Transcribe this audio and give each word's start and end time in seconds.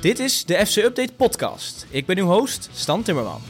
Dit 0.00 0.18
is 0.18 0.44
de 0.44 0.66
FC 0.66 0.76
Update 0.76 1.12
podcast. 1.16 1.86
Ik 1.90 2.06
ben 2.06 2.18
uw 2.18 2.26
host, 2.26 2.70
Stan 2.72 3.02
Timmerman. 3.02 3.40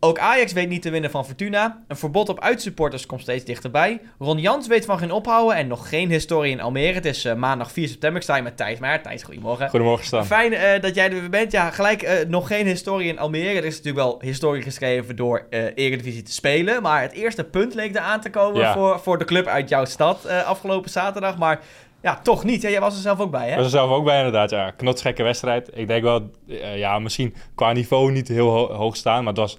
Ook 0.00 0.18
Ajax 0.18 0.52
weet 0.52 0.68
niet 0.68 0.82
te 0.82 0.90
winnen 0.90 1.10
van 1.10 1.24
Fortuna. 1.26 1.82
Een 1.88 1.96
verbod 1.96 2.28
op 2.28 2.40
uitsupporters 2.40 3.06
komt 3.06 3.20
steeds 3.20 3.44
dichterbij. 3.44 4.00
Ron 4.18 4.38
Jans 4.38 4.66
weet 4.66 4.84
van 4.84 4.98
geen 4.98 5.10
ophouden 5.10 5.56
en 5.56 5.66
nog 5.66 5.88
geen 5.88 6.10
historie 6.10 6.52
in 6.52 6.60
Almere. 6.60 6.92
Het 6.92 7.04
is 7.04 7.24
eh, 7.24 7.34
maandag 7.34 7.72
4 7.72 7.88
september. 7.88 8.16
Ik 8.18 8.22
sta 8.22 8.34
hier 8.34 8.42
met 8.42 8.56
Thijs 8.56 8.78
Maar. 8.78 9.02
Thijs, 9.02 9.22
goedemorgen. 9.22 9.68
Goedemorgen, 9.70 10.06
Stan. 10.06 10.26
Fijn 10.26 10.52
eh, 10.52 10.80
dat 10.82 10.94
jij 10.94 11.04
er 11.10 11.20
weer 11.20 11.30
bent. 11.30 11.52
Ja, 11.52 11.70
gelijk 11.70 12.02
eh, 12.02 12.26
nog 12.28 12.46
geen 12.46 12.66
historie 12.66 13.08
in 13.08 13.18
Almere. 13.18 13.58
Er 13.58 13.64
is 13.64 13.76
natuurlijk 13.76 14.04
wel 14.04 14.18
historie 14.20 14.62
geschreven 14.62 15.16
door 15.16 15.46
eh 15.50 15.64
Eredivisie 15.74 16.22
te 16.22 16.32
spelen. 16.32 16.82
Maar 16.82 17.02
het 17.02 17.12
eerste 17.12 17.44
punt 17.44 17.74
leek 17.74 17.94
er 17.94 18.00
aan 18.00 18.20
te 18.20 18.30
komen 18.30 18.60
Ja. 18.60 18.72
voor, 18.72 19.00
voor 19.00 19.18
de 19.18 19.24
club 19.24 19.46
uit 19.46 19.68
jouw 19.68 19.84
stad 19.84 20.24
eh, 20.24 20.44
afgelopen 20.46 20.90
zaterdag. 20.90 21.38
Maar 21.38 21.60
ja, 22.02 22.20
toch 22.22 22.44
niet. 22.44 22.62
Ja, 22.62 22.68
jij 22.70 22.80
was 22.80 22.94
er 22.94 23.00
zelf 23.00 23.20
ook 23.20 23.30
bij, 23.30 23.48
hè? 23.50 23.56
was 23.56 23.64
er 23.64 23.70
zelf 23.70 23.90
ook 23.90 24.04
bij 24.04 24.16
inderdaad, 24.16 24.50
ja. 24.50 24.70
Knotsgekke 24.70 25.22
wedstrijd. 25.22 25.70
Ik 25.74 25.86
denk 25.86 26.02
wel, 26.02 26.30
eh, 26.48 26.78
ja, 26.78 26.98
misschien 26.98 27.34
qua 27.54 27.72
niveau 27.72 28.12
niet 28.12 28.28
heel 28.28 28.48
ho- 28.50 28.72
hoog 28.72 28.96
staan, 28.96 29.18
maar 29.24 29.32
het 29.32 29.42
was 29.42 29.58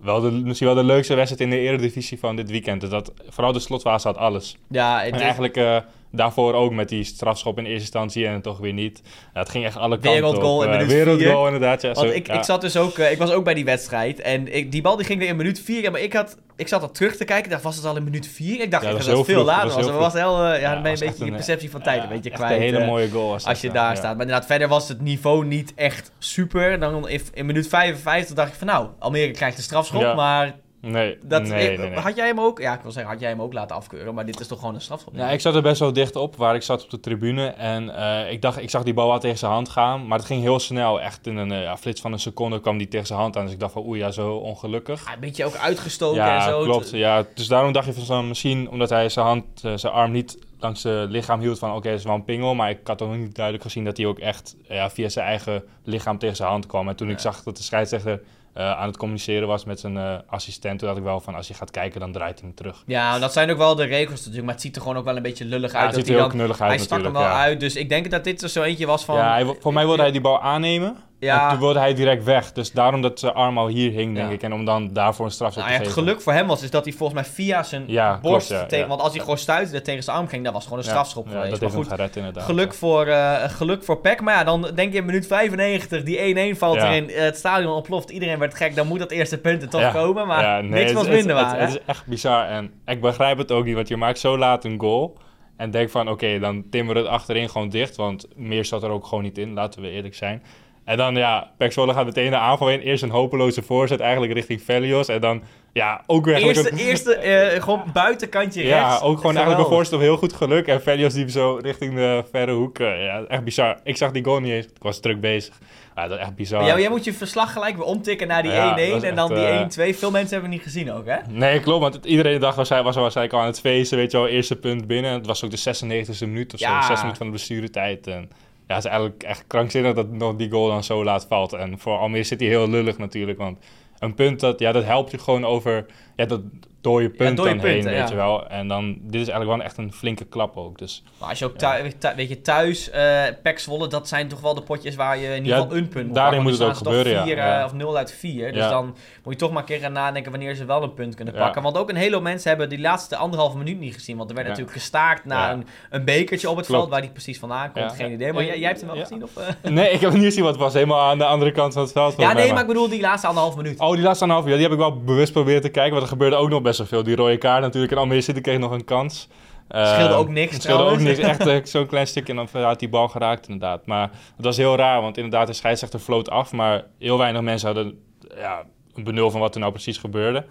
wel 0.00 0.20
de, 0.20 0.30
misschien 0.30 0.66
wel 0.66 0.76
de 0.76 0.84
leukste 0.84 1.14
wedstrijd 1.14 1.42
in 1.42 1.56
de 1.56 1.62
eredivisie 1.62 2.18
van 2.18 2.36
dit 2.36 2.50
weekend. 2.50 2.80
Dus 2.80 2.90
dat, 2.90 3.12
vooral 3.28 3.52
de 3.52 3.58
slotfase 3.58 4.06
had 4.08 4.16
alles. 4.16 4.56
Ja, 4.68 5.04
En 5.04 5.12
eigenlijk 5.12 5.56
eh, 5.56 5.76
daarvoor 6.16 6.54
ook 6.54 6.72
met 6.72 6.88
die 6.88 7.04
strafschop 7.04 7.58
in 7.58 7.64
eerste 7.64 7.80
instantie 7.80 8.26
en 8.26 8.40
toch 8.42 8.58
weer 8.58 8.72
niet. 8.72 9.00
Ja, 9.34 9.40
het 9.40 9.48
ging 9.48 9.64
echt 9.64 9.76
alle 9.76 9.94
kanten 9.98 10.10
Wereldgoal 10.12 10.56
op. 10.56 10.62
in 10.62 10.68
Eh, 10.68 10.74
minuut 10.76 10.92
Wereldgoal 10.92 11.36
vier. 11.44 11.54
inderdaad, 11.54 11.82
ja. 11.82 11.92
Want 11.92 12.08
Zo- 12.08 12.14
ik, 12.14 12.26
ja. 12.26 12.32
ik 12.34 12.42
zat 12.44 12.60
dus 12.60 12.76
ook, 12.76 12.98
eh, 12.98 13.10
ik 13.10 13.18
was 13.18 13.30
ook 13.30 13.44
bij 13.44 13.54
die 13.54 13.64
wedstrijd. 13.64 14.20
En 14.20 14.54
ik, 14.56 14.72
die 14.72 14.82
bal 14.82 14.96
die 14.96 15.06
ging 15.06 15.18
weer 15.18 15.28
in 15.28 15.36
minuut 15.36 15.60
4. 15.60 15.90
Maar 15.90 16.00
ik, 16.00 16.12
had, 16.12 16.36
ik 16.56 16.68
zat 16.68 16.80
dat 16.80 16.94
terug 16.94 17.16
te 17.16 17.24
kijken. 17.24 17.44
Ik 17.44 17.50
dacht, 17.50 17.62
was 17.62 17.76
het 17.76 17.84
al 17.84 17.96
in 17.96 18.04
minuut 18.04 18.26
4? 18.28 18.60
Ik 18.60 18.70
dacht 18.70 18.82
Ja, 18.82 18.90
dat 18.90 18.98
dat 18.98 19.06
het 19.16 19.24
veel 19.26 19.34
vroeg, 19.34 19.46
later 19.46 19.74
was. 19.76 19.86
heel 19.86 19.98
was 19.98 20.12
heel, 20.12 20.38
eh, 20.38 20.42
ja, 20.44 20.54
Ja, 20.58 20.72
dan 20.72 20.82
ben 20.82 20.90
je 20.90 20.90
was 20.90 21.00
een 21.00 21.06
beetje 21.06 21.24
je 21.24 21.30
een, 21.30 21.36
perceptie 21.36 21.70
van 21.70 21.82
tijd 21.82 22.02
een 22.02 22.08
beetje 22.08 22.30
kwijt. 22.30 22.56
een 22.56 22.60
hele 22.62 22.78
eh, 22.78 22.86
mooie 22.86 23.08
goal 23.10 23.24
was 23.28 23.34
als 23.34 23.44
dat, 23.44 23.60
je 23.60 23.70
daar 23.70 23.96
staat. 23.96 24.12
Maar 24.16 24.26
inderdaad, 24.26 24.46
verder 24.46 24.68
was 24.68 24.88
het 24.88 25.00
niveau 25.00 25.44
niet 25.46 25.72
echt 25.74 26.12
super. 26.18 26.78
Dan 26.80 27.08
in, 27.08 27.20
in 27.34 27.46
minuut 27.46 27.68
55 27.68 28.34
dacht 28.36 28.48
ik 28.48 28.54
van 28.54 28.66
nou, 28.66 28.88
Almere 28.98 29.30
krijgt 29.30 29.56
de 29.56 29.62
strafschop. 29.62 30.14
Maar 30.14 30.54
Nee, 30.84 31.18
dat, 31.22 31.42
nee, 31.42 31.78
nee, 31.78 31.88
nee. 31.88 31.98
had 31.98 32.16
jij 32.16 32.26
hem 32.26 32.40
ook? 32.40 32.60
Ja, 32.60 32.74
ik 32.74 32.80
wil 32.82 32.92
zeggen, 32.92 33.12
had 33.12 33.20
jij 33.20 33.30
hem 33.30 33.42
ook 33.42 33.52
laten 33.52 33.76
afkeuren. 33.76 34.14
Maar 34.14 34.26
dit 34.26 34.40
is 34.40 34.46
toch 34.46 34.58
gewoon 34.58 34.74
een 34.74 34.80
strafschop? 34.80 35.14
Ja, 35.16 35.30
ik 35.30 35.40
zat 35.40 35.54
er 35.54 35.62
best 35.62 35.80
wel 35.80 35.92
dicht 35.92 36.16
op, 36.16 36.36
waar 36.36 36.54
ik 36.54 36.62
zat 36.62 36.84
op 36.84 36.90
de 36.90 37.00
tribune. 37.00 37.46
En 37.46 37.96
eh, 37.96 38.32
ik 38.32 38.42
dacht, 38.42 38.58
ik 38.58 38.70
zag 38.70 38.82
die 38.82 38.94
bal 38.94 39.08
wel 39.08 39.18
tegen 39.18 39.38
zijn 39.38 39.52
hand 39.52 39.68
gaan. 39.68 40.06
Maar 40.06 40.18
het 40.18 40.26
ging 40.26 40.42
heel 40.42 40.58
snel. 40.58 41.00
Echt 41.00 41.26
in 41.26 41.36
een 41.36 41.52
eh, 41.52 41.76
flits 41.76 42.00
van 42.00 42.12
een 42.12 42.18
seconde 42.18 42.60
kwam 42.60 42.78
die 42.78 42.88
tegen 42.88 43.06
zijn 43.06 43.18
hand 43.18 43.36
aan. 43.36 43.44
Dus 43.44 43.52
ik 43.52 43.60
dacht 43.60 43.72
van, 43.72 43.86
oei, 43.86 44.00
ja, 44.00 44.10
zo 44.10 44.34
ongelukkig. 44.34 45.04
Ja, 45.06 45.12
een 45.14 45.20
beetje 45.20 45.44
ook 45.44 45.56
uitgestoken 45.56 46.16
Ja, 46.16 46.36
en 46.36 46.42
zo. 46.42 46.62
klopt. 46.62 46.90
Ja, 46.90 47.24
dus 47.34 47.46
daarom 47.46 47.72
dacht 47.72 47.86
je 47.86 47.92
van 47.92 48.04
zo, 48.04 48.22
misschien 48.22 48.70
omdat 48.70 48.90
hij 48.90 49.08
zijn 49.08 49.26
hand, 49.26 49.44
eh, 49.62 49.72
zijn 49.76 49.92
arm 49.92 50.10
niet 50.10 50.38
langs 50.58 50.80
zijn 50.80 51.10
lichaam 51.10 51.40
hield 51.40 51.58
van 51.58 51.74
oké, 51.74 51.88
dat 51.88 51.98
is 51.98 52.04
wel 52.04 52.14
een 52.14 52.24
pingel. 52.24 52.54
Maar 52.54 52.70
ik 52.70 52.78
had 52.84 53.02
ook 53.02 53.16
niet 53.16 53.34
duidelijk 53.34 53.64
gezien 53.64 53.84
dat 53.84 53.96
hij 53.96 54.06
ook 54.06 54.18
echt 54.18 54.56
ja, 54.68 54.90
via 54.90 55.08
zijn 55.08 55.26
eigen 55.26 55.64
lichaam 55.84 56.18
tegen 56.18 56.36
zijn 56.36 56.48
hand 56.48 56.66
kwam. 56.66 56.88
En 56.88 56.96
toen 56.96 57.10
ik 57.10 57.18
zag 57.18 57.42
dat 57.42 57.56
de 57.56 57.62
scheidsrechter 57.62 58.20
eh, 58.54 58.78
aan 58.78 58.86
het 58.86 58.96
communiceren 58.96 59.48
was 59.48 59.64
met 59.64 59.80
zijn 59.80 59.96
eh, 59.96 60.18
assistent, 60.26 60.78
toen 60.78 60.96
ik 60.96 61.02
wel 61.02 61.20
van 61.20 61.34
als 61.34 61.48
je 61.48 61.54
gaat 61.54 61.70
kijken, 61.70 62.00
dan 62.00 62.12
draait 62.12 62.38
hij 62.38 62.48
hem 62.48 62.56
terug. 62.56 62.82
Ja, 62.86 63.18
dat 63.18 63.32
zijn 63.32 63.50
ook 63.50 63.58
wel 63.58 63.74
de 63.74 63.84
regels 63.84 64.18
natuurlijk. 64.18 64.44
Maar 64.44 64.54
het 64.54 64.62
ziet 64.62 64.76
er 64.76 64.82
gewoon 64.82 64.96
ook 64.96 65.04
wel 65.04 65.16
een 65.16 65.22
beetje 65.22 65.44
lullig 65.44 65.72
Ja, 65.72 65.78
uit. 65.78 65.86
het 65.86 65.94
dat 65.94 66.06
ziet 66.06 66.14
hij 66.14 66.14
er 66.14 66.20
heel 66.20 66.30
dan, 66.30 66.38
knullig 66.38 66.60
uit 66.60 66.70
hij 66.70 66.84
stak 66.84 67.02
hem 67.02 67.12
wel 67.12 67.22
ja. 67.22 67.40
uit. 67.40 67.60
Dus 67.60 67.76
ik 67.76 67.88
denk 67.88 68.10
dat 68.10 68.24
dit 68.24 68.42
er 68.42 68.48
zo 68.48 68.62
eentje 68.62 68.86
was 68.86 69.04
van... 69.04 69.16
ja, 69.16 69.32
hij, 69.32 69.56
voor 69.60 69.72
mij 69.72 69.86
wilde 69.86 70.02
hij 70.02 70.12
die 70.12 70.20
bal 70.20 70.40
aannemen. 70.40 70.96
Ja. 71.24 71.42
En 71.44 71.48
toen 71.50 71.58
wilde 71.58 71.78
hij 71.78 71.94
direct 71.94 72.24
weg. 72.24 72.52
Dus 72.52 72.72
daarom 72.72 73.02
dat 73.02 73.18
zijn 73.18 73.32
arm 73.34 73.58
al 73.58 73.66
hier 73.66 73.90
hing, 73.90 74.14
denk 74.14 74.28
Ja. 74.28 74.34
ik. 74.34 74.42
En 74.42 74.52
om 74.52 74.64
dan 74.64 74.92
daarvoor 74.92 75.24
een 75.24 75.30
strafschop 75.30 75.62
Nou 75.64 75.74
ja, 75.76 75.80
te 75.80 75.84
het 75.86 75.94
geven. 75.94 76.08
geluk 76.08 76.22
voor 76.24 76.32
hem 76.32 76.46
was 76.46 76.62
is 76.62 76.70
dat 76.70 76.84
hij 76.84 76.92
volgens 76.94 77.20
mij 77.20 77.30
via 77.30 77.62
zijn 77.62 77.84
Ja, 77.86 78.18
borst... 78.22 78.46
klopt, 78.46 78.62
ja, 78.62 78.68
tegen, 78.68 78.84
ja. 78.84 78.88
Want 78.90 79.00
als 79.00 79.12
hij 79.12 79.20
gewoon 79.20 79.38
stuitte 79.38 79.82
tegen 79.82 80.02
zijn 80.02 80.16
arm 80.16 80.28
ging, 80.28 80.44
dat 80.44 80.52
was 80.52 80.64
gewoon 80.64 80.78
een 80.78 80.84
Ja, 80.84 80.90
strafschop 80.90 81.24
ja, 81.26 81.32
geweest. 81.32 81.50
dat 81.50 81.60
maar 81.60 81.70
goed, 81.70 81.88
gered 81.88 82.16
inderdaad. 82.16 82.44
geluk 82.44 82.74
voor, 82.74 83.06
eh, 83.06 83.44
geluk 83.48 83.84
voor 83.84 84.00
Peck. 84.00 84.20
Maar 84.20 84.34
ja, 84.34 84.44
dan 84.44 84.70
denk 84.74 84.92
je 84.92 84.98
in 84.98 85.04
minuut 85.04 85.26
95, 85.26 86.02
die 86.02 86.18
1-1 86.20 86.56
valt 86.58 86.74
Ja. 86.76 86.88
erin. 86.92 87.10
het 87.14 87.36
stadion 87.36 87.72
ontploft, 87.74 88.10
iedereen 88.10 88.38
werd 88.38 88.54
gek. 88.54 88.74
Dan 88.76 88.86
moet 88.86 88.98
dat 88.98 89.10
eerste 89.10 89.38
punt 89.38 89.62
er 89.62 89.68
toch 89.68 89.80
Ja. 89.80 89.90
komen. 89.90 90.26
Maar 90.26 90.42
Ja, 90.42 90.60
nee, 90.60 90.70
niks 90.70 90.82
het- 90.84 90.92
was 90.92 91.06
het- 91.06 91.14
minder 91.14 91.36
het, 91.36 91.46
waar, 91.46 91.60
Het, 91.60 91.68
is 91.68 91.78
echt 91.86 92.06
bizar. 92.06 92.46
En 92.46 92.72
ik 92.86 93.00
begrijp 93.00 93.38
het 93.38 93.52
ook 93.52 93.64
niet, 93.64 93.74
want 93.74 93.88
je 93.88 93.96
maakt 93.96 94.18
zo 94.18 94.38
laat 94.38 94.64
een 94.64 94.80
goal. 94.80 95.16
En 95.56 95.70
denk 95.70 95.90
van, 95.90 96.08
oké, 96.08 96.38
dan 96.38 96.64
timmer 96.70 96.96
het 96.96 97.06
achterin 97.06 97.48
gewoon 97.48 97.68
dicht. 97.68 97.96
Want 97.96 98.26
meer 98.36 98.64
zat 98.64 98.82
er 98.82 98.90
ook 98.90 99.06
gewoon 99.06 99.24
niet 99.24 99.38
in, 99.38 99.52
laten 99.52 99.82
we 99.82 99.88
eerlijk 99.90 100.14
zijn. 100.14 100.42
En 100.84 100.96
dan, 100.96 101.14
ja, 101.16 101.50
Pek 101.56 101.72
Zwolle 101.72 101.92
gaat 101.92 102.04
meteen 102.04 102.30
de 102.30 102.36
aanval 102.36 102.70
in. 102.70 102.80
Eerst 102.80 103.02
een 103.02 103.10
hopeloze 103.10 103.62
voorzet 103.62 104.00
eigenlijk 104.00 104.32
richting 104.32 104.62
Velios. 104.62 105.08
En 105.08 105.20
dan, 105.20 105.42
ja, 105.72 106.02
ook 106.06 106.24
weer 106.24 106.34
eigenlijk... 106.34 106.66
Eerste, 106.68 106.82
een- 106.82 106.88
eerste 106.88 107.14
eh, 107.14 107.62
gewoon 107.62 107.82
buitenkantje 107.92 108.62
rechts. 108.62 108.76
ja, 108.98 108.98
ook 109.06 109.16
gewoon 109.16 109.36
eigenlijk 109.36 109.66
een 109.68 109.74
voorstel 109.74 109.98
heel 109.98 110.16
goed 110.16 110.32
geluk. 110.32 110.66
En 110.66 110.82
Velios 110.82 111.12
die 111.14 111.30
zo 111.30 111.58
richting 111.62 111.94
de 111.94 112.24
verre 112.30 112.52
hoek. 112.52 112.78
eh, 112.78 113.04
ja, 113.04 113.22
echt 113.28 113.44
bizar. 113.44 113.76
Ik 113.84 113.96
zag 113.96 114.10
die 114.10 114.24
goal 114.24 114.40
niet 114.40 114.52
eens. 114.52 114.64
Ik 114.66 114.72
was 114.82 115.00
druk 115.00 115.20
bezig. 115.20 115.58
Ja, 115.96 116.08
dat 116.08 116.18
is 116.18 116.24
echt 116.24 116.34
bizar. 116.34 116.62
Maar 116.62 116.80
jij, 116.80 116.88
moet 116.88 117.04
je 117.04 117.12
verslag 117.12 117.52
gelijk 117.52 117.76
weer 117.76 117.84
omtikken 117.86 118.26
naar 118.28 118.42
die 118.42 118.50
1-1 118.50 118.54
Ja, 118.54 118.68
dat 118.70 118.78
is 118.78 119.02
en 119.02 119.14
dan 119.14 119.34
die 119.34 119.44
eh, 119.44 119.92
1-2. 119.94 119.98
Veel 119.98 120.10
mensen 120.10 120.32
hebben 120.32 120.40
het 120.40 120.48
niet 120.50 120.62
gezien 120.62 120.92
ook, 120.92 121.06
hè? 121.06 121.16
Nee, 121.28 121.60
klopt. 121.60 121.80
Want 121.80 122.04
iedereen 122.04 122.40
dacht 122.40 122.56
was, 122.56 122.68
was 122.68 122.96
waarschijnlijk 122.96 123.32
al 123.32 123.40
aan 123.40 123.46
het 123.46 123.60
feesten. 123.60 123.98
Weet 123.98 124.10
je 124.10 124.16
wel, 124.16 124.26
eerste 124.28 124.56
punt 124.56 124.86
binnen. 124.86 125.12
Het 125.12 125.26
was 125.26 125.44
ook 125.44 125.50
de 125.50 125.56
96e 125.58 126.18
minuut 126.20 126.54
of 126.54 126.60
zo. 126.60 126.66
Ja. 126.68 126.82
6 126.82 126.96
minuten 126.96 127.16
van 127.16 127.26
de 127.26 127.32
blessuretijd. 127.32 128.06
En 128.06 128.30
ja, 128.74 128.80
het 128.80 128.84
is 128.84 128.90
eigenlijk 128.90 129.22
echt 129.22 129.46
krankzinnig 129.46 129.94
dat 129.94 130.10
nog 130.10 130.36
die 130.36 130.50
goal 130.50 130.68
dan 130.68 130.84
zo 130.84 131.04
laat 131.04 131.26
valt. 131.26 131.52
En 131.52 131.78
voor 131.78 131.98
Almere 131.98 132.34
hij 132.38 132.46
heel 132.46 132.68
lullig 132.68 132.98
natuurlijk. 132.98 133.38
Want 133.38 133.58
een 133.98 134.14
punt, 134.14 134.40
dat, 134.40 134.58
ja, 134.58 134.72
dat 134.72 134.84
helpt 134.84 135.10
je 135.10 135.18
gewoon 135.18 135.44
over 135.44 135.86
ja, 136.16 136.24
dat 136.24 136.40
dode 136.84 137.10
punt 137.10 137.36
dode 137.36 137.48
dan 137.48 137.58
heen, 137.58 137.72
punten, 137.74 137.90
weet 137.90 138.00
ja. 138.00 138.08
je 138.08 138.14
wel. 138.14 138.48
En 138.48 138.68
dan, 138.68 138.86
dit 139.00 139.20
is 139.20 139.28
eigenlijk 139.28 139.56
wel 139.56 139.62
echt 139.66 139.78
een 139.78 139.92
flinke 139.92 140.24
klap 140.24 140.56
ook. 140.56 140.78
Dus 140.78 141.02
Maar 141.20 141.28
als 141.28 141.38
je 141.38 141.44
ook 141.44 141.56
thuis, 141.56 141.92
weet 142.16 142.28
je, 142.28 142.40
thuis, 142.40 142.90
eh 142.90 143.22
Pek 143.42 143.58
Zwolle, 143.58 143.88
dat 143.88 144.08
zijn 144.08 144.28
toch 144.28 144.40
wel 144.40 144.54
de 144.54 144.62
potjes 144.62 144.94
waar 144.94 145.18
je 145.18 145.26
in 145.28 145.34
ieder 145.36 145.48
Ja, 145.56 145.62
geval 145.62 145.76
een 145.76 145.88
punt 145.88 146.06
moet 146.06 146.14
daarin 146.14 146.42
moet 146.42 146.50
het 146.50 146.60
nu 146.60 146.66
ook 146.66 146.74
gebeuren, 146.76 147.22
vier, 147.24 147.36
ja. 147.36 147.42
eh, 147.52 147.58
Ja. 147.58 147.64
of 147.64 147.72
0 147.72 147.96
uit 147.96 148.12
4. 148.12 148.52
Dus 148.52 148.62
Ja. 148.62 148.68
dan 148.70 148.84
moet 149.24 149.32
je 149.32 149.38
toch 149.38 149.50
maar 149.50 149.60
een 149.60 149.68
keer 149.68 149.78
gaan 149.78 149.92
nadenken 149.92 150.30
wanneer 150.30 150.54
ze 150.54 150.64
wel 150.64 150.82
een 150.82 150.94
punt 150.94 151.14
kunnen 151.14 151.34
Ja. 151.34 151.40
pakken. 151.40 151.62
Want 151.62 151.76
ook 151.78 151.88
een 151.90 151.96
hele 151.96 152.14
hoop 152.14 152.22
mensen 152.22 152.48
hebben 152.48 152.68
die 152.68 152.80
laatste 152.80 153.16
anderhalve 153.16 153.56
minuut 153.58 153.78
niet 153.78 153.94
gezien. 153.94 154.16
Want 154.16 154.28
er 154.28 154.34
werd 154.34 154.46
Ja. 154.46 154.52
natuurlijk 154.52 154.78
gestaakt 154.82 155.24
naar 155.24 155.48
Ja. 155.48 155.52
een, 155.52 155.66
een 155.90 156.04
bekertje 156.04 156.50
op 156.50 156.56
het 156.56 156.66
Klopt. 156.66 156.80
veld 156.80 156.92
waar 156.92 157.00
die 157.02 157.10
precies 157.10 157.38
vandaan 157.38 157.72
komt. 157.72 157.90
Ja. 157.90 157.96
Geen 157.96 158.12
idee. 158.12 158.32
Maar 158.32 158.42
Ja. 158.42 158.48
jij, 158.48 158.58
jij 158.58 158.68
hebt 158.68 158.80
hem 158.80 158.88
wel 158.88 158.98
Ja. 158.98 159.04
gezien? 159.04 159.22
Of, 159.22 159.36
eh? 159.36 159.70
nee, 159.70 159.90
ik 159.90 160.00
heb 160.00 160.10
het 160.10 160.12
niet 160.18 160.24
gezien, 160.24 160.42
want 160.42 160.54
het 160.54 160.64
was 160.64 160.74
helemaal 160.74 161.00
aan 161.10 161.18
de 161.18 161.24
andere 161.24 161.52
kant 161.52 161.72
van 161.72 161.82
het 161.82 161.92
veld. 161.92 162.14
Ja, 162.16 162.32
nee, 162.32 162.52
maar 162.52 162.60
ik 162.60 162.66
bedoel 162.66 162.88
die 162.88 163.00
laatste 163.00 163.26
anderhalve 163.26 163.56
minuut. 163.56 163.80
Oh, 163.80 163.92
die 163.92 164.02
laatste 164.02 164.26
half 164.26 164.44
ja, 164.44 164.52
die 164.52 164.62
heb 164.62 164.72
ik 164.72 164.78
wel 164.78 164.96
bewust 165.02 165.32
proberen 165.32 165.60
te 165.62 165.68
kijken. 165.68 165.90
Want 165.92 166.02
er 166.02 166.08
gebeurde 166.08 166.36
ook 166.36 166.48
nog 166.48 166.62
best 166.62 166.73
wel 166.78 166.86
veel. 166.86 167.02
Die 167.02 167.16
rode 167.16 167.38
kaart 167.38 167.62
natuurlijk. 167.62 167.92
En 167.92 167.98
Almere 167.98 168.20
City 168.20 168.40
kreeg 168.40 168.58
nog 168.58 168.70
een 168.70 168.84
kans. 168.84 169.28
Scheelde 169.68 170.14
ook 170.14 170.28
niks 170.28 170.52
Het 170.52 170.62
scheelde 170.62 170.84
ook 170.84 170.98
niks. 170.98 171.18
Echt 171.18 171.46
eh, 171.46 171.64
zo'n 171.64 171.86
klein 171.86 172.06
stukje 172.06 172.34
en 172.34 172.48
dan 172.52 172.62
had 172.62 172.78
die 172.78 172.88
bal 172.88 173.08
geraakt 173.08 173.48
inderdaad. 173.48 173.86
Maar 173.86 174.10
het 174.36 174.44
was 174.44 174.56
heel 174.56 174.76
raar, 174.76 175.00
want 175.00 175.16
inderdaad 175.16 175.46
de 175.46 175.52
scheidsrechter 175.52 176.00
floot 176.00 176.30
af. 176.30 176.52
Maar 176.52 176.84
heel 176.98 177.18
weinig 177.18 177.42
mensen 177.42 177.66
hadden 177.66 177.98
ja, 178.36 178.62
een 178.94 179.04
benul 179.04 179.30
van 179.30 179.40
wat 179.40 179.54
er 179.54 179.60
nou 179.60 179.72
precies 179.72 179.98
gebeurde. 179.98 180.44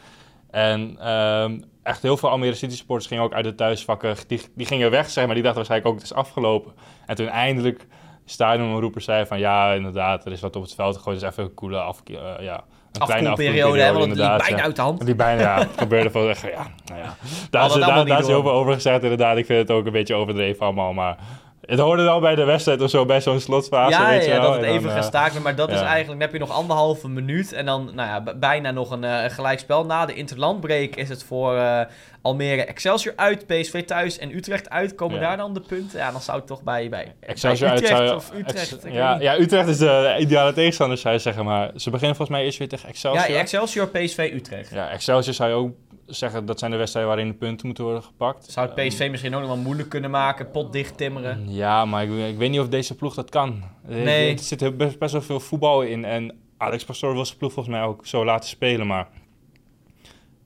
En 0.50 0.98
ehm, 1.00 1.60
echt 1.84 2.02
heel 2.02 2.18
veel 2.18 2.30
Almere 2.30 2.54
City 2.54 2.76
supporters 2.76 3.08
gingen 3.08 3.24
ook 3.24 3.34
uit 3.34 3.44
de 3.44 3.56
thuisvakken. 3.56 4.16
Die, 4.28 4.42
die 4.56 4.66
gingen 4.66 4.92
weg, 4.92 5.10
zeg 5.10 5.26
maar. 5.26 5.34
Die 5.34 5.44
dachten 5.44 5.66
waarschijnlijk 5.68 5.94
ook 5.94 6.02
het 6.02 6.12
is 6.12 6.18
afgelopen. 6.18 6.74
En 7.06 7.16
toen 7.16 7.28
eindelijk 7.28 7.80
de 7.80 7.86
stadionroeper 8.32 9.02
zei 9.02 9.26
van... 9.26 9.40
Ja, 9.40 9.74
inderdaad, 9.74 10.26
er 10.26 10.32
is 10.32 10.42
wat 10.42 10.56
op 10.56 10.62
het 10.62 10.76
veld 10.76 10.98
gegooid. 10.98 11.20
Dus 11.20 11.30
even 11.30 11.44
een 11.44 11.54
koele 11.54 11.80
af, 11.80 12.02
ja, 12.40 12.64
Afkoelperiode, 13.00 13.82
hè, 13.82 13.92
want 13.92 14.04
inderdaad, 14.04 14.42
bijna 14.42 14.62
uit 14.62 14.76
de 14.76 14.82
hand. 14.82 15.06
Die 15.06 15.16
bijna, 15.16 15.42
ja, 15.42 15.68
gebeurde 15.76 16.12
van 16.12 16.30
echt, 16.30 16.42
ja, 16.42 16.68
nou 16.86 17.02
ja. 17.02 17.16
Daar 17.50 17.66
is, 17.66 17.74
daar, 17.74 18.20
is 18.20 18.28
heel 18.28 18.42
veel 18.42 18.52
over 18.52 18.74
gezegd, 18.74 19.04
inderdaad. 19.04 19.38
Ik 19.38 19.46
vind 19.46 19.60
het 19.60 19.78
ook 19.78 19.86
een 19.86 19.92
beetje 19.92 20.16
overdreven 20.16 20.66
allemaal, 20.66 20.94
maar 20.94 21.18
het 21.66 21.80
hoorde 21.80 22.04
wel 22.04 22.20
bij 22.20 22.36
de 22.36 22.44
wedstrijd 22.44 22.82
of 22.82 22.90
zo, 22.90 23.06
bij 23.06 23.22
zo'n 23.22 23.40
slotfase, 23.40 24.00
Ja, 24.00 24.10
weet 24.10 24.24
je 24.26 24.30
ja, 24.32 24.36
wel. 24.40 24.46
dat 24.52 24.56
het 24.56 24.66
En 24.66 24.72
even 24.72 24.90
eh, 24.90 24.96
gestaakt 24.96 25.32
werd. 25.32 25.44
Maar 25.44 25.56
dat 25.56 25.70
is 25.70 25.80
ja. 25.80 25.86
eigenlijk, 25.86 26.10
dan 26.20 26.20
heb 26.22 26.32
je 26.32 26.40
nog 26.40 26.58
anderhalve 26.58 27.10
minuut. 27.10 27.54
En 27.54 27.66
dan 27.66 27.92
nou 27.94 28.10
ja, 28.10 28.34
bijna 28.36 28.72
nog 28.72 28.92
een 28.92 29.04
eh, 29.04 29.30
gelijkspel. 29.30 29.86
Na 29.86 30.06
de 30.06 30.14
interlandbreak 30.14 30.96
is 30.96 31.10
het 31.10 31.24
voor 31.24 31.56
eh, 31.58 31.80
Almere 32.22 32.66
Excelsior 32.66 33.14
uit, 33.16 33.48
PSV 33.48 33.84
thuis 33.86 34.18
en 34.18 34.36
Utrecht 34.36 34.70
uit. 34.70 34.96
Komen 34.96 35.20
Ja. 35.20 35.28
daar 35.28 35.38
dan 35.38 35.54
de 35.54 35.60
punten? 35.62 36.00
Ja, 36.00 36.12
dan 36.12 36.22
zou 36.22 36.38
het 36.38 36.48
toch 36.48 36.64
bij, 36.64 36.90
bij, 36.90 37.14
Excelsior 37.20 37.70
bij 37.70 37.78
uit 37.78 37.82
Utrecht 37.84 38.08
zou- 38.08 38.16
of 38.16 38.32
Utrecht. 38.34 38.74
Ex- 38.76 38.84
ik 38.86 38.94
ja, 38.94 39.18
ja, 39.20 39.38
Utrecht 39.40 39.68
is 39.68 39.78
de 39.78 40.16
ideale 40.20 40.54
tegenstander, 40.54 40.98
zou 40.98 41.14
je 41.14 41.20
zeggen. 41.20 41.46
Maar 41.46 41.72
ze 41.76 41.90
beginnen 41.90 42.16
volgens 42.16 42.38
mij 42.38 42.46
eerst 42.46 42.58
weer 42.58 42.68
tegen 42.70 42.86
ja, 42.86 42.92
Excelsior. 42.94 43.38
Excelsior, 43.40 43.88
PSV, 43.88 44.32
Utrecht. 44.34 44.70
Ja, 44.70 44.90
Excelsior 44.90 45.34
zou 45.34 45.50
je 45.50 45.56
ook 45.56 45.72
zeggen, 46.06 46.46
dat 46.46 46.60
zijn 46.60 46.72
de 46.72 46.78
wedstrijden 46.78 47.12
waarin 47.14 47.32
de 47.32 47.38
punten 47.38 47.66
moeten 47.66 47.84
worden 47.84 48.04
gepakt. 48.04 48.52
Zou 48.52 48.70
het 48.70 48.88
PSV 48.88 49.08
misschien 49.12 49.34
ook 49.34 49.40
nog 49.40 49.50
wel 49.50 49.58
moeilijk 49.58 49.90
kunnen 49.90 50.12
maken? 50.12 50.52
Pot 50.52 50.74
dicht 50.74 50.98
timmeren? 50.98 51.54
Ja, 51.54 51.86
maar 51.86 52.04
ik, 52.04 52.30
ik 52.30 52.38
weet 52.38 52.50
niet 52.50 52.60
of 52.60 52.70
deze 52.70 52.96
ploeg 52.96 53.14
dat 53.14 53.30
kan. 53.30 53.64
Nee. 53.88 54.32
Er 54.32 54.40
zit 54.40 54.78
best, 54.78 55.00
best 55.00 55.12
wel 55.12 55.22
veel 55.22 55.40
voetbal 55.40 55.82
in. 55.82 56.06
En 56.06 56.36
Alex 56.58 56.86
Pastoor 56.86 57.14
wil 57.14 57.26
zijn 57.26 57.38
ploeg 57.38 57.54
volgens 57.54 57.76
mij 57.76 57.86
ook 57.86 58.06
zo 58.06 58.26
laten 58.26 58.50
spelen. 58.50 58.88
Maar 58.88 59.08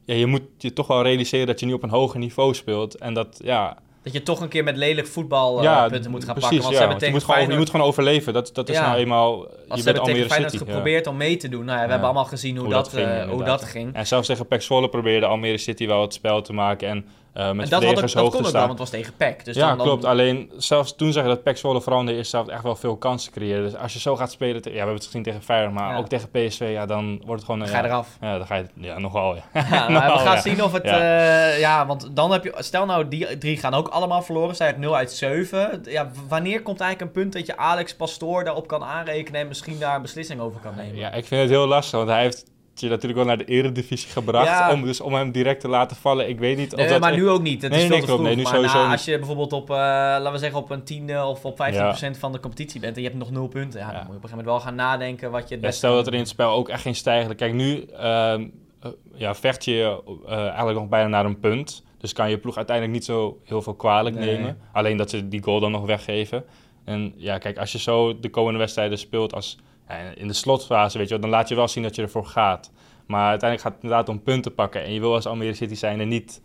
ja, 0.06 0.13
je 0.13 0.25
moet 0.25 0.44
je 0.57 0.74
toch 0.74 0.88
wel 0.88 1.04
realiseren 1.04 1.48
dat 1.48 1.59
je 1.59 1.65
nu 1.65 1.74
op 1.74 1.83
een 1.83 1.89
hoger 1.89 2.19
niveau 2.19 2.54
speelt. 2.54 2.95
En 2.95 3.13
dat, 3.13 3.39
ja... 3.44 3.77
Dat 4.07 4.15
je 4.15 4.24
toch 4.24 4.42
een 4.42 4.48
keer 4.48 4.63
met 4.63 4.77
lelijk 4.77 5.07
voetbal 5.07 5.57
eh, 5.57 5.63
ja, 5.63 5.88
punten 5.89 6.12
moet 6.12 6.24
gaan 6.24 6.33
precies, 6.33 6.50
pakken. 6.50 6.63
Want 6.63 6.74
ze 6.74 6.80
hebben 6.80 7.00
want 7.00 7.06
je, 7.06 7.12
moet 7.12 7.36
gewoon, 7.36 7.51
je 7.51 7.57
moet 7.57 7.69
gewoon 7.69 7.86
overleven. 7.86 8.33
Dat, 8.33 8.50
dat 8.54 8.69
is 8.69 8.80
nou 8.80 8.98
eenmaal... 8.98 9.38
Als 9.38 9.48
Je 9.48 9.54
bent 9.68 9.68
hebben 9.68 9.83
tegen 9.83 10.01
Almere 10.01 10.27
Feyenoord 10.27 10.51
City. 10.51 10.65
geprobeerd 10.65 11.07
om 11.07 11.18
mee 11.18 11.38
te 11.38 11.50
doen. 11.50 11.65
Nou 11.65 11.77
ja, 11.77 11.83
we 11.83 11.89
hebben 11.89 12.07
allemaal 12.07 12.25
gezien 12.25 12.56
hoe, 12.56 12.65
Hoe 12.65 12.74
dat, 12.74 12.83
dat 12.83 12.94
ging, 12.94 13.09
eh, 13.09 13.30
hoe 13.30 13.44
dat 13.44 13.63
ging. 13.63 13.94
En 13.94 14.07
zelfs 14.07 14.27
tegen 14.27 14.48
Pek 14.48 14.62
Zwolle 14.62 14.89
probeerde 14.89 15.25
Almere 15.25 15.57
City 15.57 15.88
wel 15.88 16.01
het 16.01 16.13
spel 16.13 16.42
te 16.42 16.54
maken. 16.54 16.88
En 16.88 17.06
Uh, 17.38 17.51
met 17.51 17.63
en 17.63 17.69
dat, 17.69 17.84
had 17.84 17.92
ook, 17.92 18.01
dat 18.01 18.13
kon 18.13 18.45
ook 18.45 18.51
wel, 18.51 18.51
want 18.51 18.69
het 18.69 18.80
was 18.80 18.89
tegen 18.89 19.13
PEC. 19.18 19.45
Dus 19.45 19.56
ja, 19.56 19.68
dan, 19.68 19.78
dan... 19.78 19.86
klopt. 19.86 20.06
Alleen 20.06 20.51
zelfs 20.57 20.95
toen 20.95 21.12
zag 21.12 21.24
je 21.24 21.30
dat 21.30 21.44
PEC 21.44 21.57
Zwolle 21.57 21.81
vooral 21.81 22.00
in 22.00 22.06
de 22.06 22.16
eerste 22.16 22.36
helft 22.36 22.51
echt 22.51 22.63
wel 22.63 22.75
veel 22.75 22.98
kansen 22.98 23.31
creëerde. 23.31 23.63
Dus 23.63 23.75
als 23.75 23.94
je 23.94 24.00
zo 24.00 24.16
gaat 24.16 24.31
spelen, 24.31 24.62
ja, 24.63 24.69
we 24.69 24.78
hebben 24.78 24.95
het 24.95 25.06
gezien 25.06 25.24
tegen 25.24 25.42
Feyenoord, 25.42 25.74
maar 25.74 25.92
Ja. 25.92 25.98
ook 25.98 26.07
tegen 26.07 26.30
PSV, 26.30 26.69
ja, 26.72 26.86
dan 26.86 27.22
wordt 27.25 27.42
het 27.42 27.44
gewoon... 27.44 27.60
Ja, 27.60 27.68
ga 27.68 27.78
je 27.78 27.86
eraf. 27.86 28.18
Ja, 28.22 28.38
dan 28.38 28.48
ga 28.48 28.56
je, 28.56 28.66
ja, 28.74 29.00
nogal, 29.00 29.36
ja. 29.36 29.44
Ja, 29.54 29.89
Nogal, 29.89 30.18
we 30.18 30.24
gaan 30.24 30.36
ja. 30.36 30.42
zien 30.42 30.63
of 30.63 30.72
het... 30.72 30.84
Ja. 30.84 31.04
Ja. 31.04 31.45
ja, 31.48 31.86
want 31.86 32.10
dan 32.16 32.31
heb 32.31 32.44
je... 32.44 32.54
Stel 32.57 32.86
nou, 32.86 33.07
die 33.07 33.38
drie 33.38 33.57
gaan 33.57 33.74
ook 33.74 33.88
allemaal 33.88 34.22
verloren. 34.22 34.56
Zij 34.56 34.68
uit 34.68 34.78
0 34.78 34.95
uit 34.95 35.12
7. 35.12 35.81
Ja, 35.83 36.12
wanneer 36.28 36.62
komt 36.62 36.80
eigenlijk 36.80 37.16
een 37.16 37.22
punt 37.22 37.33
dat 37.33 37.45
je 37.45 37.57
Alex 37.57 37.95
Pastoor 37.95 38.44
daarop 38.44 38.68
kan 38.68 38.83
aanrekenen... 38.83 39.42
en 39.42 39.48
misschien 39.48 39.80
daar 39.80 39.95
een 39.95 40.01
beslissing 40.01 40.42
over 40.42 40.60
kan 40.60 40.75
nemen? 40.75 40.95
Ja, 40.95 41.12
ik 41.12 41.25
vind 41.25 41.42
het 41.42 41.50
heel 41.50 41.68
lastig, 41.68 41.98
want 41.98 42.10
hij 42.10 42.22
heeft 42.22 42.45
je 42.80 42.90
natuurlijk 42.90 43.18
wel 43.18 43.28
naar 43.28 43.38
de 43.38 43.46
eredivisie 43.46 44.10
gebracht. 44.10 44.48
Ja. 44.48 44.72
Om, 44.72 44.82
dus 44.82 45.02
om 45.02 45.14
hem 45.14 45.32
direct 45.32 45.62
te 45.62 45.68
laten 45.68 45.98
vallen. 45.98 46.30
Ik 46.30 46.40
weet 46.40 46.58
niet 46.58 46.74
of 46.74 46.80
Nee, 46.80 46.90
dat... 46.90 47.00
maar 47.00 47.16
nu 47.16 47.30
ook 47.30 47.42
niet. 47.42 47.62
Het 47.62 47.72
Nee, 47.72 47.84
is 47.84 47.90
nee, 47.90 47.98
veel 47.98 48.08
te 48.08 48.14
vroeg. 48.14 48.26
Nee, 48.26 48.36
nu 48.36 48.44
maar 48.44 48.54
sowieso 48.54 48.84
na- 48.84 48.92
als 48.92 49.06
je 49.06 49.18
bijvoorbeeld 49.18 49.54
op, 49.54 49.70
eh, 49.70 49.76
laten 49.76 50.32
we 50.32 50.38
zeggen, 50.38 50.60
op 50.60 50.70
een 50.70 50.84
10 50.84 51.22
of 51.22 51.46
op 51.46 51.58
15% 51.58 52.18
van 52.20 52.32
de 52.32 52.40
competitie 52.40 52.80
bent... 52.80 52.96
en 52.96 53.02
je 53.02 53.08
hebt 53.08 53.20
nog 53.20 53.32
0 53.32 53.48
punten... 53.48 53.80
Ja, 53.80 53.86
dan 53.92 53.96
moet 53.96 54.02
je 54.10 54.16
op 54.16 54.24
een 54.24 54.30
gegeven 54.30 54.38
moment 54.46 54.48
wel 54.48 54.60
gaan 54.60 54.76
nadenken 54.76 55.32
wat 55.32 55.48
je 55.48 55.54
het 55.54 55.64
beste 55.64 55.78
stel 55.78 55.96
dat 55.96 56.08
er 56.08 56.14
in 56.14 56.20
het 56.20 56.28
spel 56.28 56.52
ook 56.52 56.70
echt 56.70 56.82
geen 56.82 56.96
stijgende... 56.96 57.36
Kijk, 57.36 57.54
nu 57.54 57.82
ehm, 57.84 58.48
eh, 58.80 58.92
ja, 59.14 59.36
vecht 59.36 59.66
je 59.66 60.02
eh, 60.28 60.38
eigenlijk 60.40 60.80
nog 60.80 60.88
bijna 60.90 61.08
naar 61.08 61.26
een 61.26 61.40
punt. 61.40 61.84
Dus 61.98 62.14
kan 62.14 62.30
je 62.30 62.38
ploeg 62.38 62.56
uiteindelijk 62.58 62.96
niet 62.98 63.06
zo 63.06 63.40
heel 63.44 63.62
veel 63.62 63.74
kwalijk 63.76 64.16
nemen. 64.16 64.58
Alleen 64.72 64.98
dat 64.98 65.10
ze 65.10 65.28
die 65.28 65.44
goal 65.44 65.60
dan 65.60 65.72
nog 65.72 65.86
weggeven. 65.86 66.44
En 66.86 67.14
ja, 67.16 67.38
kijk, 67.38 67.58
als 67.58 67.72
je 67.72 67.80
zo 67.80 68.20
de 68.20 68.30
komende 68.30 68.60
wedstrijden 68.60 68.98
speelt 68.98 69.34
als 69.34 69.58
ja, 69.89 69.95
in 70.16 70.28
de 70.28 70.34
slotfase, 70.34 70.98
weet 70.98 71.10
je 71.10 71.19
dan 71.19 71.30
laat 71.30 71.50
je 71.50 71.56
wel 71.56 71.68
zien 71.68 71.84
dat 71.84 71.95
je 71.95 72.01
ervoor 72.01 72.25
gaat. 72.25 72.72
Maar 73.07 73.30
uiteindelijk 73.30 73.62
gaat 73.62 73.74
het 73.74 73.84
inderdaad 73.84 74.10
om 74.10 74.24
punten 74.24 74.54
pakken. 74.54 74.84
En 74.84 74.94
je 74.94 75.00
wil 75.00 75.13
als 75.13 75.25
Almere 75.25 75.54
City 75.54 75.75
zijn 75.75 76.00
en 76.00 76.07
niet 76.07 76.42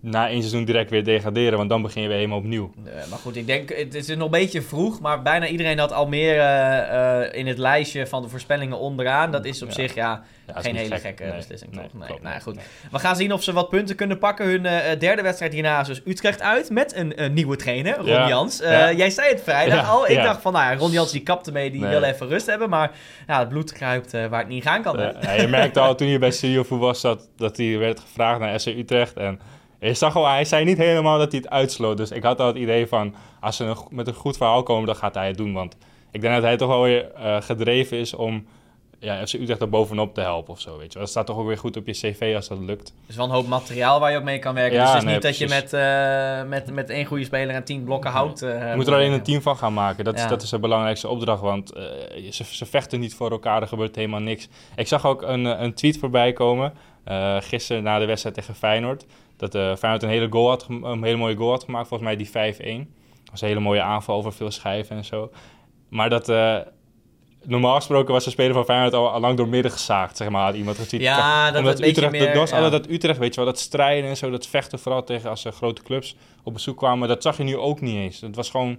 na 0.00 0.28
één 0.28 0.38
seizoen 0.40 0.64
direct 0.64 0.90
weer 0.90 1.04
degraderen, 1.04 1.58
want 1.58 1.70
dan 1.70 1.82
begin 1.82 2.02
je 2.02 2.08
weer 2.08 2.16
helemaal 2.16 2.38
opnieuw. 2.38 2.72
Nee, 2.84 2.94
maar 3.10 3.18
goed, 3.18 3.36
ik 3.36 3.46
denk, 3.46 3.68
het 3.74 3.94
is 3.94 4.06
nog 4.08 4.18
een 4.24 4.30
beetje 4.30 4.62
vroeg, 4.62 5.00
maar 5.00 5.22
bijna 5.22 5.46
iedereen 5.46 5.78
had 5.78 5.92
Almere 5.92 6.40
eh, 6.40 7.38
in 7.38 7.46
het 7.46 7.58
lijstje 7.58 8.06
van 8.06 8.22
de 8.22 8.28
voorspellingen 8.28 8.78
onderaan. 8.78 9.30
Dat 9.32 9.44
is 9.44 9.62
op 9.62 9.68
Ja. 9.68 9.74
zich, 9.74 9.94
ja, 9.94 10.22
geen 10.54 10.76
hele 10.76 10.94
gek. 10.94 11.00
gekke 11.00 11.24
Nee, 11.24 11.32
beslissing, 11.36 11.72
nee, 11.72 11.82
toch? 11.84 11.92
Nee, 11.94 12.06
klopt 12.08 12.22
nou 12.22 12.40
goed. 12.40 12.56
We 12.90 12.98
gaan 12.98 13.16
zien 13.16 13.32
of 13.32 13.42
ze 13.42 13.52
wat 13.52 13.68
punten 13.68 13.96
kunnen 13.96 14.18
pakken. 14.18 14.46
Hun 14.46 14.66
eh, 14.66 14.98
derde 14.98 15.22
wedstrijd 15.22 15.52
hierna 15.52 15.80
is 15.80 15.86
dus 15.86 16.00
Utrecht 16.04 16.40
uit 16.42 16.70
met 16.70 16.96
een 16.96 17.16
eh, 17.16 17.30
nieuwe 17.30 17.56
trainer, 17.56 17.96
Ron 17.96 18.06
Ja. 18.06 18.28
Jans. 18.28 18.60
Eh, 18.60 18.70
Ja. 18.70 18.92
Jij 18.92 19.10
zei 19.10 19.28
het 19.28 19.42
vrijdag 19.42 19.90
al. 19.90 20.08
Ik 20.08 20.16
dacht 20.22 20.42
van, 20.42 20.52
nou 20.52 20.70
ja, 20.72 20.76
Ron 20.78 20.90
Jans 20.90 21.12
die 21.12 21.22
kapte 21.22 21.52
mee, 21.52 21.70
die 21.70 21.80
wil 21.86 22.02
even 22.02 22.28
rust 22.28 22.46
hebben. 22.46 22.68
Maar 22.68 22.90
ja, 23.26 23.38
het 23.38 23.48
bloed 23.48 23.72
kruipt 23.72 24.14
eh, 24.14 24.26
waar 24.26 24.40
het 24.40 24.48
niet 24.48 24.62
gaan 24.62 24.82
kan. 24.82 24.96
je 25.36 25.46
merkte 25.48 25.80
al 25.80 25.94
toen 25.94 26.08
hij 26.08 26.18
bij 26.18 26.30
Studio 26.30 26.62
Voetbal 26.62 26.88
was 26.88 27.00
dat, 27.00 27.28
dat 27.36 27.56
hij 27.56 27.78
werd 27.78 28.00
gevraagd 28.00 28.40
naar 28.40 28.60
SC 28.60 28.66
Utrecht. 28.66 29.16
En 29.16 29.40
je 29.80 29.94
zag 29.94 30.16
al, 30.16 30.26
hij 30.28 30.44
zei 30.44 30.64
niet 30.64 30.78
helemaal 30.78 31.18
dat 31.18 31.32
hij 31.32 31.40
het 31.40 31.50
uitsloot. 31.50 31.96
Dus 31.96 32.10
ik 32.10 32.22
had 32.22 32.40
al 32.40 32.46
het 32.46 32.56
idee 32.56 32.86
van, 32.86 33.14
als 33.40 33.56
ze 33.56 33.74
met 33.90 34.06
een 34.06 34.14
goed 34.14 34.36
verhaal 34.36 34.62
komen, 34.62 34.86
dan 34.86 34.96
gaat 34.96 35.14
hij 35.14 35.26
het 35.26 35.36
doen. 35.36 35.52
Want 35.52 35.76
ik 36.10 36.20
denk 36.20 36.34
dat 36.34 36.42
hij 36.42 36.56
toch 36.56 36.68
wel 36.68 36.82
weer 36.82 37.12
eh, 37.12 37.40
gedreven 37.40 37.98
is 37.98 38.14
om 38.14 38.46
ja, 39.00 39.26
FC 39.26 39.32
Utrecht 39.34 39.60
er 39.60 39.68
bovenop 39.68 40.14
te 40.14 40.20
helpen 40.20 40.52
of 40.52 40.60
zo. 40.60 40.78
Weet 40.78 40.92
je. 40.92 40.98
Dat 40.98 41.08
staat 41.08 41.26
toch 41.26 41.36
ook 41.38 41.46
weer 41.46 41.58
goed 41.58 41.76
op 41.76 41.86
je 41.86 41.92
cv 41.92 42.32
als 42.36 42.48
dat 42.48 42.58
lukt. 42.58 42.94
Dus 43.06 43.16
wel 43.16 43.24
een 43.24 43.30
hoop 43.30 43.46
materiaal 43.46 44.00
waar 44.00 44.10
je 44.10 44.16
ook 44.16 44.22
mee 44.24 44.38
kan 44.38 44.54
werken. 44.54 44.76
Ja, 44.76 44.82
dus 44.82 44.90
het 44.90 44.98
is 44.98 45.04
nee, 45.04 45.14
niet 45.14 45.22
dat 45.22 45.38
je 45.38 45.48
met, 45.48 45.72
eh, 45.72 46.48
met, 46.48 46.74
met 46.74 46.90
één 46.90 47.04
goede 47.04 47.24
speler 47.24 47.54
en 47.54 47.64
tien 47.64 47.84
blokken 47.84 48.10
hout... 48.10 48.42
eh, 48.42 48.70
Je 48.70 48.76
moet 48.76 48.86
er 48.86 48.94
alleen 48.94 49.12
een 49.12 49.22
team 49.22 49.42
van 49.42 49.56
gaan 49.56 49.74
maken. 49.74 50.04
Dat, 50.04 50.16
Ja. 50.18 50.22
is, 50.24 50.28
dat 50.30 50.42
is 50.42 50.50
de 50.50 50.58
belangrijkste 50.58 51.08
opdracht, 51.08 51.40
want 51.40 51.68
ze, 52.30 52.44
ze 52.44 52.66
vechten 52.66 53.00
niet 53.00 53.14
voor 53.14 53.30
elkaar, 53.30 53.62
er 53.62 53.68
gebeurt 53.68 53.96
helemaal 53.96 54.20
niks. 54.20 54.48
Ik 54.76 54.86
zag 54.86 55.06
ook 55.06 55.22
een, 55.22 55.44
een 55.44 55.74
tweet 55.74 55.98
voorbij 55.98 56.32
komen, 56.32 56.72
gisteren 57.38 57.82
na 57.82 57.98
de 57.98 58.04
wedstrijd 58.06 58.34
tegen 58.34 58.54
Feyenoord, 58.54 59.04
dat 59.38 59.54
eh 59.54 59.76
Feyenoord 59.76 60.02
een 60.02 60.08
hele, 60.08 60.28
goal 60.30 60.48
had, 60.48 60.66
een 60.68 61.02
hele 61.02 61.16
mooie 61.16 61.36
goal 61.36 61.50
had 61.50 61.64
gemaakt, 61.64 61.88
volgens 61.88 62.08
mij 62.08 62.18
die 62.18 62.84
5-1. 62.84 62.88
Dat 63.22 63.30
was 63.30 63.40
een 63.40 63.48
hele 63.48 63.60
mooie 63.60 63.82
aanval 63.82 64.16
over 64.16 64.32
veel 64.32 64.50
schijven 64.50 64.96
en 64.96 65.04
zo. 65.04 65.30
Maar 65.88 66.10
dat... 66.10 66.28
eh, 66.28 66.58
Normaal 67.42 67.74
gesproken 67.74 68.12
was 68.12 68.24
de 68.24 68.30
speler 68.30 68.52
van 68.54 68.64
Feyenoord 68.64 68.94
al, 68.94 69.10
al 69.10 69.20
lang 69.20 69.36
door 69.36 69.48
midden 69.48 69.72
gezaagd, 69.72 70.16
zeg 70.16 70.28
maar, 70.28 70.44
had 70.44 70.54
iemand 70.54 70.76
getweet. 70.78 71.00
Ja, 71.00 71.46
dat 71.50 71.58
Omdat 71.58 71.80
Utrecht, 71.80 72.00
dat 72.00 72.10
meer, 72.10 72.36
was 72.36 72.50
ja. 72.50 72.56
altijd 72.56 72.82
dat 72.82 72.92
Utrecht, 72.92 73.18
weet 73.18 73.34
je 73.34 73.40
wel, 73.40 73.50
dat 73.50 73.60
strijden 73.60 74.10
en 74.10 74.16
zo, 74.16 74.30
dat 74.30 74.46
vechten 74.46 74.78
vooral 74.78 75.04
tegen 75.04 75.30
als 75.30 75.44
er 75.44 75.52
grote 75.52 75.82
clubs 75.82 76.16
op 76.42 76.52
bezoek 76.52 76.76
kwamen, 76.76 77.08
dat 77.08 77.22
zag 77.22 77.36
je 77.36 77.42
nu 77.42 77.56
ook 77.56 77.80
niet 77.80 77.94
eens. 77.94 78.20
Het 78.20 78.36
was 78.36 78.50
gewoon, 78.50 78.78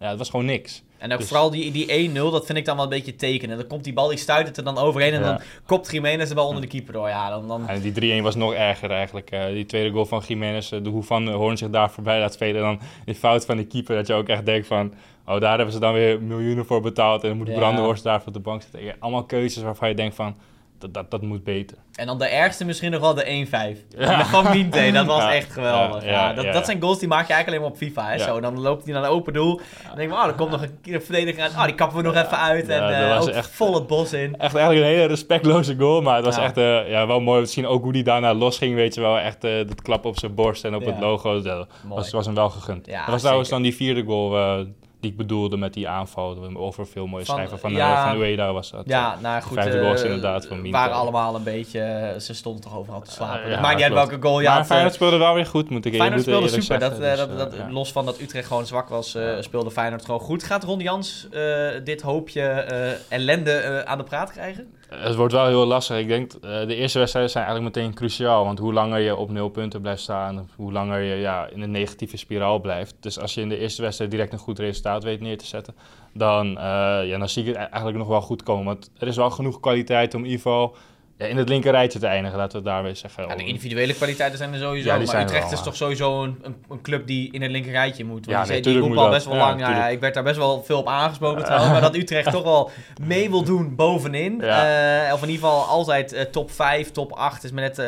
ja, 0.00 0.08
het 0.08 0.18
was 0.18 0.30
gewoon 0.30 0.46
niks. 0.46 0.82
En 0.98 1.12
ook 1.12 1.18
Dus- 1.18 1.28
vooral 1.28 1.50
die, 1.50 1.72
die 1.72 2.10
1-0, 2.10 2.30
dat 2.30 2.46
vind 2.46 2.58
ik 2.58 2.64
dan 2.64 2.74
wel 2.74 2.84
een 2.84 2.90
beetje 2.90 3.14
tekenen. 3.16 3.56
Dan 3.56 3.66
komt 3.66 3.84
die 3.84 3.92
bal, 3.92 4.08
die 4.08 4.18
stuit 4.18 4.46
het 4.46 4.56
er 4.56 4.64
dan 4.64 4.78
overheen 4.78 5.12
en 5.12 5.20
Ja. 5.20 5.26
dan 5.26 5.40
kopt 5.66 5.90
Jiménez 5.92 6.28
de 6.28 6.34
bal 6.34 6.46
onder 6.46 6.62
de 6.62 6.68
keeper 6.68 6.92
door. 6.92 7.08
Ja, 7.08 7.30
dan, 7.30 7.48
dan... 7.48 7.68
En 7.68 7.80
die 7.80 7.92
3-1 8.20 8.22
was 8.22 8.34
nog 8.34 8.54
erger 8.54 8.90
eigenlijk. 8.90 9.30
Eh, 9.30 9.46
die 9.46 9.66
tweede 9.66 9.90
goal 9.90 10.06
van 10.06 10.22
Jiménez, 10.26 10.72
eh, 10.72 10.82
de 10.82 10.88
hoe 10.90 11.02
Van 11.02 11.28
Hoorn 11.28 11.56
zich 11.56 11.70
daar 11.70 11.90
voorbij 11.90 12.18
laat 12.20 12.32
spelen. 12.32 12.62
Dan 12.62 12.80
die 13.04 13.14
fout 13.14 13.44
van 13.44 13.56
die 13.56 13.66
keeper, 13.66 13.96
dat 13.96 14.06
je 14.06 14.14
ook 14.14 14.28
echt 14.28 14.46
denkt 14.46 14.66
van... 14.66 14.94
Oh, 15.26 15.40
daar 15.40 15.54
hebben 15.56 15.72
ze 15.74 15.80
dan 15.80 15.92
weer 15.92 16.22
miljoenen 16.22 16.64
voor 16.66 16.80
betaald. 16.80 17.22
En 17.22 17.28
dan 17.28 17.38
moet 17.38 17.46
Ja. 17.48 17.54
Brandenhorst 17.54 18.02
daar 18.02 18.22
op 18.26 18.32
de 18.32 18.40
bank 18.40 18.62
zitten. 18.62 18.80
Allemaal 18.98 19.24
keuzes 19.24 19.62
waarvan 19.62 19.88
je 19.88 19.94
denkt 19.94 20.14
van, 20.14 20.36
dat, 20.78 20.94
dat, 20.94 21.10
dat 21.10 21.22
moet 21.22 21.44
beter. 21.44 21.76
En 21.94 22.06
dan 22.06 22.18
de 22.18 22.26
ergste 22.26 22.64
misschien 22.64 22.90
nog 22.90 23.00
wel 23.00 23.14
de 23.14 23.46
1-5. 23.46 23.78
Ja. 23.98 24.24
Van 24.24 24.44
Minte, 24.50 24.90
dat 24.92 25.06
was 25.06 25.22
Ja. 25.22 25.34
echt 25.34 25.52
geweldig. 25.52 26.04
Ja, 26.04 26.32
dat, 26.32 26.52
dat 26.52 26.64
zijn 26.64 26.80
goals 26.80 26.98
die 26.98 27.08
maak 27.08 27.26
je 27.26 27.32
eigenlijk 27.32 27.48
alleen 27.48 27.60
maar 27.60 27.88
op 27.88 27.94
FIFA. 27.94 28.10
Hè? 28.10 28.18
Zo, 28.18 28.40
dan 28.40 28.60
loopt 28.60 28.84
hij 28.84 28.92
naar 28.92 29.02
een 29.02 29.08
open 29.08 29.32
doel. 29.32 29.60
Dan 29.86 29.96
denk 29.96 30.10
je, 30.10 30.16
oh, 30.16 30.26
er 30.26 30.32
komt 30.34 30.50
nog 30.50 30.62
een 30.62 31.00
verdediger 31.02 31.42
aan. 31.42 31.50
Oh, 31.50 31.64
die 31.64 31.74
kappen 31.74 31.96
we 31.96 32.02
nog 32.02 32.14
even 32.14 32.38
uit. 32.38 32.68
En 32.68 33.08
was 33.08 33.28
ook 33.28 33.34
echt- 33.34 33.50
vol 33.50 33.74
het 33.74 33.86
bos 33.86 34.12
in. 34.12 34.36
Echt 34.38 34.54
eigenlijk 34.54 34.86
een 34.86 34.92
hele 34.92 35.06
respectloze 35.08 35.76
goal. 35.78 36.02
Maar 36.02 36.16
het 36.16 36.24
was 36.24 36.36
echt 36.36 36.56
eh, 36.56 36.88
ja, 36.90 37.06
wel 37.06 37.20
mooi 37.20 37.38
om 37.38 37.44
te 37.44 37.50
zien. 37.50 37.66
Ook 37.66 37.82
hoe 37.82 37.92
die 37.92 38.02
daarna 38.02 38.34
losging, 38.34 38.74
weet 38.74 38.94
je 38.94 39.00
wel. 39.00 39.18
Echt 39.18 39.44
eh, 39.44 39.56
dat 39.56 39.82
klap 39.82 40.04
op 40.04 40.18
zijn 40.18 40.34
borst 40.34 40.64
en 40.64 40.74
op 40.74 40.84
het 40.84 41.00
logo. 41.00 41.42
Dat 41.42 41.66
was, 41.88 42.10
was 42.10 42.26
hem 42.26 42.34
wel 42.34 42.50
gegund. 42.50 42.84
Dat 42.86 43.06
was 43.06 43.20
trouwens 43.20 43.48
zeker. 43.48 43.62
dan 43.62 43.70
die 43.70 43.74
vierde 43.86 44.02
goal 44.04 44.66
die 45.00 45.10
ik 45.10 45.16
bedoelde 45.16 45.56
met 45.56 45.74
die 45.74 45.88
aanval. 45.88 46.36
Over 46.56 46.86
veel 46.86 47.06
mooie 47.06 47.24
Van- 47.24 47.34
schrijven 47.34 47.58
van, 47.58 47.72
ja. 47.72 47.96
eh, 48.04 48.10
van 48.10 48.20
Ueda 48.20 48.52
was 48.52 48.70
dat. 48.70 48.82
Ja, 48.86 49.16
nou 49.22 49.42
goed. 49.42 49.54
vijfde 49.54 49.76
eh, 49.76 49.82
goal 49.82 49.94
is 49.94 50.02
inderdaad 50.02 50.46
van 50.46 50.70
waren 50.70 50.94
allemaal 50.96 51.34
een 51.34 51.42
beetje... 51.42 51.80
eh, 51.80 52.20
ze 52.20 52.34
stonden 52.34 52.62
toch 52.62 52.76
overal 52.76 53.00
te 53.00 53.10
slapen. 53.10 53.42
Eh, 53.44 53.50
ja, 53.50 53.60
maakt 53.60 53.74
niet 53.74 53.84
uit 53.84 53.92
welke 53.92 54.16
goal 54.20 54.40
je 54.40 54.46
maar 54.46 54.54
had. 54.54 54.62
eh, 54.62 54.68
Feyenoord 54.70 54.94
speelde 54.94 55.16
wel 55.16 55.34
weer 55.34 55.46
goed, 55.46 55.70
moet 55.70 55.84
ik 55.84 55.94
Feyenoord 55.94 56.20
speelde 56.22 56.44
eerlijk 56.44 56.62
super. 56.62 56.80
zeggen. 56.80 57.00
Dat, 57.00 57.10
eh, 57.10 57.16
Dus, 57.28 57.36
dat, 57.36 57.38
dat, 57.50 57.52
eh, 57.60 57.66
ja. 57.66 57.72
Los 57.72 57.92
van 57.92 58.04
dat 58.06 58.20
Utrecht 58.20 58.46
gewoon 58.46 58.66
zwak 58.66 58.88
was, 58.88 59.14
eh, 59.14 59.34
speelde 59.40 59.70
Feyenoord 59.70 60.04
gewoon 60.04 60.20
goed. 60.20 60.42
Gaat 60.42 60.64
Ron 60.64 60.78
Jans 60.80 61.26
eh, 61.30 61.68
dit 61.84 62.02
hoopje 62.02 62.42
eh, 62.42 62.92
ellende 63.08 63.52
eh, 63.52 63.78
aan 63.80 63.98
de 63.98 64.04
praat 64.04 64.32
krijgen? 64.32 64.72
Het 64.88 65.14
wordt 65.14 65.32
wel 65.32 65.46
heel 65.46 65.66
lastig. 65.66 65.98
Ik 65.98 66.08
denk, 66.08 66.32
eh, 66.32 66.40
de 66.40 66.74
eerste 66.74 66.98
wedstrijden 66.98 67.32
zijn 67.32 67.44
eigenlijk 67.44 67.76
meteen 67.76 67.94
cruciaal. 67.94 68.44
Want 68.44 68.58
hoe 68.58 68.72
langer 68.72 68.98
je 68.98 69.16
op 69.16 69.30
nul 69.30 69.48
punten 69.48 69.80
blijft 69.80 70.02
staan, 70.02 70.50
hoe 70.56 70.72
langer 70.72 71.00
je 71.00 71.14
ja, 71.14 71.46
in 71.46 71.60
een 71.60 71.70
negatieve 71.70 72.16
spiraal 72.16 72.60
blijft. 72.60 72.94
Dus 73.00 73.18
als 73.18 73.34
je 73.34 73.40
in 73.40 73.48
de 73.48 73.58
eerste 73.58 73.82
wedstrijd 73.82 74.10
direct 74.10 74.32
een 74.32 74.38
goed 74.38 74.58
resultaat 74.58 75.04
weet 75.04 75.20
neer 75.20 75.38
te 75.38 75.46
zetten, 75.46 75.74
dan, 76.12 76.58
eh, 76.58 76.64
ja, 77.08 77.18
dan 77.18 77.28
zie 77.28 77.42
ik 77.42 77.48
het 77.48 77.56
eigenlijk 77.56 77.96
nog 77.96 78.08
wel 78.08 78.20
goed 78.20 78.42
komen. 78.42 78.64
Want 78.64 78.90
er 78.98 79.06
is 79.06 79.16
wel 79.16 79.30
genoeg 79.30 79.60
kwaliteit 79.60 80.14
om 80.14 80.24
geval 80.24 80.76
ja, 81.18 81.26
in 81.26 81.36
het 81.36 81.48
linker 81.48 81.70
rijtje 81.70 81.98
te 81.98 82.06
eindigen, 82.06 82.38
laten 82.38 82.52
we 82.52 82.56
het 82.56 82.74
daar 82.74 82.82
weer 82.82 82.96
zeggen. 82.96 83.28
Ja, 83.28 83.34
de 83.34 83.44
individuele 83.44 83.94
kwaliteiten 83.94 84.38
zijn 84.38 84.52
er 84.52 84.58
sowieso. 84.58 84.88
Ja, 84.88 84.94
maar 84.94 85.22
Utrecht 85.22 85.42
wel, 85.42 85.52
is 85.52 85.62
toch 85.62 85.76
sowieso 85.76 86.22
een, 86.22 86.38
een, 86.42 86.56
een 86.70 86.80
club 86.80 87.06
die 87.06 87.32
in 87.32 87.42
het 87.42 87.50
linker 87.50 87.72
rijtje 87.72 88.04
moet. 88.04 88.26
Want 88.26 88.48
Ja, 88.48 88.54
die, 88.54 88.72
nee, 88.72 88.88
die 88.90 88.98
al 88.98 89.10
best 89.10 89.26
wel 89.26 89.36
lang. 89.36 89.60
Ja, 89.60 89.88
ik 89.88 90.00
werd 90.00 90.14
daar 90.14 90.22
best 90.22 90.36
wel 90.36 90.62
veel 90.64 90.78
op 90.78 90.88
aangesproken 90.88 91.44
trouwens. 91.44 91.72
Maar 91.72 91.80
dat 91.80 91.96
Utrecht 91.96 92.30
toch 92.30 92.42
wel 92.42 92.70
mee 93.02 93.30
wil 93.30 93.42
doen 93.42 93.74
bovenin. 93.74 94.40
Eh, 94.42 95.12
of 95.12 95.22
in 95.22 95.28
ieder 95.28 95.44
geval 95.44 95.64
altijd 95.64 96.12
eh, 96.12 96.24
top 96.24 96.50
5, 96.50 96.90
top 96.90 97.12
8. 97.12 97.44
Is 97.44 97.50
maar 97.50 97.62
net 97.62 97.78
eh, 97.78 97.86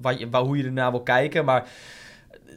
wat 0.00 0.18
je, 0.18 0.28
waar, 0.30 0.42
hoe 0.42 0.56
je 0.56 0.64
ernaar 0.64 0.90
wil 0.90 1.02
kijken. 1.02 1.44
Maar 1.44 1.64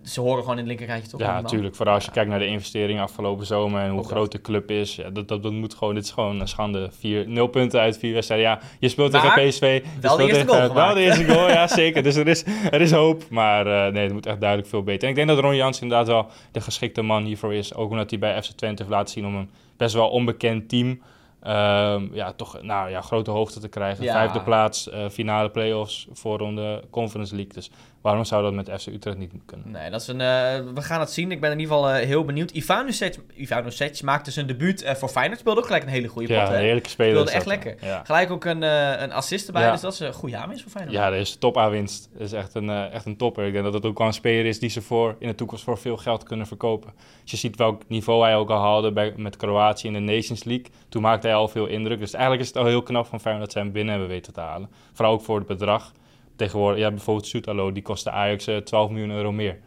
ze 0.03 0.21
horen 0.21 0.37
gewoon 0.39 0.51
in 0.51 0.57
het 0.57 0.67
linker 0.67 0.85
rijtje 0.85 1.09
toch 1.09 1.19
Ja, 1.19 1.41
natuurlijk. 1.41 1.75
Vooral 1.75 1.93
als 1.93 2.05
je 2.05 2.11
kijkt 2.11 2.29
naar 2.29 2.39
de 2.39 2.45
investeringen 2.45 3.03
afgelopen 3.03 3.45
zomer 3.45 3.81
en 3.81 3.89
hoe 3.89 3.97
Ook 3.97 4.03
dat. 4.03 4.11
groot 4.11 4.31
de 4.31 4.41
club 4.41 4.71
is. 4.71 4.95
Ja, 4.95 5.09
dat, 5.09 5.27
dat, 5.27 5.43
dat 5.43 5.51
moet 5.51 5.73
gewoon, 5.73 5.93
dit 5.95 6.03
is 6.03 6.11
gewoon 6.11 6.39
een 6.39 6.47
schande. 6.47 6.89
Vier, 6.99 7.27
nul 7.27 7.47
punten 7.47 7.79
uit 7.79 7.97
vier 7.97 8.13
wedstrijden. 8.13 8.47
Ja, 8.47 8.59
je 8.79 8.89
speelt 8.89 9.11
Maar 9.11 9.21
tegen 9.21 9.49
PSV. 9.49 9.61
je 9.61 9.99
de 9.99 10.07
eerste 10.23 10.45
tegen- 10.45 10.47
goal 10.47 10.73
Wel 10.73 10.93
de 10.93 11.01
eerste 11.01 11.25
goal, 11.25 11.47
ja 11.49 11.67
zeker. 11.83 12.03
Dus 12.03 12.15
er 12.15 12.27
is, 12.27 12.43
er 12.71 12.81
is 12.81 12.91
hoop. 12.91 13.23
Maar 13.29 13.67
eh, 13.87 13.93
nee, 13.93 14.03
het 14.03 14.13
moet 14.13 14.25
echt 14.25 14.39
duidelijk 14.39 14.69
veel 14.69 14.83
beter. 14.83 15.03
En 15.03 15.09
ik 15.09 15.15
denk 15.15 15.27
dat 15.27 15.39
Ron 15.39 15.55
Jans 15.55 15.81
inderdaad 15.81 16.07
wel 16.07 16.27
de 16.51 16.61
geschikte 16.61 17.01
man 17.01 17.23
hiervoor 17.23 17.53
is. 17.53 17.73
Ook 17.75 17.91
omdat 17.91 18.09
hij 18.09 18.19
bij 18.19 18.41
FC 18.43 18.51
Twente 18.51 18.81
heeft 18.83 18.95
laten 18.95 19.13
zien 19.13 19.25
om 19.25 19.35
een 19.35 19.49
best 19.77 19.93
wel 19.93 20.09
onbekend 20.09 20.69
team... 20.69 21.01
ehm, 21.41 22.07
ja, 22.13 22.31
toch 22.31 22.61
nou, 22.61 22.89
ja, 22.89 23.01
grote 23.01 23.31
hoogte 23.31 23.59
te 23.59 23.67
krijgen. 23.67 24.03
Ja. 24.03 24.13
Vijfde 24.13 24.41
plaats, 24.41 24.89
eh, 24.89 25.09
finale 25.09 25.49
play-offs, 25.49 26.07
voorronde 26.11 26.83
Conference 26.89 27.35
League. 27.35 27.53
Dus 27.53 27.71
waarom 28.03 28.23
zou 28.23 28.43
dat 28.43 28.53
met 28.53 28.81
FC 28.81 28.87
Utrecht 28.87 29.17
niet 29.17 29.31
kunnen? 29.45 29.71
Nee, 29.71 29.89
dat 29.89 30.01
is 30.01 30.07
een, 30.07 30.21
eh, 30.21 30.73
we 30.73 30.81
gaan 30.81 30.99
het 30.99 31.11
zien. 31.11 31.31
Ik 31.31 31.41
ben 31.41 31.51
in 31.51 31.59
ieder 31.59 31.75
geval 31.75 31.89
eh, 31.89 32.05
heel 32.05 32.25
benieuwd. 32.25 32.51
Ivanusic, 32.51 33.19
Ivanusic 33.33 34.01
maakte 34.01 34.31
zijn 34.31 34.47
debuut 34.47 34.81
eh, 34.81 34.95
voor 34.95 35.09
Feyenoord. 35.09 35.39
Speelde 35.39 35.59
ook 35.59 35.65
gelijk 35.65 35.83
een 35.83 35.89
hele 35.89 36.07
goede 36.07 36.27
pot. 36.27 36.37
Ja, 36.37 36.53
een 36.53 36.59
heerlijke 36.59 36.89
speler. 36.89 37.11
Speelde 37.11 37.31
echt 37.31 37.45
lekker. 37.45 37.75
Ja. 37.81 38.01
Gelijk 38.03 38.31
ook 38.31 38.45
een, 38.45 38.61
een 38.61 39.11
assist 39.11 39.47
erbij. 39.47 39.61
Ja. 39.61 39.71
Dus 39.71 39.81
dat 39.81 39.93
is 39.93 39.99
een 39.99 40.13
goede 40.13 40.37
aanwinst 40.37 40.63
voor 40.63 40.71
Feyenoord. 40.71 40.97
Ja, 40.97 41.09
dat 41.09 41.19
is 41.19 41.35
top 41.35 41.57
aan 41.57 41.71
winst. 41.71 42.09
Dat 42.13 42.21
is 42.21 42.31
echt 42.31 42.55
een, 42.55 42.69
echt 42.69 43.05
een 43.05 43.17
topper. 43.17 43.45
Ik 43.45 43.53
denk 43.53 43.63
dat 43.63 43.73
het 43.73 43.85
ook 43.85 43.97
wel 43.97 44.07
een 44.07 44.13
speler 44.13 44.45
is 44.45 44.59
die 44.59 44.69
ze 44.69 44.81
voor, 44.81 45.15
in 45.19 45.27
de 45.27 45.35
toekomst 45.35 45.63
voor 45.63 45.77
veel 45.77 45.97
geld 45.97 46.23
kunnen 46.23 46.47
verkopen. 46.47 46.93
Als 47.21 47.31
je 47.31 47.37
ziet 47.37 47.55
welk 47.55 47.81
niveau 47.87 48.23
hij 48.23 48.35
ook 48.35 48.49
al 48.49 48.59
haalde 48.59 48.91
bij, 48.91 49.13
met 49.17 49.35
Kroatië 49.35 49.87
in 49.87 49.93
de 49.93 49.99
Nations 49.99 50.43
League. 50.43 50.65
Toen 50.89 51.01
maakte 51.01 51.27
hij 51.27 51.35
al 51.35 51.47
veel 51.47 51.65
indruk. 51.65 51.99
Dus 51.99 52.13
eigenlijk 52.13 52.43
is 52.43 52.47
het 52.47 52.57
al 52.57 52.65
heel 52.65 52.83
knap 52.83 53.05
van 53.05 53.19
Feyenoord 53.19 53.45
dat 53.45 53.53
ze 53.53 53.59
hem 53.59 53.71
binnen 53.71 53.91
hebben 53.91 54.11
weten 54.11 54.33
te 54.33 54.39
halen. 54.39 54.69
Vooral 54.93 55.13
ook 55.13 55.21
voor 55.21 55.37
het 55.37 55.47
bedrag. 55.47 55.91
Tegenwoordig, 56.35 56.79
ja, 56.79 56.89
bijvoorbeeld 56.89 57.27
Soetalo, 57.27 57.71
die 57.71 57.83
kostte 57.83 58.11
Ajax 58.11 58.47
eh, 58.47 58.57
12 58.57 58.89
miljoen 58.89 59.11
euro 59.11 59.31
meer. 59.31 59.59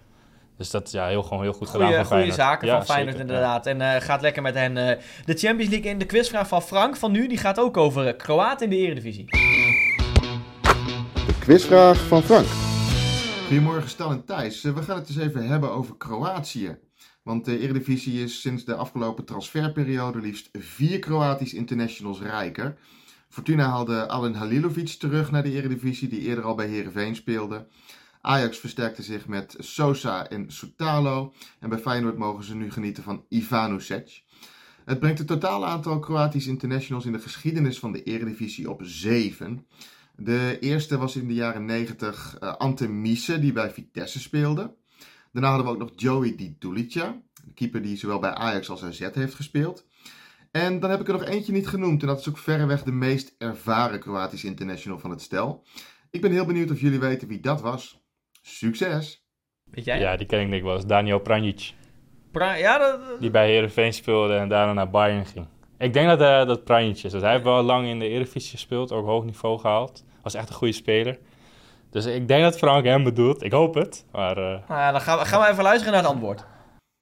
Dus 0.57 0.71
dat 0.71 0.87
is 0.87 0.93
ja, 0.93 1.07
heel, 1.07 1.23
gewoon 1.23 1.43
heel 1.43 1.53
goed 1.53 1.69
gedaan 1.69 1.87
van 1.87 1.97
goede 1.97 2.09
Feyenoord. 2.09 2.35
zaken 2.35 2.67
Ja, 2.67 2.77
van 2.77 2.85
Feyenoord 2.87 3.17
zeker, 3.17 3.31
inderdaad. 3.31 3.67
En 3.67 3.81
eh, 3.81 4.01
gaat 4.01 4.21
lekker 4.21 4.43
met 4.43 4.55
hen 4.55 4.77
eh, 4.77 5.03
de 5.25 5.35
Champions 5.35 5.71
League 5.71 5.91
in. 5.91 5.99
De 5.99 6.07
quizvraag 6.07 6.49
van 6.49 6.63
Frank 6.63 6.97
van 6.97 7.13
nu, 7.13 7.29
die 7.29 7.39
gaat 7.39 7.59
ook 7.61 7.77
over 7.77 8.07
eh, 8.07 8.17
Kroaten 8.17 8.65
in 8.65 8.71
de 8.71 8.77
Eredivisie. 8.77 9.25
De 11.27 11.39
quizvraag 11.41 11.99
van 11.99 12.23
Frank. 12.23 12.47
Goedemorgen 13.47 13.89
Stan 13.89 14.13
en 14.13 14.25
Thijs. 14.25 14.65
Eh, 14.65 14.73
We 14.73 14.83
gaan 14.83 14.97
het 14.99 15.09
eens 15.09 15.19
even 15.19 15.47
hebben 15.49 15.71
over 15.71 15.97
Kroatië. 15.97 16.79
Want 17.23 17.45
de 17.45 17.59
Eredivisie 17.59 18.23
is 18.23 18.41
sinds 18.41 18.65
de 18.65 18.75
afgelopen 18.75 19.25
transferperiode 19.25 20.21
liefst 20.21 20.49
vier 20.53 20.99
Kroatisch 20.99 21.55
internationals 21.55 22.21
rijker. 22.21 22.77
Fortuna 23.37 23.69
haalde 23.69 24.09
Alen 24.09 24.35
Halilovic 24.35 24.89
terug 24.89 25.31
naar 25.31 25.43
de 25.43 25.53
Eredivisie, 25.53 26.09
die 26.09 26.21
eerder 26.21 26.45
al 26.45 26.55
bij 26.55 26.67
Heerenveen 26.67 27.17
speelde. 27.17 27.67
Ajax 28.21 28.59
versterkte 28.59 29.03
zich 29.03 29.27
met 29.27 29.55
Sosa 29.59 30.29
en 30.29 30.51
Soutalo. 30.53 31.33
En 31.61 31.69
bij 31.69 31.79
Feyenoord 31.79 32.17
mogen 32.17 32.45
ze 32.45 32.55
nu 32.55 32.71
genieten 32.71 33.03
van 33.03 33.25
Ivanovic. 33.29 34.23
Het 34.85 34.99
brengt 34.99 35.19
het 35.19 35.27
totale 35.27 35.67
aantal 35.67 35.99
Kroatisch 35.99 36.47
internationals 36.47 37.05
in 37.05 37.13
de 37.13 37.19
geschiedenis 37.19 37.79
van 37.79 37.93
de 37.93 38.03
Eredivisie 38.03 38.71
op 38.71 38.81
zeven. 38.85 39.67
De 40.15 40.57
eerste 40.61 40.99
was 40.99 41.17
in 41.17 41.29
de 41.29 41.35
jaren 41.35 41.65
90 41.65 42.37
eh, 42.41 42.57
Ante 42.57 42.89
Mise, 42.89 43.39
die 43.39 43.53
bij 43.53 43.71
Vitesse 43.71 44.21
speelde. 44.21 44.75
Daarna 45.33 45.49
hadden 45.49 45.67
we 45.67 45.73
ook 45.73 45.89
nog 45.89 45.93
Joey 45.97 46.37
Di 46.37 46.57
Dulica, 46.59 47.21
de 47.45 47.53
keeper 47.55 47.83
die 47.83 47.97
zowel 47.97 48.19
bij 48.19 48.35
Ajax 48.35 48.71
als 48.71 48.85
AZ 48.85 49.09
heeft 49.13 49.35
gespeeld. 49.35 49.87
En 50.57 50.81
dan 50.81 50.91
heb 50.91 51.01
ik 51.01 51.07
er 51.07 51.13
nog 51.13 51.25
eentje 51.25 51.53
niet 51.53 51.69
genoemd 51.69 52.03
en 52.03 52.09
dat 52.09 52.19
is 52.19 52.29
ook 52.29 52.39
verreweg 52.39 52.83
de 52.83 52.93
meest 52.93 53.35
ervaren 53.39 54.01
Kroatisch 54.01 54.45
international 54.45 54.99
van 54.99 55.11
het 55.11 55.21
stel. 55.23 55.65
Ik 56.11 56.21
ben 56.21 56.33
heel 56.33 56.47
benieuwd 56.47 56.71
of 56.71 56.81
jullie 56.81 56.99
weten 56.99 57.29
wie 57.29 57.41
dat 57.41 57.61
was. 57.61 58.01
Succes! 58.43 59.27
Weet 59.65 59.85
jij? 59.85 59.99
Ja, 59.99 60.17
die 60.17 60.27
ken 60.27 60.41
ik 60.41 60.51
denk 60.51 60.63
wel. 60.63 60.73
Dat 60.73 60.81
is 60.81 60.89
Daniel 60.89 61.19
Pranjic. 61.19 61.73
Pra- 62.31 62.55
ja, 62.55 62.79
dat, 62.79 63.01
Die 63.21 63.31
bij 63.31 63.49
Heerenveen 63.49 63.93
speelde 63.93 64.37
en 64.37 64.49
daarna 64.49 64.73
naar 64.73 64.91
Bayern 64.91 65.27
ging. 65.27 65.47
Ik 65.79 65.93
denk 65.93 66.09
dat 66.09 66.21
uh, 66.21 66.47
dat 66.47 66.65
Pranjic 66.65 67.03
is. 67.03 67.13
Want 67.13 67.25
hij 67.25 67.33
heeft 67.33 67.45
wel 67.45 67.63
lang 67.63 67.87
in 67.87 67.99
de 67.99 68.09
Eredivisie 68.09 68.51
gespeeld, 68.51 68.93
ook 68.93 69.07
hoog 69.07 69.25
niveau 69.25 69.59
gehaald. 69.59 70.05
Was 70.23 70.35
echt 70.35 70.49
een 70.49 70.55
goede 70.55 70.73
speler. 70.73 71.19
Dus 71.91 72.07
ik 72.07 72.29
denk 72.29 72.43
dat 72.43 72.59
Frank 72.59 72.85
hem 72.85 73.05
bedoelt. 73.05 73.43
Ik 73.43 73.53
hoop 73.53 73.75
het. 73.75 74.05
Maar 74.13 74.37
eh, 74.37 74.69
nou 74.69 74.81
ja, 74.81 74.93
dan 74.93 75.01
gaan 75.01 75.19
we, 75.19 75.25
gaan 75.25 75.41
we 75.41 75.49
even 75.49 75.63
luisteren 75.63 75.93
naar 75.93 76.03
het 76.03 76.13
antwoord. 76.13 76.45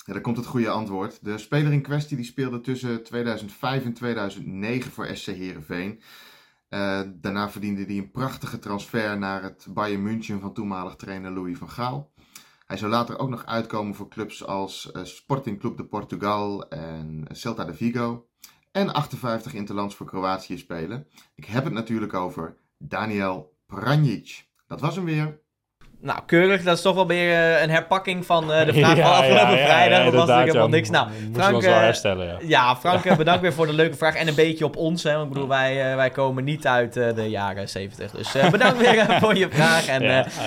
Ja, 0.06 0.12
daar 0.12 0.22
komt 0.22 0.36
het 0.36 0.46
goede 0.46 0.70
antwoord. 0.70 1.24
De 1.24 1.38
speler 1.38 1.72
in 1.72 1.82
kwestie 1.82 2.16
die 2.16 2.26
speelde 2.26 2.60
tussen 2.60 3.02
2005 3.02 3.84
en 3.84 3.92
2009 3.92 4.92
voor 4.92 5.06
SC 5.16 5.26
Heerenveen. 5.26 6.02
Eh, 6.68 7.00
daarna 7.14 7.50
verdiende 7.50 7.84
hij 7.84 7.96
een 7.96 8.10
prachtige 8.10 8.58
transfer 8.58 9.18
naar 9.18 9.42
het 9.42 9.66
Bayern 9.70 10.02
München 10.02 10.40
van 10.40 10.52
toenmalig 10.52 10.96
trainer 10.96 11.30
Louis 11.30 11.58
van 11.58 11.70
Gaal. 11.70 12.12
Hij 12.66 12.76
zou 12.76 12.90
later 12.90 13.18
ook 13.18 13.28
nog 13.28 13.46
uitkomen 13.46 13.94
voor 13.94 14.08
clubs 14.08 14.44
als 14.44 14.92
eh, 14.92 15.04
Sporting 15.04 15.60
Club 15.60 15.76
de 15.76 15.86
Portugal 15.86 16.68
en 16.68 17.24
Celta 17.30 17.64
de 17.64 17.74
Vigo. 17.74 18.28
En 18.72 18.92
58 18.92 19.54
interlands 19.54 19.94
voor 19.94 20.06
Kroatië 20.06 20.58
spelen. 20.58 21.06
Ik 21.34 21.44
heb 21.44 21.64
het 21.64 21.72
natuurlijk 21.72 22.14
over 22.14 22.56
Daniel 22.78 23.56
Pranjic. 23.66 24.48
Dat 24.66 24.80
was 24.80 24.96
hem 24.96 25.04
weer. 25.04 25.43
Nou, 26.04 26.20
keurig. 26.26 26.62
Dat 26.62 26.76
is 26.76 26.82
toch 26.82 26.94
wel 26.94 27.06
weer 27.06 27.32
eh, 27.32 27.62
een 27.62 27.70
herpakking 27.70 28.26
van 28.26 28.52
eh, 28.52 28.66
de 28.66 28.72
vraag 28.82 28.98
van 28.98 29.12
afgelopen 29.12 29.58
vrijdag. 29.58 30.04
dat 30.04 30.12
was 30.12 30.26
natuurlijk 30.26 30.46
helemaal 30.46 30.68
niks. 30.68 30.90
Nou, 30.90 31.08
Frank, 31.32 31.62
eh, 31.62 31.76
herstellen, 31.76 32.26
ja. 32.26 32.38
ja, 32.42 32.76
Frank, 32.76 33.16
bedankt 33.16 33.40
weer 33.40 33.52
voor 33.52 33.66
de 33.66 33.72
leuke 33.72 33.96
vraag. 33.96 34.14
En 34.14 34.28
een 34.28 34.34
beetje 34.34 34.64
op 34.64 34.76
ons. 34.76 35.02
Hè, 35.02 35.12
want 35.12 35.26
ik 35.26 35.32
bedoel, 35.32 35.48
wij, 35.48 35.96
wij 35.96 36.10
komen 36.10 36.44
niet 36.44 36.66
uit 36.66 36.92
de 36.92 37.28
jaren 37.28 37.68
70. 37.68 38.10
Dus 38.10 38.32
bedankt 38.50 38.78
weer 38.78 39.06
voor 39.20 39.36
je 39.36 39.48
vraag. 39.50 39.86
En 39.86 40.00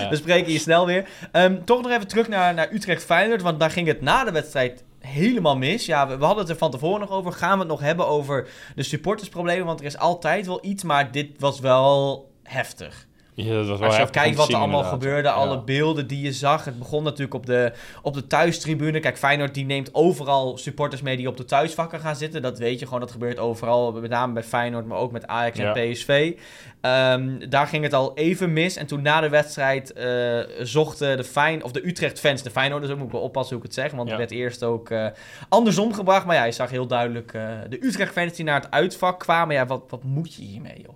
we 0.09 0.15
spreken 0.15 0.51
je 0.51 0.59
snel 0.59 0.85
weer. 0.85 1.07
Ehm, 1.31 1.55
toch 1.63 1.81
nog 1.81 1.91
even 1.91 2.07
terug 2.07 2.27
naar, 2.27 2.53
naar 2.53 2.71
Utrecht-Feyenoord. 2.71 3.41
Want 3.41 3.59
daar 3.59 3.71
ging 3.71 3.87
het 3.87 4.01
na 4.01 4.23
de 4.23 4.31
wedstrijd 4.31 4.83
helemaal 4.99 5.57
mis. 5.57 5.85
Ja, 5.85 6.07
we, 6.07 6.17
we 6.17 6.25
hadden 6.25 6.43
het 6.43 6.51
er 6.51 6.57
van 6.59 6.71
tevoren 6.71 6.99
nog 6.99 7.11
over. 7.11 7.31
Gaan 7.31 7.53
we 7.53 7.59
het 7.59 7.67
nog 7.67 7.81
hebben 7.81 8.07
over 8.07 8.47
de 8.75 8.83
supportersproblemen? 8.83 9.65
Want 9.65 9.79
er 9.79 9.85
is 9.85 9.97
altijd 9.97 10.45
wel 10.45 10.59
iets, 10.61 10.83
maar 10.83 11.11
dit 11.11 11.29
was 11.39 11.59
wel 11.59 12.25
heftig. 12.43 13.07
Ja, 13.39 13.53
dat 13.53 13.67
was 13.67 13.79
wel 13.79 13.87
Als 13.87 13.97
je 13.97 14.09
kijkt 14.09 14.35
wat 14.37 14.49
er 14.49 14.55
allemaal 14.55 14.75
inderdaad. 14.83 15.01
gebeurde, 15.01 15.27
Ja. 15.27 15.33
alle 15.33 15.61
beelden 15.63 16.07
die 16.07 16.21
je 16.21 16.33
zag. 16.33 16.65
Het 16.65 16.79
begon 16.79 17.03
natuurlijk 17.03 17.33
op 17.33 17.45
de, 17.45 17.71
op 18.01 18.13
de 18.13 18.27
thuistribune. 18.27 18.99
Kijk, 18.99 19.17
Feyenoord 19.17 19.53
die 19.53 19.65
neemt 19.65 19.93
overal 19.93 20.57
supporters 20.57 21.01
mee 21.01 21.17
die 21.17 21.27
op 21.27 21.37
de 21.37 21.45
thuisvakken 21.45 21.99
gaan 21.99 22.15
zitten. 22.15 22.41
Dat 22.41 22.57
weet 22.59 22.79
je 22.79 22.85
gewoon, 22.85 22.99
dat 22.99 23.11
gebeurt 23.11 23.39
overal. 23.39 23.91
Met 23.91 24.09
name 24.09 24.33
bij 24.33 24.43
Feyenoord, 24.43 24.85
maar 24.85 24.97
ook 24.97 25.11
met 25.11 25.27
Ajax 25.27 25.57
Ja. 25.57 25.73
en 25.75 25.91
PSV. 25.91 26.33
Ehm, 26.81 27.49
daar 27.49 27.67
ging 27.67 27.83
het 27.83 27.93
al 27.93 28.11
even 28.15 28.53
mis. 28.53 28.75
En 28.75 28.85
toen 28.87 29.01
na 29.01 29.21
de 29.21 29.29
wedstrijd 29.29 29.93
eh, 29.93 30.39
zochten 30.61 31.17
de, 31.17 31.23
Fijn, 31.23 31.63
of 31.63 31.71
de 31.71 31.87
Utrecht-fans, 31.87 32.43
de 32.43 32.51
Feyenoorders, 32.51 32.91
ook 32.91 32.97
moet 32.97 33.07
ik 33.07 33.13
wel 33.13 33.21
oppassen 33.21 33.55
hoe 33.55 33.65
ik 33.65 33.71
het 33.75 33.83
zeg. 33.83 33.91
Want 33.91 34.09
het 34.09 34.17
werd 34.17 34.31
eerst 34.31 34.63
ook 34.63 34.89
eh, 34.89 35.05
andersom 35.49 35.93
gebracht. 35.93 36.25
Maar 36.25 36.35
ja, 36.35 36.43
je 36.43 36.51
zag 36.51 36.69
heel 36.69 36.87
duidelijk 36.87 37.33
eh, 37.33 37.41
de 37.69 37.85
Utrecht-fans 37.85 38.33
die 38.33 38.45
naar 38.45 38.61
het 38.61 38.71
uitvak 38.71 39.19
kwamen. 39.19 39.55
Ja, 39.55 39.65
wat, 39.65 39.81
wat 39.89 40.03
moet 40.03 40.33
je 40.33 40.41
hiermee, 40.41 40.81
joh? 40.85 40.95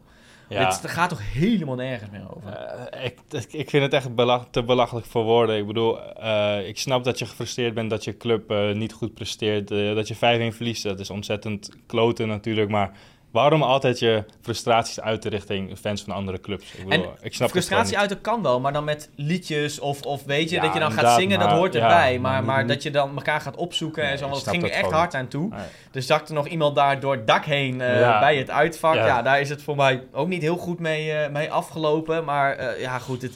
Ja. 0.51 0.70
Dit 0.70 0.89
gaat 0.89 1.10
toch 1.10 1.31
helemaal 1.34 1.75
nergens 1.75 2.10
meer 2.12 2.36
over? 2.36 2.50
Eh, 2.50 3.05
ik, 3.05 3.17
ik 3.51 3.70
vind 3.70 3.84
het 3.84 3.93
echt 3.93 4.15
belach- 4.15 4.48
te 4.51 4.63
belachelijk 4.63 5.05
voor 5.05 5.24
woorden. 5.24 5.58
Ik 5.58 5.67
bedoel, 5.67 6.13
eh, 6.13 6.67
ik 6.67 6.77
snap 6.77 7.03
dat 7.03 7.20
je 7.20 7.25
gefrustreerd 7.25 7.74
bent 7.74 7.89
dat 7.89 8.03
je 8.03 8.17
club 8.17 8.51
eh, 8.51 8.72
niet 8.72 8.93
goed 8.93 9.13
presteert. 9.13 9.67
dat 9.67 10.08
je 10.08 10.15
5-1 10.15 10.55
verliest, 10.55 10.84
dat 10.84 11.00
is 11.00 11.10
ontzettend 11.10 11.70
kloten 11.86 12.27
natuurlijk. 12.27 12.70
Maar 12.70 12.91
waarom 13.32 13.64
altijd 13.64 14.00
je 14.00 14.24
frustraties 14.42 15.02
uiten 15.02 15.32
richting 15.32 15.78
fans 15.80 16.04
van 16.04 16.14
andere 16.14 16.40
clubs? 16.40 16.74
Ik, 16.74 16.88
bedoel, 16.88 17.14
ik 17.22 17.34
snap 17.34 17.50
Frustratie 17.50 17.98
uiten 17.98 18.22
kan 18.22 18.42
wel, 18.42 18.60
maar 18.60 18.74
dan 18.74 18.84
met 18.84 19.10
liedjes 19.16 19.80
of, 19.80 20.02
of 20.02 20.24
weet 20.24 20.50
je, 20.50 20.56
Ja, 20.56 20.62
dat 20.62 20.74
je 20.74 20.80
dan 20.80 20.92
gaat 20.92 21.20
zingen, 21.20 21.40
dat 21.40 21.50
hoort 21.50 21.76
erbij. 21.76 22.20
maar 22.20 22.44
maar, 22.44 22.68
dat 22.68 22.84
je 22.84 22.92
dan 22.92 23.16
elkaar 23.16 23.42
gaat 23.42 23.56
opzoeken 23.56 24.04
Nee, 24.04 24.12
en 24.12 24.18
zo, 24.18 24.28
want 24.30 24.42
het 24.42 24.50
ging 24.50 24.64
er 24.64 24.70
echt 24.70 24.80
gewoon 24.80 24.94
hard 24.94 25.16
aan 25.16 25.28
toe. 25.28 25.50
Nee. 25.50 25.60
Dus 25.92 26.06
zakte 26.06 26.34
nog 26.34 26.48
iemand 26.48 26.76
daar 26.76 27.00
door 27.00 27.14
het 27.14 27.28
dak 27.28 27.46
heen 27.46 27.82
eh, 27.82 28.00
Ja. 28.00 28.20
bij 28.20 28.38
het 28.38 28.50
uitvak. 28.50 28.96
Ja. 28.96 29.06
Ja. 29.06 29.22
daar 29.22 29.40
is 29.40 29.50
het 29.50 29.62
voor 29.64 29.76
mij 29.76 30.04
ook 30.12 30.28
niet 30.28 30.42
heel 30.42 30.58
goed 30.58 30.80
mee, 30.80 31.12
eh, 31.12 31.32
mee 31.32 31.52
afgelopen. 31.52 32.24
Maar 32.24 32.56
eh, 32.56 32.82
ja, 32.82 33.00
goed, 33.00 33.22
het, 33.22 33.34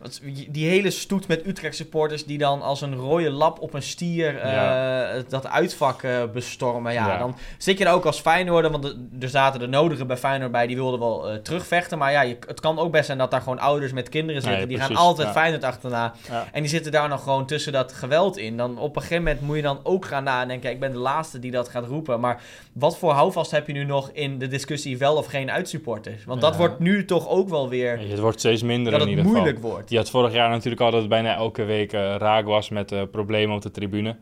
want 0.00 0.20
die 0.48 0.68
hele 0.68 0.90
stoet 0.90 1.28
met 1.28 1.46
Utrecht 1.46 1.76
supporters 1.76 2.24
die 2.24 2.38
dan 2.38 2.62
als 2.62 2.80
een 2.80 2.94
rode 2.94 3.30
lap 3.30 3.60
op 3.60 3.74
een 3.74 3.82
stier 3.82 4.38
eh, 4.38 4.52
Ja. 4.52 5.22
dat 5.28 5.46
uitvak 5.46 6.02
eh, 6.02 6.16
bestormen. 6.32 6.92
Ja, 6.92 7.06
Ja. 7.08 7.18
dan 7.18 7.36
zit 7.58 7.78
je 7.78 7.84
er 7.84 7.92
ook 7.92 8.04
als 8.04 8.20
Feyenoorder, 8.20 8.70
want 8.70 8.84
er- 9.20 9.28
zaten 9.28 9.60
de 9.60 9.66
nodige 9.66 10.04
bij 10.04 10.16
Feyenoord 10.16 10.52
bij, 10.52 10.66
die 10.66 10.76
wilden 10.76 11.00
wel 11.00 11.28
eh, 11.28 11.36
terugvechten. 11.36 11.98
Maar 11.98 12.12
ja, 12.12 12.20
je, 12.22 12.36
het 12.46 12.60
kan 12.60 12.78
ook 12.78 12.92
best 12.92 13.06
zijn 13.06 13.18
dat 13.18 13.30
daar 13.30 13.40
gewoon 13.40 13.58
ouders 13.58 13.92
met 13.92 14.08
kinderen 14.08 14.42
zitten. 14.42 14.58
Nee, 14.58 14.68
die 14.68 14.76
precies, 14.76 14.96
gaan 14.96 15.04
altijd 15.06 15.26
ja. 15.28 15.32
Feyenoord 15.34 15.64
achterna. 15.64 16.12
En 16.52 16.60
die 16.60 16.70
zitten 16.70 16.92
daar 16.92 17.08
nog 17.08 17.22
gewoon 17.22 17.46
tussen 17.46 17.72
dat 17.72 17.92
geweld 17.92 18.36
in. 18.36 18.56
Dan 18.56 18.78
op 18.78 18.96
een 18.96 19.02
gegeven 19.02 19.22
moment 19.24 19.40
moet 19.40 19.56
je 19.56 19.62
dan 19.62 19.80
ook 19.82 20.04
gaan 20.04 20.24
nadenken. 20.24 20.70
Ik 20.70 20.80
ben 20.80 20.92
de 20.92 20.98
laatste 20.98 21.38
die 21.38 21.50
dat 21.50 21.68
gaat 21.68 21.86
roepen. 21.86 22.20
Maar 22.20 22.42
wat 22.72 22.98
voor 22.98 23.12
houvast 23.12 23.50
heb 23.50 23.66
je 23.66 23.72
nu 23.72 23.84
nog 23.84 24.10
in 24.12 24.38
de 24.38 24.48
discussie 24.48 24.98
wel 24.98 25.16
of 25.16 25.26
geen 25.26 25.50
uitsupporters? 25.50 26.24
Want 26.24 26.40
dat 26.40 26.56
wordt 26.56 26.78
nu 26.78 27.04
toch 27.04 27.28
ook 27.28 27.48
wel 27.48 27.68
weer 27.68 27.98
Het 27.98 28.18
wordt 28.18 28.38
steeds 28.38 28.62
minder 28.62 28.92
dat 28.92 29.00
in 29.00 29.06
het 29.08 29.16
ieder 29.16 29.24
geval. 29.24 29.40
moeilijk 29.42 29.62
wordt. 29.66 29.87
Je 29.88 29.96
had 29.96 30.10
vorig 30.10 30.32
jaar 30.32 30.48
natuurlijk 30.48 30.80
al 30.80 30.90
dat 30.90 31.00
het 31.00 31.08
bijna 31.08 31.34
elke 31.34 31.64
week 31.64 31.92
eh, 31.92 32.14
raak 32.16 32.44
was 32.44 32.68
met 32.68 32.92
eh, 32.92 33.02
problemen 33.10 33.56
op 33.56 33.62
de 33.62 33.70
tribune. 33.70 34.16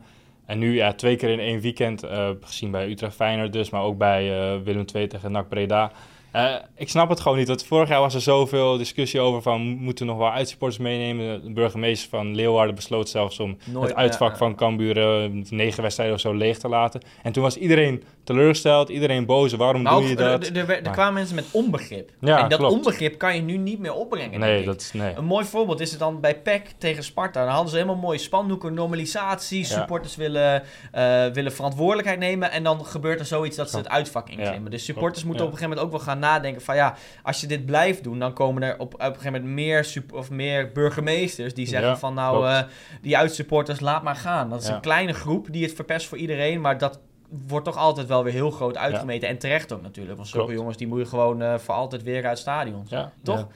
En 0.45 0.59
nu 0.59 0.75
ja, 0.75 0.93
twee 0.93 1.15
keer 1.15 1.29
in 1.29 1.39
één 1.39 1.59
weekend, 1.59 2.03
eh, 2.03 2.29
gezien 2.41 2.71
bij 2.71 2.89
Utrecht 2.89 3.15
Feyenoord 3.15 3.53
dus, 3.53 3.69
maar 3.69 3.81
ook 3.81 3.97
bij 3.97 4.23
Willem 4.63 4.85
II 4.93 5.07
tegen 5.07 5.31
NAC 5.31 5.49
Breda. 5.49 5.91
Eh, 6.37 6.55
ik 6.75 6.89
snap 6.89 7.09
het 7.09 7.19
gewoon 7.19 7.37
niet, 7.37 7.47
want 7.47 7.65
vorig 7.65 7.89
jaar 7.89 7.99
was 7.99 8.13
er 8.13 8.21
zoveel 8.21 8.77
discussie 8.77 9.19
over 9.19 9.41
van 9.41 9.61
moeten 9.61 10.05
we 10.05 10.11
nog 10.11 10.21
wel 10.21 10.31
uitsupporters 10.31 10.79
meenemen. 10.81 11.43
De 11.43 11.51
burgemeester 11.53 12.09
van 12.09 12.35
Leeuwarden 12.35 12.75
besloot 12.75 13.09
zelfs 13.09 13.39
om 13.39 13.57
Nooit, 13.65 13.87
het 13.89 13.97
uitvak 13.97 14.31
ja. 14.31 14.37
van 14.37 14.55
Cambuur 14.55 14.97
eh, 15.23 15.29
negen 15.49 15.81
wedstrijden 15.81 16.15
of 16.15 16.21
zo 16.21 16.33
leeg 16.33 16.57
te 16.57 16.67
laten. 16.69 17.01
En 17.23 17.31
toen 17.31 17.43
was 17.43 17.57
iedereen 17.57 18.03
teleurgesteld, 18.23 18.89
iedereen 18.89 19.25
boos, 19.25 19.53
waarom 19.53 19.81
Maar 19.81 19.93
ook, 19.93 19.99
doe 19.99 20.09
je 20.09 20.15
dat? 20.15 20.47
er, 20.47 20.57
er- 20.57 20.69
er 20.69 20.81
Maar- 20.83 20.91
kwamen 20.93 21.13
mensen 21.13 21.35
met 21.35 21.45
onbegrip. 21.51 22.11
Ja, 22.19 22.43
en 22.43 22.49
dat 22.49 22.59
klopt. 22.59 22.73
onbegrip 22.73 23.17
kan 23.17 23.35
je 23.35 23.41
nu 23.41 23.57
niet 23.57 23.79
meer 23.79 23.93
opbrengen. 23.93 24.39
Nee, 24.39 24.49
denk 24.49 24.59
ik. 24.59 24.65
dat 24.65 24.81
is... 24.81 24.93
Nee. 24.93 25.13
Een 25.15 25.25
mooi 25.25 25.45
voorbeeld 25.45 25.79
is 25.79 25.89
het 25.89 25.99
dan 25.99 26.19
bij 26.21 26.39
PEC 26.41 26.73
tegen 26.77 27.03
Sparta. 27.03 27.43
Dan 27.43 27.51
hadden 27.53 27.69
ze 27.69 27.75
helemaal 27.75 27.95
mooie 28.01 28.17
spandoeken, 28.17 28.73
normalisatie. 28.73 29.59
Ja. 29.59 29.65
Supporters 29.65 30.15
willen, 30.15 30.63
eh, 30.91 31.25
willen 31.33 31.51
verantwoordelijkheid 31.51 32.19
nemen. 32.19 32.51
En 32.51 32.63
dan 32.63 32.85
gebeurt 32.85 33.19
er 33.19 33.25
zoiets 33.25 33.55
dat 33.57 33.69
ze 33.69 33.77
het 33.77 33.89
uitvak 33.89 34.29
inklimmen. 34.29 34.71
Dus 34.71 34.85
supporters 34.85 35.23
moeten 35.23 35.45
op 35.45 35.51
een 35.51 35.57
gegeven 35.57 35.77
moment 35.77 35.95
ook 35.95 36.05
wel 36.05 36.13
gaan 36.13 36.19
nadenken 36.27 36.61
van 36.61 36.75
ja, 36.75 36.95
als 37.23 37.41
je 37.41 37.47
dit 37.47 37.65
blijft 37.65 38.03
doen, 38.03 38.19
dan 38.19 38.33
komen 38.33 38.63
er 38.63 38.73
op, 38.79 38.93
op 38.93 38.99
een 39.01 39.05
gegeven 39.07 39.31
moment 39.33 39.51
meer, 39.53 39.83
sup- 39.83 40.13
of 40.13 40.29
meer 40.29 40.71
burgemeesters 40.71 41.53
die 41.53 41.67
zeggen 41.67 41.89
Ja, 41.89 41.97
van 41.97 42.13
nou, 42.13 42.47
eh, 42.47 42.59
die 43.01 43.17
uitsupporters 43.17 43.79
laat 43.79 44.03
maar 44.03 44.15
gaan. 44.15 44.49
Dat 44.49 44.61
is 44.61 44.67
Ja. 44.67 44.75
een 44.75 44.81
kleine 44.81 45.13
groep 45.13 45.47
die 45.51 45.63
het 45.63 45.73
verpest 45.73 46.07
voor 46.07 46.17
iedereen, 46.17 46.61
maar 46.61 46.77
dat 46.77 46.99
wordt 47.47 47.65
toch 47.65 47.77
altijd 47.77 48.07
wel 48.07 48.23
weer 48.23 48.33
heel 48.33 48.51
groot 48.51 48.77
uitgemeten. 48.77 49.29
En 49.29 49.37
terecht 49.37 49.71
ook 49.73 49.81
natuurlijk. 49.81 50.15
Want 50.15 50.27
zulke 50.27 50.45
Klopt. 50.45 50.59
jongens 50.59 50.77
die 50.77 50.87
moet 50.87 50.99
je 50.99 51.05
gewoon 51.05 51.41
eh, 51.41 51.57
voor 51.57 51.73
altijd 51.75 52.03
weer 52.03 52.25
uit 52.25 52.37
stadions. 52.39 52.89
Ja, 52.89 53.11
Toch? 53.23 53.47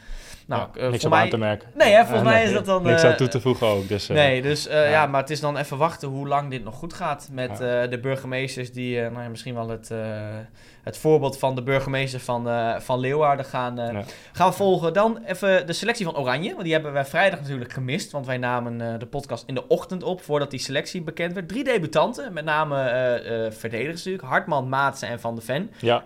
Nou, 0.47 0.67
Ja, 0.73 0.81
eh, 0.81 0.89
niks 0.89 1.07
mij... 1.07 1.21
aan 1.21 1.29
te 1.29 1.37
merken. 1.37 1.69
Nee, 1.75 1.91
hè, 1.93 1.99
volgens 2.05 2.21
Ja, 2.21 2.29
mij 2.29 2.43
is 2.43 2.53
dat 2.53 2.65
dan... 2.65 2.83
Niks 2.83 3.03
aan 3.03 3.15
toe 3.15 3.27
te 3.27 3.41
voegen 3.41 3.67
ook. 3.67 3.87
Dus, 3.87 4.07
Nee, 4.07 4.41
dus 4.41 4.63
ja. 4.63 4.83
ja. 4.83 5.05
maar 5.05 5.21
het 5.21 5.29
is 5.29 5.39
dan 5.39 5.57
even 5.57 5.77
wachten 5.77 6.07
hoe 6.09 6.27
lang 6.27 6.49
dit 6.49 6.63
nog 6.63 6.75
goed 6.75 6.93
gaat 6.93 7.29
met 7.31 7.57
de 7.57 7.99
burgemeesters 8.01 8.71
die 8.71 9.01
nou 9.01 9.21
ja, 9.21 9.29
misschien 9.29 9.53
wel 9.53 9.69
het, 9.69 9.91
het 10.83 10.97
voorbeeld 10.97 11.37
van 11.37 11.55
de 11.55 11.63
burgemeester 11.63 12.19
van, 12.19 12.49
eh, 12.49 12.79
van 12.79 12.99
Leeuwarden 12.99 13.45
gaan, 13.45 13.79
eh, 13.79 13.93
Ja. 13.93 14.03
gaan 14.31 14.53
volgen. 14.53 14.93
Dan 14.93 15.19
even 15.25 15.67
de 15.67 15.73
selectie 15.73 16.05
van 16.05 16.17
Oranje, 16.17 16.49
want 16.51 16.63
die 16.63 16.73
hebben 16.73 16.93
wij 16.93 17.05
vrijdag 17.05 17.39
natuurlijk 17.41 17.73
gemist, 17.73 18.11
want 18.11 18.25
wij 18.25 18.37
namen 18.37 18.81
eh, 18.81 18.99
de 18.99 19.05
podcast 19.05 19.43
in 19.47 19.55
de 19.55 19.67
ochtend 19.67 20.03
op 20.03 20.21
voordat 20.21 20.51
die 20.51 20.59
selectie 20.59 21.01
bekend 21.01 21.33
werd. 21.33 21.47
Drie 21.47 21.63
debutanten, 21.63 22.33
met 22.33 22.45
name 22.45 22.79
verdedigers 23.53 23.95
natuurlijk, 23.97 24.23
Hartman, 24.27 24.69
Maatsen 24.69 25.07
en 25.07 25.19
Van 25.19 25.35
de 25.35 25.41
Ven. 25.41 25.71
ja. 25.79 26.03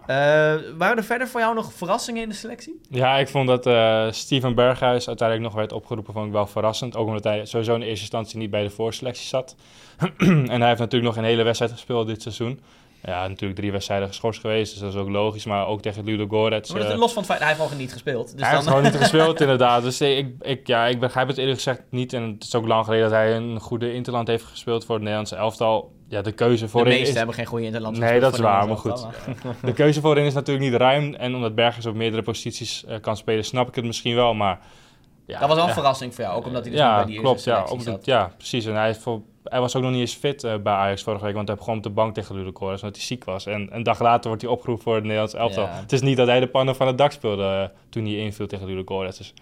Waren 0.78 0.98
er 0.98 1.04
verder 1.04 1.28
voor 1.28 1.40
jou 1.40 1.56
nog 1.56 1.74
verrassingen 1.74 2.22
in 2.24 2.30
de 2.30 2.36
selectie? 2.36 2.82
Ja, 2.90 3.18
ik 3.18 3.28
vond 3.28 3.48
dat 3.48 4.16
Steven 4.16 4.56
Berghuis 4.56 5.08
uiteindelijk 5.08 5.48
nog 5.48 5.58
werd 5.58 5.72
opgeroepen, 5.72 6.14
vond 6.14 6.26
ik 6.26 6.32
wel 6.32 6.48
verrassend. 6.48 6.96
Ook 6.96 7.08
omdat 7.08 7.24
hij 7.24 7.46
sowieso 7.46 7.74
in 7.74 7.80
de 7.80 7.86
eerste 7.86 8.02
instantie 8.02 8.38
niet 8.38 8.50
bij 8.50 8.64
de 8.64 8.70
voorselectie 8.70 9.28
zat. 9.28 9.56
en 10.18 10.50
hij 10.60 10.68
heeft 10.68 10.80
natuurlijk 10.80 11.04
nog 11.04 11.18
een 11.18 11.30
hele 11.30 11.44
wedstrijd 11.44 11.72
gespeeld 11.72 12.08
dit 12.08 12.22
seizoen. 12.22 12.60
Ja, 13.06 13.28
natuurlijk 13.28 13.60
drie 13.60 13.72
wedstrijden 13.72 14.08
geschorst 14.08 14.40
geweest, 14.40 14.72
dus 14.72 14.82
dat 14.82 14.94
is 14.94 15.00
ook 15.00 15.10
logisch. 15.10 15.46
Maar 15.46 15.68
ook 15.68 15.82
tegen 15.82 16.04
Ludo 16.04 16.28
Gorets. 16.28 16.72
Maar 16.72 16.82
dat- 16.82 16.92
eh, 16.92 16.98
Los 16.98 17.14
van 17.14 17.18
het 17.22 17.32
feit, 17.32 17.40
hij 17.40 17.50
heeft 17.50 17.72
al 17.72 17.78
niet 17.78 17.92
gespeeld. 17.92 18.32
Dus 18.32 18.42
hij 18.42 18.56
heeft 18.56 18.68
gewoon 18.68 18.84
niet 18.84 18.96
gespeeld, 18.96 19.42
inderdaad. 19.46 19.84
Dus 19.84 20.02
ik, 20.02 20.28
ik, 20.42 20.68
ja, 20.68 20.86
ik 20.86 21.00
begrijp 21.00 21.28
het 21.28 21.38
eerlijk 21.38 21.56
gezegd 21.56 21.82
niet. 21.90 22.14
En 22.14 22.24
het 22.24 22.44
is 22.44 22.56
ook 22.56 22.68
lang 22.68 22.86
geleden 22.86 23.10
dat 23.10 23.14
hij 23.14 23.36
een 23.36 23.60
goede 23.60 23.94
interland 23.94 24.28
heeft 24.28 24.44
gespeeld 24.44 24.86
voor 24.86 24.94
het 24.94 25.04
Nederlandse 25.04 25.36
elftal. 25.36 25.94
Ja, 26.08 26.22
de 26.22 26.32
keuze 26.32 26.64
de 26.64 26.70
voorin 26.70 26.90
meesten 26.90 27.10
is... 27.10 27.16
hebben 27.18 27.36
geen 27.36 27.46
goede 27.46 27.66
interlandse 27.66 28.02
Nee, 28.02 28.20
dat 28.20 28.34
is 28.34 28.40
waar, 28.40 28.68
maar 28.68 28.78
zelf, 28.78 29.28
De 29.62 29.74
keuze 29.74 30.02
voorin 30.02 30.26
is 30.26 30.34
natuurlijk 30.34 30.66
niet 30.66 30.76
ruim. 30.76 31.14
En 31.14 31.36
omdat 31.36 31.56
Bergers 31.56 31.86
op 31.86 31.96
meerdere 31.96 32.22
posities 32.22 32.86
eh, 32.86 33.00
kan 33.02 33.18
spelen, 33.18 33.46
snap 33.46 33.68
ik 33.68 33.76
het 33.76 33.86
misschien 33.86 34.16
wel. 34.16 34.34
Maar 34.34 34.60
ja, 35.26 35.40
dat 35.40 35.48
was 35.48 35.58
wel 35.58 35.64
een 35.64 35.70
ja. 35.70 35.76
verrassing 35.76 36.16
voor 36.16 36.24
jou, 36.24 36.38
ook 36.38 36.46
omdat 36.46 36.62
hij 36.62 36.72
dus 36.72 36.80
niet 36.80 36.90
ja, 36.90 36.96
bij 36.96 37.06
die 37.06 37.20
klopt. 37.20 37.44
Ja, 37.44 37.66
ja, 38.02 38.34
precies. 38.38 38.66
En 38.66 38.76
hij, 38.76 38.86
heeft 38.86 39.00
voor, 39.00 39.22
hij 39.50 39.60
was 39.60 39.76
ook 39.76 39.82
nog 39.82 39.92
niet 39.92 40.00
eens 40.00 40.14
fit 40.14 40.44
eh, 40.44 40.58
bij 40.58 40.74
Ajax 40.74 41.04
vorige 41.04 41.24
week, 41.26 41.34
want 41.34 41.48
hij 41.48 41.56
heeft 41.56 41.68
gewoon 41.68 41.86
op 41.86 41.90
de 41.90 42.02
bank 42.02 42.14
tegen 42.14 42.36
Ludogorets, 42.36 42.82
omdat 42.82 42.98
hij 42.98 43.06
ziek 43.06 43.24
was. 43.24 43.46
En 43.46 43.76
een 43.76 43.84
dag 43.84 44.00
later 44.00 44.28
wordt 44.28 44.42
hij 44.42 44.52
opgeroepen 44.52 44.84
voor 44.84 44.94
het 44.96 45.04
Nederlands 45.04 45.34
elftal. 45.34 45.64
Ja. 45.64 45.70
Het 45.72 45.92
is 45.92 46.02
niet 46.02 46.18
dat 46.18 46.28
hij 46.28 46.40
de 46.40 46.48
pannen 46.48 46.76
van 46.76 46.88
het 46.88 46.98
dak 46.98 47.12
speelde 47.12 47.44
eh, 47.44 47.78
toen 47.90 48.06
hij 48.06 48.16
inviel 48.16 48.48
tegen 48.48 48.68
Ludogorets. 48.68 49.18
Dus 49.18 49.34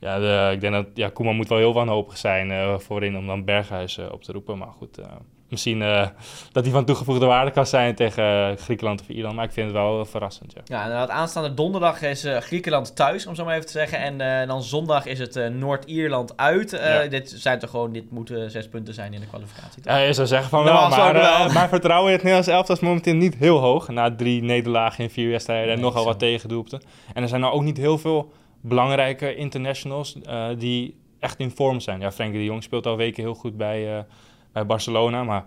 ja, 0.00 0.18
de, 0.18 0.52
ik 0.54 0.60
denk 0.60 0.72
dat 0.72 0.86
ja, 0.94 1.08
Koeman 1.08 1.36
moet 1.36 1.48
wel 1.48 1.58
heel 1.58 1.74
wanhopig 1.74 2.16
zijn 2.16 2.50
eh, 2.50 2.78
voorin 2.78 3.16
om 3.16 3.26
dan 3.26 3.44
Berghuis 3.44 3.98
op 3.98 4.22
te 4.22 4.32
roepen. 4.32 4.58
Maar 4.58 4.72
goed, 4.78 5.00
misschien 5.48 5.82
eh, 5.82 6.06
dat 6.52 6.64
hij 6.64 6.72
van 6.72 6.84
toegevoegde 6.84 7.26
waarde 7.26 7.50
kan 7.50 7.66
zijn 7.66 7.94
tegen 7.94 8.50
eh, 8.50 8.56
Griekenland 8.56 9.00
of 9.00 9.08
Ierland. 9.08 9.36
Maar 9.36 9.44
ik 9.44 9.52
vind 9.52 9.66
het 9.66 9.76
wel 9.76 10.00
eh, 10.00 10.06
verrassend, 10.06 10.52
ja. 10.52 10.60
Ja, 10.64 10.82
inderdaad, 10.82 11.10
aanstaande 11.10 11.54
donderdag 11.54 12.02
is 12.02 12.26
Griekenland 12.40 12.96
thuis, 12.96 13.26
om 13.26 13.34
zo 13.34 13.44
maar 13.44 13.54
even 13.54 13.66
te 13.66 13.72
zeggen. 13.72 13.98
En 13.98 14.46
dan 14.48 14.62
zondag 14.62 15.06
is 15.06 15.18
het 15.18 15.52
Noord-Ierland 15.52 16.36
uit. 16.36 16.70
Ja. 16.70 17.06
Dit 17.06 17.34
zijn 17.36 17.58
toch 17.58 17.70
gewoon, 17.70 17.92
dit 17.92 18.10
moeten 18.10 18.50
zes 18.50 18.68
punten 18.68 18.94
zijn 18.94 19.12
in 19.12 19.20
de 19.20 19.26
kwalificatie. 19.26 19.82
toch? 19.82 19.92
Ja, 19.92 19.98
je 19.98 20.12
zou 20.12 20.26
zeggen 20.26 20.48
van 20.48 20.64
wel, 20.64 20.88
maar 20.88 21.12
wel. 21.12 21.52
mijn 21.52 21.68
vertrouwen 21.68 22.06
in 22.06 22.14
het 22.14 22.22
Nederlands 22.22 22.48
elftal 22.48 22.74
is 22.74 22.80
momenteel 22.80 23.14
niet 23.14 23.34
heel 23.34 23.58
hoog. 23.58 23.88
Na 23.88 24.14
drie 24.14 24.42
nederlagen 24.42 25.04
in 25.04 25.10
vier 25.10 25.30
wedstrijden 25.30 25.68
en 25.68 25.74
Nee, 25.74 25.84
nogal 25.84 26.04
wat 26.04 26.18
tegendoelpunten. 26.18 26.88
En 27.14 27.22
er 27.22 27.28
zijn 27.28 27.40
nou 27.40 27.52
ook 27.52 27.62
niet 27.62 27.76
heel 27.76 27.98
veel 27.98 28.32
belangrijke 28.60 29.34
internationals 29.34 30.16
die 30.58 30.96
echt 31.20 31.38
in 31.38 31.50
vorm 31.50 31.80
zijn. 31.80 32.00
Ja, 32.00 32.12
Frenkie 32.12 32.38
de 32.38 32.44
Jong 32.44 32.62
speelt 32.62 32.86
al 32.86 32.96
weken 32.96 33.22
heel 33.22 33.34
goed 33.34 33.56
bij, 33.56 34.06
bij 34.56 34.66
Barcelona, 34.66 35.24
maar 35.24 35.44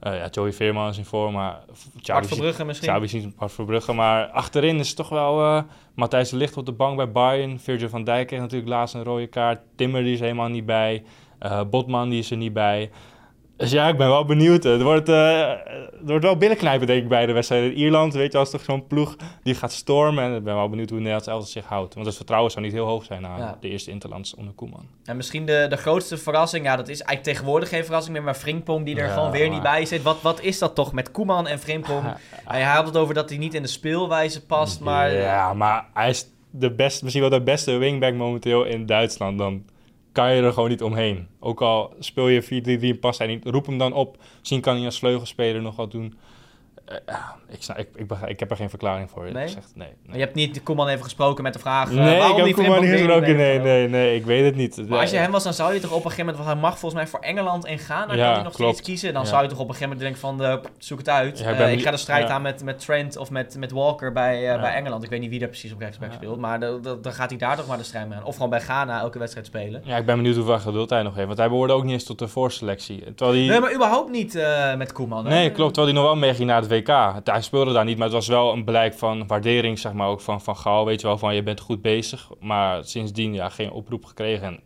eh, 0.00 0.16
ja, 0.16 0.28
Joey 0.30 0.52
Veerman 0.52 0.88
is 0.88 0.98
in 0.98 1.04
vorm, 1.04 1.32
maar 1.32 1.58
Bart 2.06 2.26
Verbrugge 2.26 2.64
misschien? 2.64 2.88
Xavi 2.88 3.04
is 3.04 3.12
niet 3.12 3.36
Bart 3.36 3.52
Verbrugge, 3.52 3.92
maar 3.92 4.26
achterin 4.26 4.78
is 4.78 4.86
het 4.86 4.96
toch 4.96 5.08
wel 5.08 5.44
eh, 5.44 5.62
Matthijs 5.94 6.30
de 6.30 6.36
Ligt 6.36 6.56
op 6.56 6.66
de 6.66 6.72
bank 6.72 6.96
bij 6.96 7.12
Bayern. 7.12 7.60
Virgil 7.60 7.88
van 7.88 8.04
Dijk 8.04 8.26
kreeg 8.26 8.40
natuurlijk 8.40 8.70
laatst 8.70 8.94
een 8.94 9.02
rode 9.02 9.26
kaart. 9.26 9.60
Timmer 9.76 10.02
die 10.02 10.12
is 10.12 10.20
helemaal 10.20 10.48
niet 10.48 10.66
bij. 10.66 11.02
Eh, 11.38 11.60
Botman 11.70 12.08
die 12.08 12.18
is 12.18 12.30
er 12.30 12.36
niet 12.36 12.52
bij. 12.52 12.90
Dus 13.58 13.70
ja, 13.70 13.88
ik 13.88 13.96
ben 13.96 14.08
wel 14.08 14.24
benieuwd. 14.24 14.62
Het 14.62 14.82
wordt, 14.82 15.08
eh, 15.08 15.48
het 16.00 16.08
wordt 16.08 16.24
wel 16.24 16.36
binnenknijpen, 16.36 16.86
denk 16.86 17.02
ik, 17.02 17.08
bij 17.08 17.26
de 17.26 17.32
wedstrijden. 17.32 17.72
Ierland, 17.72 18.14
weet 18.14 18.32
je, 18.32 18.38
als 18.38 18.50
toch 18.50 18.62
zo'n 18.62 18.86
ploeg 18.86 19.16
die 19.42 19.54
gaat 19.54 19.72
stormen. 19.72 20.24
En 20.24 20.34
ik 20.36 20.44
ben 20.44 20.54
wel 20.54 20.68
benieuwd 20.68 20.88
hoe 20.90 20.98
Nederland 20.98 21.26
elftal 21.26 21.50
zich 21.50 21.64
houdt. 21.64 21.94
Want 21.94 22.06
het 22.06 22.16
vertrouwen 22.16 22.50
zou 22.50 22.64
niet 22.64 22.74
heel 22.74 22.86
hoog 22.86 23.04
zijn 23.04 23.22
na 23.22 23.36
Ja. 23.36 23.56
de 23.60 23.68
eerste 23.68 23.90
Interlands 23.90 24.34
onder 24.34 24.54
Koeman. 24.54 24.86
En 25.04 25.16
misschien 25.16 25.46
de, 25.46 25.66
de 25.68 25.76
grootste 25.76 26.16
verrassing, 26.16 26.64
ja, 26.64 26.76
dat 26.76 26.88
is 26.88 27.00
eigenlijk 27.00 27.22
tegenwoordig 27.22 27.68
geen 27.68 27.84
verrassing 27.84 28.14
meer, 28.16 28.24
maar 28.24 28.34
Frimpong 28.34 28.84
die 28.84 28.96
er 28.96 29.06
Ja, 29.06 29.12
gewoon 29.12 29.30
weer 29.30 29.48
niet 29.50 29.62
bij 29.62 29.84
zit. 29.84 30.02
Wat, 30.02 30.22
wat 30.22 30.40
is 30.42 30.58
dat 30.58 30.74
toch 30.74 30.92
met 30.92 31.10
Koeman 31.10 31.46
en 31.46 31.58
Frimpong? 31.58 32.04
Hij 32.44 32.62
had 32.62 32.86
het 32.86 32.96
over 32.96 33.14
dat 33.14 33.28
hij 33.28 33.38
niet 33.38 33.54
in 33.54 33.62
de 33.62 33.68
speelwijze 33.68 34.46
past, 34.46 34.80
maar... 34.80 35.12
Ja, 35.12 35.54
maar 35.54 35.86
hij 35.94 36.08
is 36.08 36.26
de 36.50 36.70
best, 36.74 37.02
misschien 37.02 37.22
wel 37.28 37.38
de 37.38 37.42
beste 37.42 37.76
wingback 37.76 38.14
momenteel 38.14 38.64
in 38.64 38.86
Duitsland. 38.86 39.38
Dan 39.38 39.62
kan 40.18 40.34
je 40.34 40.42
er 40.42 40.52
gewoon 40.52 40.68
niet 40.68 40.82
omheen. 40.82 41.28
Ook 41.40 41.62
al 41.62 41.94
speel 41.98 42.28
je 42.28 42.42
4-3-3 42.42 42.46
en 42.80 42.98
past 42.98 43.18
hij 43.18 43.26
niet, 43.26 43.46
roep 43.46 43.66
hem 43.66 43.78
dan 43.78 43.92
op. 43.92 44.16
Misschien 44.38 44.60
kan 44.60 44.76
hij 44.76 44.84
als 44.84 44.98
vleugelspeler 44.98 45.62
nog 45.62 45.76
wat 45.76 45.90
doen. 45.90 46.18
Eh, 47.06 47.14
ik, 47.48 47.62
snap- 47.62 47.78
ik, 47.78 47.88
ik, 47.94 48.10
ik 48.26 48.40
heb 48.40 48.50
er 48.50 48.56
geen 48.56 48.68
verklaring 48.70 49.10
voor. 49.10 49.22
Nee? 49.22 49.32
nee, 49.32 49.52
nee. 49.74 49.88
Je 50.12 50.18
hebt 50.18 50.34
niet 50.34 50.62
Koeman 50.62 50.88
even 50.88 51.02
gesproken 51.04 51.42
met 51.42 51.52
de 51.52 51.58
vraag... 51.58 51.90
eh, 51.90 51.94
nee, 51.96 52.12
ik 52.14 52.18
waarom 52.18 52.36
heb 52.36 52.44
die 52.44 52.54
Koeman 52.54 52.80
niet 52.80 52.90
gesproken. 52.90 53.36
Nee, 53.36 53.58
nee, 53.58 53.88
nee, 53.88 54.14
ik 54.16 54.24
weet 54.24 54.44
het 54.44 54.54
niet. 54.56 54.88
Maar 54.88 55.00
als 55.00 55.10
je 55.10 55.16
hem 55.16 55.30
was, 55.30 55.42
dan 55.44 55.52
zou 55.54 55.74
je 55.74 55.80
toch 55.80 55.90
op 55.90 55.96
een 55.96 56.10
gegeven 56.10 56.24
moment... 56.26 56.44
Want 56.44 56.58
hij 56.58 56.68
mag 56.68 56.78
volgens 56.78 57.00
mij 57.02 57.10
voor 57.10 57.20
Engeland 57.20 57.64
en 57.64 57.78
Ghana 57.78 58.14
Ja, 58.14 58.24
kan 58.24 58.34
hij 58.34 58.42
nog 58.42 58.54
klopt. 58.54 58.72
steeds 58.74 58.88
kiezen. 58.88 59.12
Dan 59.12 59.22
Ja. 59.22 59.28
zou 59.28 59.42
je 59.42 59.48
toch 59.48 59.58
op 59.58 59.68
een 59.68 59.74
gegeven 59.74 59.96
moment 59.96 60.20
denken 60.20 60.38
van... 60.38 60.64
eh, 60.64 60.70
zoek 60.78 60.98
het 60.98 61.08
uit. 61.08 61.38
Ja, 61.38 61.50
ik 61.50 61.78
ik, 61.78 61.82
ga 61.84 61.90
de 61.90 61.96
strijd 61.96 62.28
aan 62.28 62.42
met, 62.42 62.62
met 62.64 62.78
Trent 62.78 63.16
of 63.16 63.30
met, 63.30 63.56
met 63.58 63.70
Walker 63.70 64.12
bij, 64.12 64.58
bij 64.60 64.74
Engeland. 64.74 65.04
Ik 65.04 65.10
weet 65.10 65.20
niet 65.20 65.30
wie 65.30 65.38
daar 65.38 65.48
precies 65.48 65.72
op 65.72 65.80
rechtsback 65.80 66.12
speelt. 66.12 66.38
Maar 66.38 66.60
de- 66.60 66.78
de- 66.82 67.00
dan 67.00 67.12
gaat 67.12 67.28
hij 67.30 67.38
daar 67.38 67.56
toch 67.56 67.66
maar 67.66 67.78
de 67.78 67.84
strijd 67.84 68.08
mee 68.08 68.18
aan. 68.18 68.24
Of 68.24 68.34
gewoon 68.34 68.50
bij 68.50 68.60
Ghana 68.60 69.00
elke 69.00 69.18
wedstrijd 69.18 69.46
spelen. 69.46 69.82
Ja, 69.84 69.96
ik 69.96 70.06
ben 70.06 70.16
benieuwd 70.16 70.36
hoeveel 70.36 70.58
geduld 70.58 70.90
hij 70.90 71.02
nog 71.02 71.14
heeft. 71.14 71.26
Want 71.26 71.38
hij 71.38 71.48
behoorde 71.48 71.72
ook 71.72 71.84
niet 71.84 71.92
eens 71.92 72.04
tot 72.04 72.18
de 72.18 72.28
voorselectie. 72.28 73.14
Terwijl 73.14 73.38
hij... 73.38 73.46
Nee, 73.48 73.60
maar 73.60 73.74
überhaupt 73.74 74.10
niet 74.10 74.42
met 74.76 74.92
Koeman. 74.92 75.24
Nee, 75.24 75.50
klopt. 75.52 75.74
Terwijl 75.74 75.94
hij 75.94 76.02
nog 76.02 76.12
wel 76.12 76.20
meeging 76.20 76.48
naar 76.48 76.60
het 76.60 76.70
WK. 76.70 76.77
Hij 77.24 77.42
speelde 77.42 77.72
daar 77.72 77.84
niet, 77.84 77.96
maar 77.96 78.06
het 78.06 78.14
was 78.14 78.26
wel 78.26 78.52
een 78.52 78.64
blijk 78.64 78.94
van 78.94 79.26
waardering, 79.26 79.78
zeg 79.78 79.92
maar, 79.92 80.08
ook 80.08 80.20
van 80.20 80.40
Van 80.40 80.56
Gaal. 80.56 80.84
Weet 80.84 81.00
je 81.00 81.06
wel, 81.06 81.18
van 81.18 81.34
je 81.34 81.42
bent 81.42 81.60
goed 81.60 81.82
bezig. 81.82 82.30
Maar 82.40 82.84
sindsdien, 82.84 83.34
ja, 83.34 83.48
geen 83.48 83.70
oproep 83.70 84.04
gekregen. 84.04 84.46
En 84.46 84.60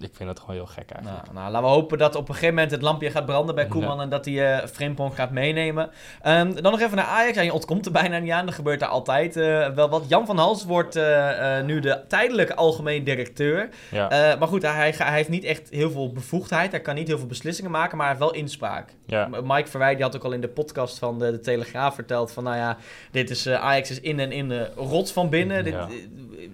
ik 0.00 0.10
vind 0.12 0.28
dat 0.28 0.40
gewoon 0.40 0.54
heel 0.54 0.66
gek 0.66 0.90
eigenlijk. 0.90 1.24
Nou, 1.24 1.34
nou, 1.34 1.50
laten 1.50 1.68
we 1.68 1.74
hopen 1.74 1.98
dat 1.98 2.14
op 2.14 2.28
een 2.28 2.34
gegeven 2.34 2.54
moment 2.54 2.70
het 2.70 2.82
lampje 2.82 3.10
gaat 3.10 3.26
branden 3.26 3.54
bij 3.54 3.66
Koeman 3.66 3.96
Ja. 3.96 4.02
en 4.02 4.08
dat 4.08 4.24
hij 4.24 4.56
eh 4.56 4.66
Frimpong 4.66 5.14
gaat 5.14 5.30
meenemen. 5.30 5.90
Ehm, 6.22 6.54
dan 6.54 6.72
nog 6.72 6.80
even 6.80 6.96
naar 6.96 7.04
Ajax. 7.04 7.36
Ja, 7.36 7.42
je 7.42 7.52
ontkomt 7.52 7.86
er 7.86 7.92
bijna 7.92 8.18
niet 8.18 8.30
aan. 8.30 8.46
Dat 8.46 8.54
gebeurt 8.54 8.82
er 8.82 8.88
altijd 8.88 9.36
eh, 9.36 9.68
wel 9.68 9.88
wat. 9.88 10.04
Jan 10.08 10.26
van 10.26 10.38
Hals 10.38 10.64
wordt 10.64 10.96
eh, 10.96 11.60
nu 11.62 11.80
de 11.80 12.00
tijdelijke 12.08 12.54
algemeen 12.54 13.04
directeur. 13.04 13.68
Ja, 13.90 14.36
maar 14.38 14.48
goed, 14.48 14.62
hij, 14.62 14.94
hij, 14.96 15.14
heeft 15.14 15.28
niet 15.28 15.44
echt 15.44 15.70
heel 15.70 15.90
veel 15.90 16.12
bevoegdheid. 16.12 16.70
Hij 16.70 16.80
kan 16.80 16.94
niet 16.94 17.08
heel 17.08 17.18
veel 17.18 17.26
beslissingen 17.26 17.70
maken, 17.70 17.96
maar 17.96 18.06
hij 18.06 18.16
heeft 18.16 18.30
wel 18.30 18.40
inspraak. 18.40 18.92
ja. 19.06 19.28
Mike 19.42 19.68
Verwij 19.68 19.94
die 19.94 20.04
had 20.04 20.16
ook 20.16 20.24
al 20.24 20.32
in 20.32 20.40
de 20.40 20.48
podcast 20.48 20.98
van 20.98 21.18
de, 21.18 21.30
de 21.30 21.40
Telegraaf 21.40 21.94
verteld 21.94 22.32
van... 22.32 22.44
nou 22.44 22.56
ja, 22.56 22.76
dit 23.10 23.30
is, 23.30 23.48
Ajax 23.48 23.90
is 23.90 24.00
in 24.00 24.20
en 24.20 24.32
in 24.32 24.48
de 24.48 24.70
rot 24.76 25.12
van 25.12 25.28
binnen. 25.28 25.64
Dit, 25.64 25.74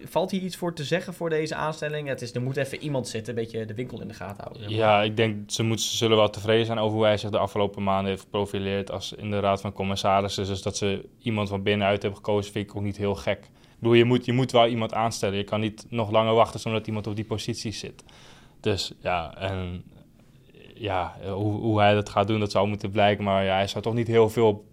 valt 0.04 0.30
hier 0.30 0.42
iets 0.42 0.56
voor 0.56 0.74
te 0.74 0.84
zeggen 0.84 1.14
voor 1.14 1.30
deze 1.30 1.54
aanstelling? 1.54 2.08
Het 2.08 2.22
is, 2.22 2.34
er 2.34 2.42
moet 2.42 2.56
even 2.56 2.82
iemand 2.82 3.08
zitten, 3.08 3.33
een 3.36 3.42
beetje 3.42 3.64
de 3.64 3.74
winkel 3.74 4.00
in 4.00 4.08
de 4.08 4.14
gaten 4.14 4.44
houden. 4.44 4.70
ja, 4.70 5.02
ik 5.02 5.16
denk 5.16 5.50
ze, 5.50 5.62
moet, 5.62 5.80
zullen 5.80 6.16
wel 6.16 6.30
tevreden 6.30 6.66
zijn 6.66 6.78
over 6.78 6.96
hoe 6.96 7.04
hij 7.04 7.16
zich 7.16 7.30
de 7.30 7.38
afgelopen 7.38 7.82
maanden 7.82 8.10
heeft 8.10 8.22
geprofileerd 8.22 8.90
als 8.90 9.12
in 9.12 9.30
de 9.30 9.40
Raad 9.40 9.60
van 9.60 9.72
Commissarissen. 9.72 10.46
Dus 10.46 10.62
dat 10.62 10.76
ze 10.76 11.08
iemand 11.18 11.48
van 11.48 11.62
binnenuit 11.62 12.02
hebben 12.02 12.20
gekozen, 12.20 12.52
vind 12.52 12.70
ik 12.70 12.76
ook 12.76 12.82
niet 12.82 12.96
heel 12.96 13.14
gek. 13.14 13.38
Ik 13.44 13.80
bedoel, 13.80 13.94
je 13.94 14.04
moet, 14.04 14.24
je 14.24 14.32
moet 14.32 14.52
wel 14.52 14.66
iemand 14.66 14.94
aanstellen. 14.94 15.36
Je 15.36 15.44
kan 15.44 15.60
niet 15.60 15.86
nog 15.88 16.10
langer 16.10 16.34
wachten 16.34 16.60
zodat 16.60 16.86
iemand 16.86 17.06
op 17.06 17.16
die 17.16 17.24
positie 17.24 17.72
zit. 17.72 18.04
Dus 18.60 18.92
ja, 19.00 19.36
en 19.36 19.84
ja, 20.74 21.16
hoe, 21.32 21.52
hoe 21.52 21.80
hij 21.80 21.94
dat 21.94 22.08
gaat 22.08 22.26
doen, 22.26 22.40
dat 22.40 22.50
zou 22.50 22.68
moeten 22.68 22.90
blijken. 22.90 23.24
Maar 23.24 23.44
ja, 23.44 23.54
hij 23.54 23.66
zou 23.66 23.84
toch 23.84 23.94
niet 23.94 24.06
heel 24.06 24.30
veel 24.30 24.64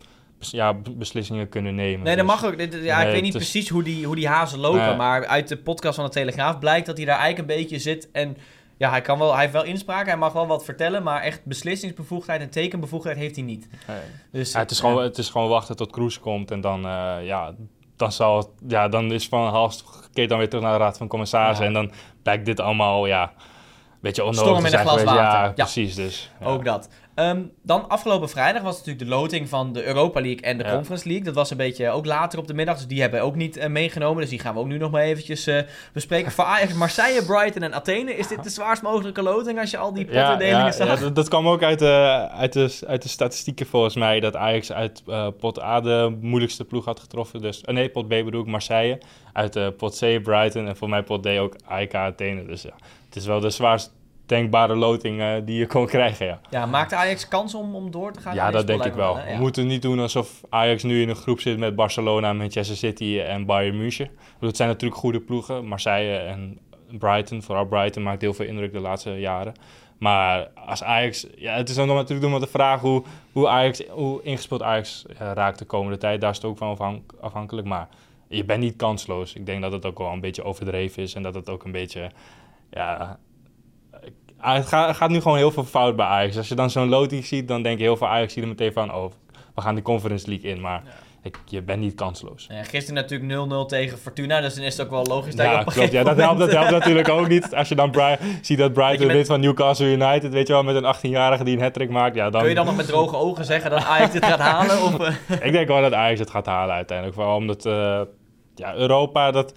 ja, 0.41 0.73
beslissingen 0.91 1.49
kunnen 1.49 1.75
nemen. 1.75 2.03
Nee, 2.05 2.15
dat 2.15 2.25
Dus- 2.27 2.35
mag 2.41 2.45
ook. 2.51 2.57
Dit- 2.57 2.73
Ja, 2.83 3.01
ik 3.01 3.11
weet 3.11 3.21
niet 3.21 3.35
is- 3.35 3.41
precies 3.41 3.69
hoe 3.69 3.83
die, 3.83 4.05
hoe 4.05 4.15
die 4.15 4.27
hazen 4.27 4.59
lopen. 4.59 4.85
Nee. 4.85 4.95
Maar 4.95 5.25
uit 5.27 5.47
de 5.47 5.57
podcast 5.57 5.95
van 5.95 6.05
de 6.05 6.11
Telegraaf 6.11 6.59
blijkt 6.59 6.85
dat 6.85 6.97
hij 6.97 7.05
daar 7.05 7.17
eigenlijk 7.19 7.49
een 7.49 7.57
beetje 7.57 7.79
zit. 7.79 8.09
En 8.11 8.37
ja, 8.77 8.89
hij, 8.89 9.01
kan 9.01 9.19
wel, 9.19 9.31
hij 9.31 9.41
heeft 9.41 9.53
wel 9.53 9.63
inspraak, 9.63 10.05
hij 10.05 10.17
mag 10.17 10.33
wel 10.33 10.47
wat 10.47 10.65
vertellen. 10.65 11.03
Maar 11.03 11.21
echt 11.21 11.45
beslissingsbevoegdheid 11.45 12.41
en 12.41 12.49
tekenbevoegdheid 12.49 13.17
heeft 13.17 13.35
hij 13.35 13.43
niet. 13.45 13.67
Nee. 13.87 13.97
Dus, 14.31 14.51
Ja, 14.51 14.59
het, 14.59 14.71
is 14.71 14.79
gewoon, 14.79 15.03
het 15.03 15.17
is 15.17 15.29
gewoon 15.29 15.49
wachten 15.49 15.75
tot 15.75 15.91
Kroes 15.91 16.19
komt 16.19 16.51
en 16.51 16.61
dan, 16.61 16.85
eh, 16.85 17.15
ja, 17.21 17.53
dan, 17.95 18.11
zal 18.11 18.37
het, 18.37 18.47
ja, 18.67 18.87
dan 18.87 19.11
is 19.11 19.27
Van 19.27 19.47
Hals 19.47 19.83
keert 20.13 20.29
dan 20.29 20.37
weer 20.37 20.49
terug 20.49 20.63
naar 20.63 20.73
de 20.77 20.83
Raad 20.83 20.97
van 20.97 21.07
Commissarissen 21.07 21.71
Ja. 21.71 21.71
en 21.79 21.87
dan 21.87 21.91
blijkt 22.23 22.45
dit 22.45 22.59
allemaal, 22.59 23.05
ja, 23.05 23.33
beetje 24.01 24.23
onnodig 24.23 24.45
Storm 24.47 24.65
in 24.65 24.73
een 24.73 24.79
glas 24.79 25.03
water. 25.03 25.21
Ja, 25.23 25.43
Ja. 25.43 25.51
precies 25.51 25.95
dus. 25.95 26.31
Ja. 26.39 26.45
Ook 26.45 26.65
dat. 26.65 26.89
Ehm, 27.15 27.41
dan 27.63 27.89
afgelopen 27.89 28.29
vrijdag 28.29 28.61
was 28.61 28.77
natuurlijk 28.77 29.05
de 29.05 29.15
loting 29.15 29.49
van 29.49 29.73
de 29.73 29.85
Europa 29.85 30.21
League 30.21 30.41
en 30.41 30.57
de 30.57 30.63
Ja. 30.63 30.73
Conference 30.73 31.07
League. 31.07 31.25
Dat 31.25 31.35
was 31.35 31.51
een 31.51 31.57
beetje 31.57 31.89
ook 31.89 32.05
later 32.05 32.39
op 32.39 32.47
de 32.47 32.53
middag, 32.53 32.75
dus 32.77 32.87
die 32.87 33.01
hebben 33.01 33.19
we 33.19 33.25
ook 33.25 33.35
niet 33.35 33.57
eh, 33.57 33.69
meegenomen. 33.69 34.21
Dus 34.21 34.29
die 34.29 34.39
gaan 34.39 34.53
we 34.53 34.59
ook 34.59 34.67
nu 34.67 34.77
nog 34.77 34.91
maar 34.91 35.01
eventjes 35.01 35.47
eh, 35.47 35.61
bespreken. 35.93 36.31
Voor 36.31 36.43
Ajax, 36.43 36.73
Marseille, 36.73 37.25
Brighton 37.25 37.63
en 37.63 37.73
Athene 37.73 38.15
is 38.15 38.27
dit 38.27 38.43
de 38.43 38.49
zwaarst 38.49 38.81
mogelijke 38.81 39.21
loting 39.21 39.59
als 39.59 39.71
je 39.71 39.77
al 39.77 39.93
die 39.93 40.05
potverdelingen 40.05 40.65
ja, 40.65 40.71
zag? 40.71 40.87
ja, 40.87 40.95
dat, 40.95 41.15
dat 41.15 41.27
kwam 41.27 41.47
ook 41.47 41.63
uit 41.63 41.79
de, 41.79 42.27
uit, 42.31 42.53
de, 42.53 42.79
uit 42.87 43.01
de 43.01 43.09
statistieken 43.09 43.65
volgens 43.65 43.95
mij. 43.95 44.19
Dat 44.19 44.35
Ajax 44.35 44.71
uit 44.71 45.03
eh, 45.07 45.27
pot 45.39 45.61
A 45.61 45.81
de 45.81 46.17
moeilijkste 46.21 46.65
ploeg 46.65 46.85
had 46.85 46.99
getroffen. 46.99 47.41
Dus, 47.41 47.61
eh, 47.61 47.73
nee, 47.73 47.89
pot 47.89 48.05
B 48.05 48.09
bedoel 48.09 48.41
ik 48.41 48.47
Marseille. 48.47 49.01
Uit 49.33 49.55
eh, 49.55 49.67
pot 49.77 49.97
C 49.99 50.23
Brighton. 50.23 50.67
En 50.67 50.75
voor 50.75 50.89
mij 50.89 51.03
pot 51.03 51.23
D 51.23 51.27
ook 51.27 51.55
AEK 51.65 51.95
Athene. 51.95 52.45
Dus 52.45 52.61
ja, 52.61 52.73
het 53.05 53.15
is 53.15 53.25
wel 53.25 53.39
de 53.39 53.49
zwaarst 53.49 53.91
denkbare 54.31 54.75
loting 54.75 55.21
eh, 55.21 55.33
die 55.45 55.57
je 55.57 55.67
kon 55.67 55.85
krijgen, 55.85 56.25
ja. 56.25 56.39
Ja, 56.49 56.65
maakt 56.65 56.93
Ajax 56.93 57.27
kans 57.27 57.55
om, 57.55 57.75
om 57.75 57.91
door 57.91 58.11
te 58.11 58.19
gaan? 58.21 58.35
Ja, 58.35 58.51
dat 58.51 58.67
denk 58.67 58.83
ik 58.83 58.93
wel. 58.93 59.15
We 59.15 59.35
moeten 59.39 59.67
niet 59.67 59.81
doen 59.81 59.99
alsof 59.99 60.41
Ajax 60.49 60.83
nu 60.83 61.01
in 61.01 61.09
een 61.09 61.15
groep 61.15 61.39
zit 61.39 61.57
met 61.57 61.75
Barcelona, 61.75 62.33
Manchester 62.33 62.75
City 62.77 63.19
en 63.19 63.45
Bayern 63.45 63.77
München. 63.77 64.09
Het 64.39 64.55
zijn 64.55 64.69
natuurlijk 64.69 64.99
goede 65.01 65.19
ploegen. 65.19 65.67
Marseille 65.67 66.17
en 66.17 66.59
Brighton, 66.97 67.41
vooral 67.41 67.65
Brighton, 67.65 68.03
maakt 68.03 68.21
heel 68.21 68.33
veel 68.33 68.45
indruk 68.45 68.71
de 68.73 68.79
laatste 68.79 69.19
jaren. 69.19 69.53
Maar 69.97 70.47
als 70.65 70.83
Ajax, 70.83 71.27
ja, 71.35 71.53
het 71.55 71.69
is 71.69 71.75
dan 71.75 71.87
natuurlijk 71.87 72.21
nog 72.21 72.31
maar 72.31 72.39
de 72.39 72.47
vraag 72.47 72.81
hoe, 72.81 73.03
hoe, 73.31 73.47
Ajax, 73.47 73.83
hoe 73.89 74.23
ingespeeld 74.23 74.61
Ajax 74.61 75.05
eh, 75.07 75.31
raakt 75.33 75.59
de 75.59 75.65
komende 75.65 75.97
tijd. 75.97 76.21
Daar 76.21 76.29
is 76.29 76.35
het 76.35 76.45
ook 76.45 76.57
van 76.57 76.69
afhank- 76.69 77.13
afhankelijk. 77.21 77.67
Maar 77.67 77.87
je 78.27 78.45
bent 78.45 78.59
niet 78.59 78.75
kansloos. 78.75 79.33
Ik 79.33 79.45
denk 79.45 79.61
dat 79.61 79.71
het 79.71 79.85
ook 79.85 79.97
wel 79.97 80.11
een 80.11 80.19
beetje 80.19 80.43
overdreven 80.43 81.03
is 81.03 81.13
en 81.13 81.21
dat 81.23 81.33
het 81.35 81.49
ook 81.49 81.63
een 81.63 81.71
beetje, 81.71 82.11
ja, 82.71 83.19
het 84.41 84.65
gaat, 84.67 84.87
het 84.87 84.97
gaat 84.97 85.09
nu 85.09 85.21
gewoon 85.21 85.37
heel 85.37 85.51
veel 85.51 85.63
fout 85.63 85.95
bij 85.95 86.05
Ajax. 86.05 86.37
Als 86.37 86.47
je 86.47 86.55
dan 86.55 86.69
zo'n 86.69 86.89
loting 86.89 87.25
ziet, 87.25 87.47
dan 87.47 87.61
denk 87.61 87.77
je 87.77 87.83
heel 87.83 87.97
veel 87.97 88.07
Ajax 88.07 88.35
er 88.35 88.47
meteen 88.47 88.73
van... 88.73 88.93
oh, 88.93 89.11
we 89.55 89.61
gaan 89.61 89.75
de 89.75 89.81
Conference 89.81 90.27
League 90.29 90.49
in, 90.51 90.61
maar 90.61 90.83
ik, 91.23 91.39
je 91.45 91.61
bent 91.61 91.79
niet 91.79 91.95
kansloos. 91.95 92.47
Ja, 92.49 92.63
gisteren 92.63 93.01
natuurlijk 93.07 93.65
0-0 93.65 93.67
tegen 93.67 93.97
Fortuna, 93.97 94.41
dus 94.41 94.55
dan 94.55 94.63
is 94.63 94.77
het 94.77 94.85
ook 94.85 94.91
wel 94.91 95.05
logisch 95.05 95.35
dat 95.35 95.45
je 95.45 95.51
Ja, 95.51 95.59
op 95.59 95.65
klopt. 95.65 95.91
Ja, 95.91 96.03
dat, 96.03 96.17
helpt, 96.17 96.39
dat 96.39 96.51
helpt 96.51 96.69
natuurlijk 96.71 97.09
ook 97.09 97.27
niet. 97.27 97.55
Als 97.55 97.69
je 97.69 97.75
dan 97.75 97.91
Bri- 97.91 98.17
ziet 98.41 98.57
dat 98.57 98.73
Brighton 98.73 99.05
met- 99.07 99.15
wint 99.15 99.27
van 99.27 99.39
Newcastle 99.39 99.85
United, 99.91 100.31
weet 100.31 100.47
je 100.47 100.53
wel, 100.53 100.63
met 100.63 100.75
een 100.75 100.95
18-jarige 100.95 101.43
die 101.43 101.57
een 101.57 101.61
hat 101.63 101.89
maakt. 101.89 102.15
Ja, 102.15 102.29
dan, 102.29 102.39
Kun 102.41 102.49
je 102.49 102.55
dan 102.55 102.65
nog 102.65 102.75
met 102.75 102.87
droge 102.87 103.15
ogen 103.15 103.45
zeggen 103.45 103.71
dat 103.71 103.83
Ajax 103.85 104.11
dit 104.11 104.25
gaat 104.25 104.39
halen? 104.39 104.81
Of, 104.81 104.99
eh? 105.27 105.45
Ik 105.45 105.51
denk 105.51 105.67
wel 105.67 105.81
dat 105.81 105.93
Ajax 105.93 106.19
het 106.19 106.29
gaat 106.29 106.45
halen 106.45 106.75
uiteindelijk. 106.75 107.17
Vooral 107.17 107.35
omdat 107.35 107.65
eh, 107.65 108.01
ja, 108.55 108.75
Europa, 108.75 109.31
dat... 109.31 109.53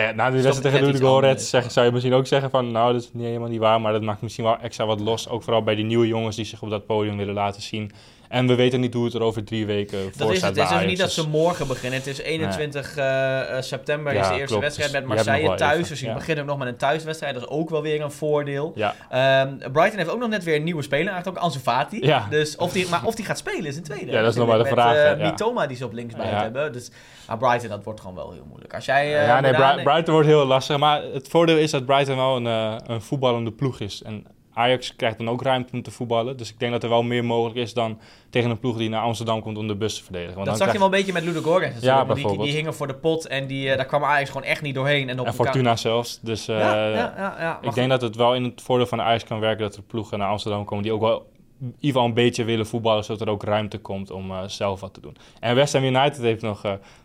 Ja, 0.00 0.12
na 0.12 0.30
de 0.30 0.42
wedstrijd 0.42 0.74
tegen 0.74 1.40
zeg, 1.40 1.62
ja. 1.62 1.68
zou 1.68 1.86
je 1.86 1.92
misschien 1.92 2.14
ook 2.14 2.26
zeggen 2.26 2.50
van... 2.50 2.72
nou, 2.72 2.92
dat 2.92 3.02
is 3.02 3.10
niet 3.12 3.26
helemaal 3.26 3.48
niet 3.48 3.60
waar, 3.60 3.80
maar 3.80 3.92
dat 3.92 4.02
maakt 4.02 4.22
misschien 4.22 4.44
wel 4.44 4.58
extra 4.58 4.86
wat 4.86 5.00
los. 5.00 5.28
Ook 5.28 5.42
vooral 5.42 5.62
bij 5.62 5.74
die 5.74 5.84
nieuwe 5.84 6.06
jongens 6.06 6.36
die 6.36 6.44
zich 6.44 6.62
op 6.62 6.70
dat 6.70 6.86
podium 6.86 7.16
willen 7.16 7.34
laten 7.34 7.62
zien. 7.62 7.90
En 8.34 8.46
we 8.46 8.54
weten 8.54 8.80
niet 8.80 8.94
hoe 8.94 9.04
het 9.04 9.14
er 9.14 9.20
over 9.22 9.44
drie 9.44 9.66
weken 9.66 9.98
voor 9.98 10.10
Dat 10.16 10.30
is 10.30 10.38
staat 10.38 10.50
het. 10.56 10.64
is 10.64 10.70
Ajax. 10.70 10.86
niet 10.86 10.98
dat 10.98 11.06
Dus- 11.06 11.14
ze 11.14 11.28
morgen 11.28 11.66
beginnen. 11.66 11.98
Het 11.98 12.08
is 12.08 12.18
21 12.18 12.96
eh, 12.96 13.40
eh, 13.56 13.62
september 13.62 14.12
is 14.12 14.18
Ja, 14.18 14.24
de 14.28 14.32
eerste 14.32 14.46
klopt. 14.46 14.62
wedstrijd 14.62 14.90
Dus 14.90 15.00
met 15.00 15.08
Marseille 15.08 15.54
thuis. 15.54 15.88
Dus 15.88 16.00
je 16.00 16.06
ja. 16.06 16.14
begint 16.14 16.40
ook 16.40 16.46
nog 16.46 16.58
met 16.58 16.68
een 16.68 16.76
thuiswedstrijd. 16.76 17.34
Dat 17.34 17.42
is 17.42 17.48
ook 17.48 17.70
wel 17.70 17.82
weer 17.82 18.00
een 18.00 18.10
voordeel. 18.10 18.72
Ja, 18.74 18.94
Ehm, 19.10 19.72
Brighton 19.72 19.98
heeft 19.98 20.10
ook 20.10 20.18
nog 20.18 20.28
net 20.28 20.44
weer 20.44 20.56
een 20.56 20.64
nieuwe 20.64 20.82
speler, 20.82 21.06
eigenlijk 21.12 21.36
ook 21.38 21.44
Ansu 21.44 21.58
Fati. 21.58 22.12
Dus 22.30 22.56
of 22.56 22.72
die, 22.72 22.88
maar 22.88 23.04
of 23.04 23.14
die 23.14 23.24
gaat 23.24 23.38
spelen 23.38 23.64
is 23.66 23.76
een 23.76 23.82
tweede. 23.82 24.10
Ja, 24.12 24.20
dat 24.20 24.30
is 24.30 24.36
nog 24.36 24.48
maar 24.48 24.58
de 24.58 24.64
vraag, 24.64 24.94
eh, 24.96 25.02
hè, 25.02 25.08
ja. 25.10 25.30
Mitoma 25.30 25.66
die 25.66 25.76
ze 25.76 25.84
op 25.84 25.92
links 25.92 26.14
bij 26.14 26.26
hebben. 26.26 26.72
Dus, 26.72 26.90
maar 27.26 27.38
Brighton, 27.38 27.68
dat 27.68 27.84
wordt 27.84 28.00
gewoon 28.00 28.14
wel 28.16 28.32
heel 28.32 28.44
moeilijk. 28.48 28.74
Als 28.74 28.84
jij... 28.84 29.08
ja 29.10 29.40
nee, 29.40 29.82
Brighton 29.82 30.12
wordt 30.14 30.28
heel 30.28 30.44
lastig. 30.44 30.76
Maar 30.78 31.02
het 31.02 31.28
voordeel 31.28 31.56
is 31.56 31.70
dat 31.70 31.86
Brighton 31.86 32.16
wel 32.16 32.36
een, 32.36 32.44
een 32.90 33.02
voetballende 33.02 33.52
ploeg 33.52 33.80
is. 33.80 34.02
En 34.02 34.26
Ajax 34.54 34.96
krijgt 34.96 35.18
dan 35.18 35.28
ook 35.28 35.42
ruimte 35.42 35.72
om 35.72 35.82
te 35.82 35.90
voetballen. 35.90 36.36
Dus 36.36 36.50
ik 36.50 36.58
denk 36.58 36.72
dat 36.72 36.82
er 36.82 36.88
wel 36.88 37.02
meer 37.02 37.24
mogelijk 37.24 37.56
is 37.58 37.74
dan 37.74 37.98
tegen 38.30 38.50
een 38.50 38.58
ploeg 38.58 38.76
die 38.76 38.88
naar 38.88 39.02
Amsterdam 39.02 39.40
komt 39.42 39.58
om 39.58 39.68
de 39.68 39.74
bus 39.76 39.96
te 39.96 40.02
verdedigen. 40.04 40.34
Want 40.34 40.46
dat 40.46 40.56
dan 40.56 40.64
zag 40.64 40.72
je 40.74 40.78
wel 40.80 40.88
een 40.92 40.94
beetje 40.94 41.12
met 41.12 41.24
Ludo 41.24 41.40
Gorens. 41.40 41.80
Ja, 41.82 42.04
die, 42.04 42.38
die 42.38 42.52
hingen 42.52 42.74
voor 42.74 42.86
de 42.86 42.94
pot 42.94 43.26
en 43.26 43.46
die, 43.46 43.70
eh, 43.70 43.76
daar 43.76 43.86
kwam 43.86 44.04
Ajax 44.04 44.30
gewoon 44.30 44.46
echt 44.46 44.62
niet 44.62 44.74
doorheen. 44.74 45.08
En, 45.08 45.20
op 45.20 45.26
En 45.26 45.32
elkaar- 45.32 45.44
Fortuna 45.44 45.76
zelfs. 45.76 46.18
Dus 46.22 46.48
eh, 46.48 46.58
Ja, 46.58 47.14
ja, 47.38 47.58
ik 47.62 47.74
denk 47.74 47.90
dat 47.90 48.00
het 48.00 48.16
wel 48.16 48.34
in 48.34 48.44
het 48.44 48.62
voordeel 48.62 48.86
van 48.86 49.00
Ajax 49.00 49.24
kan 49.24 49.40
werken 49.40 49.62
dat 49.64 49.76
er 49.76 49.82
ploegen 49.82 50.18
naar 50.18 50.28
Amsterdam 50.28 50.64
komen 50.64 50.84
die 50.84 50.92
ook 50.92 51.00
wel 51.00 51.32
in 51.60 51.66
ieder 51.66 51.86
geval 51.90 52.04
een 52.04 52.14
beetje 52.14 52.44
willen 52.44 52.66
voetballen, 52.66 53.04
zodat 53.04 53.20
er 53.20 53.28
ook 53.32 53.42
ruimte 53.42 53.78
komt 53.78 54.10
om 54.10 54.30
eh, 54.30 54.42
zelf 54.46 54.80
wat 54.80 54.94
te 54.94 55.00
doen. 55.00 55.16
En 55.40 55.54
West 55.54 55.72
Ham 55.72 55.84
United 55.84 56.20
heeft 56.20 56.42
nog 56.42 56.62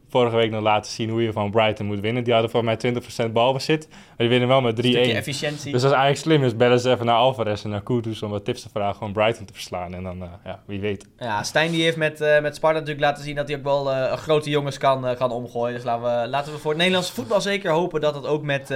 vorige 0.09 0.35
week 0.35 0.51
nog 0.51 0.61
laten 0.61 0.91
zien 0.91 1.09
hoe 1.09 1.23
je 1.23 1.31
van 1.31 1.51
Brighton 1.51 1.85
moet 1.85 1.99
winnen. 1.99 2.23
Die 2.23 2.33
hadden 2.33 2.51
voor 2.51 2.63
mij 2.63 2.77
20% 3.27 3.31
balbezit, 3.31 3.87
maar 3.89 3.97
die 4.17 4.29
winnen 4.29 4.47
wel 4.47 4.61
met 4.61 4.75
3-1. 4.75 4.79
Stukje 4.79 5.13
efficiëntie. 5.13 5.71
Dus 5.71 5.83
als 5.83 5.93
Ajax 5.93 6.19
slim 6.19 6.43
is, 6.43 6.55
bellen 6.55 6.79
ze 6.79 6.91
even 6.91 7.05
naar 7.05 7.15
Alvarez 7.15 7.63
en 7.63 7.69
naar 7.69 7.83
Kudus 7.83 8.21
om 8.23 8.29
wat 8.31 8.45
tips 8.45 8.61
te 8.61 8.69
vragen 8.73 9.05
om 9.05 9.13
Brighton 9.13 9.45
te 9.45 9.53
verslaan. 9.53 9.93
En 9.93 10.03
dan, 10.03 10.21
eh, 10.21 10.27
ja, 10.45 10.59
wie 10.65 10.79
weet. 10.79 11.05
Ja, 11.17 11.43
Stijn 11.43 11.71
die 11.71 11.83
heeft 11.83 11.97
met, 11.97 12.21
eh, 12.21 12.39
met 12.41 12.55
Sparta 12.55 12.79
natuurlijk 12.79 13.05
laten 13.05 13.23
zien 13.23 13.35
dat 13.35 13.47
hij 13.47 13.57
ook 13.57 13.63
wel 13.63 13.91
eh, 13.91 14.13
grote 14.13 14.49
jongens 14.49 14.77
kan, 14.77 15.15
kan 15.17 15.31
omgooien. 15.31 15.75
Dus 15.75 15.83
laten 15.83 16.21
we, 16.21 16.27
laten 16.27 16.53
we 16.53 16.59
voor 16.59 16.69
het 16.69 16.79
Nederlandse 16.79 17.13
voetbal 17.13 17.41
zeker 17.41 17.71
hopen 17.71 18.01
dat 18.01 18.15
het 18.15 18.25
ook 18.27 18.43
met, 18.43 18.69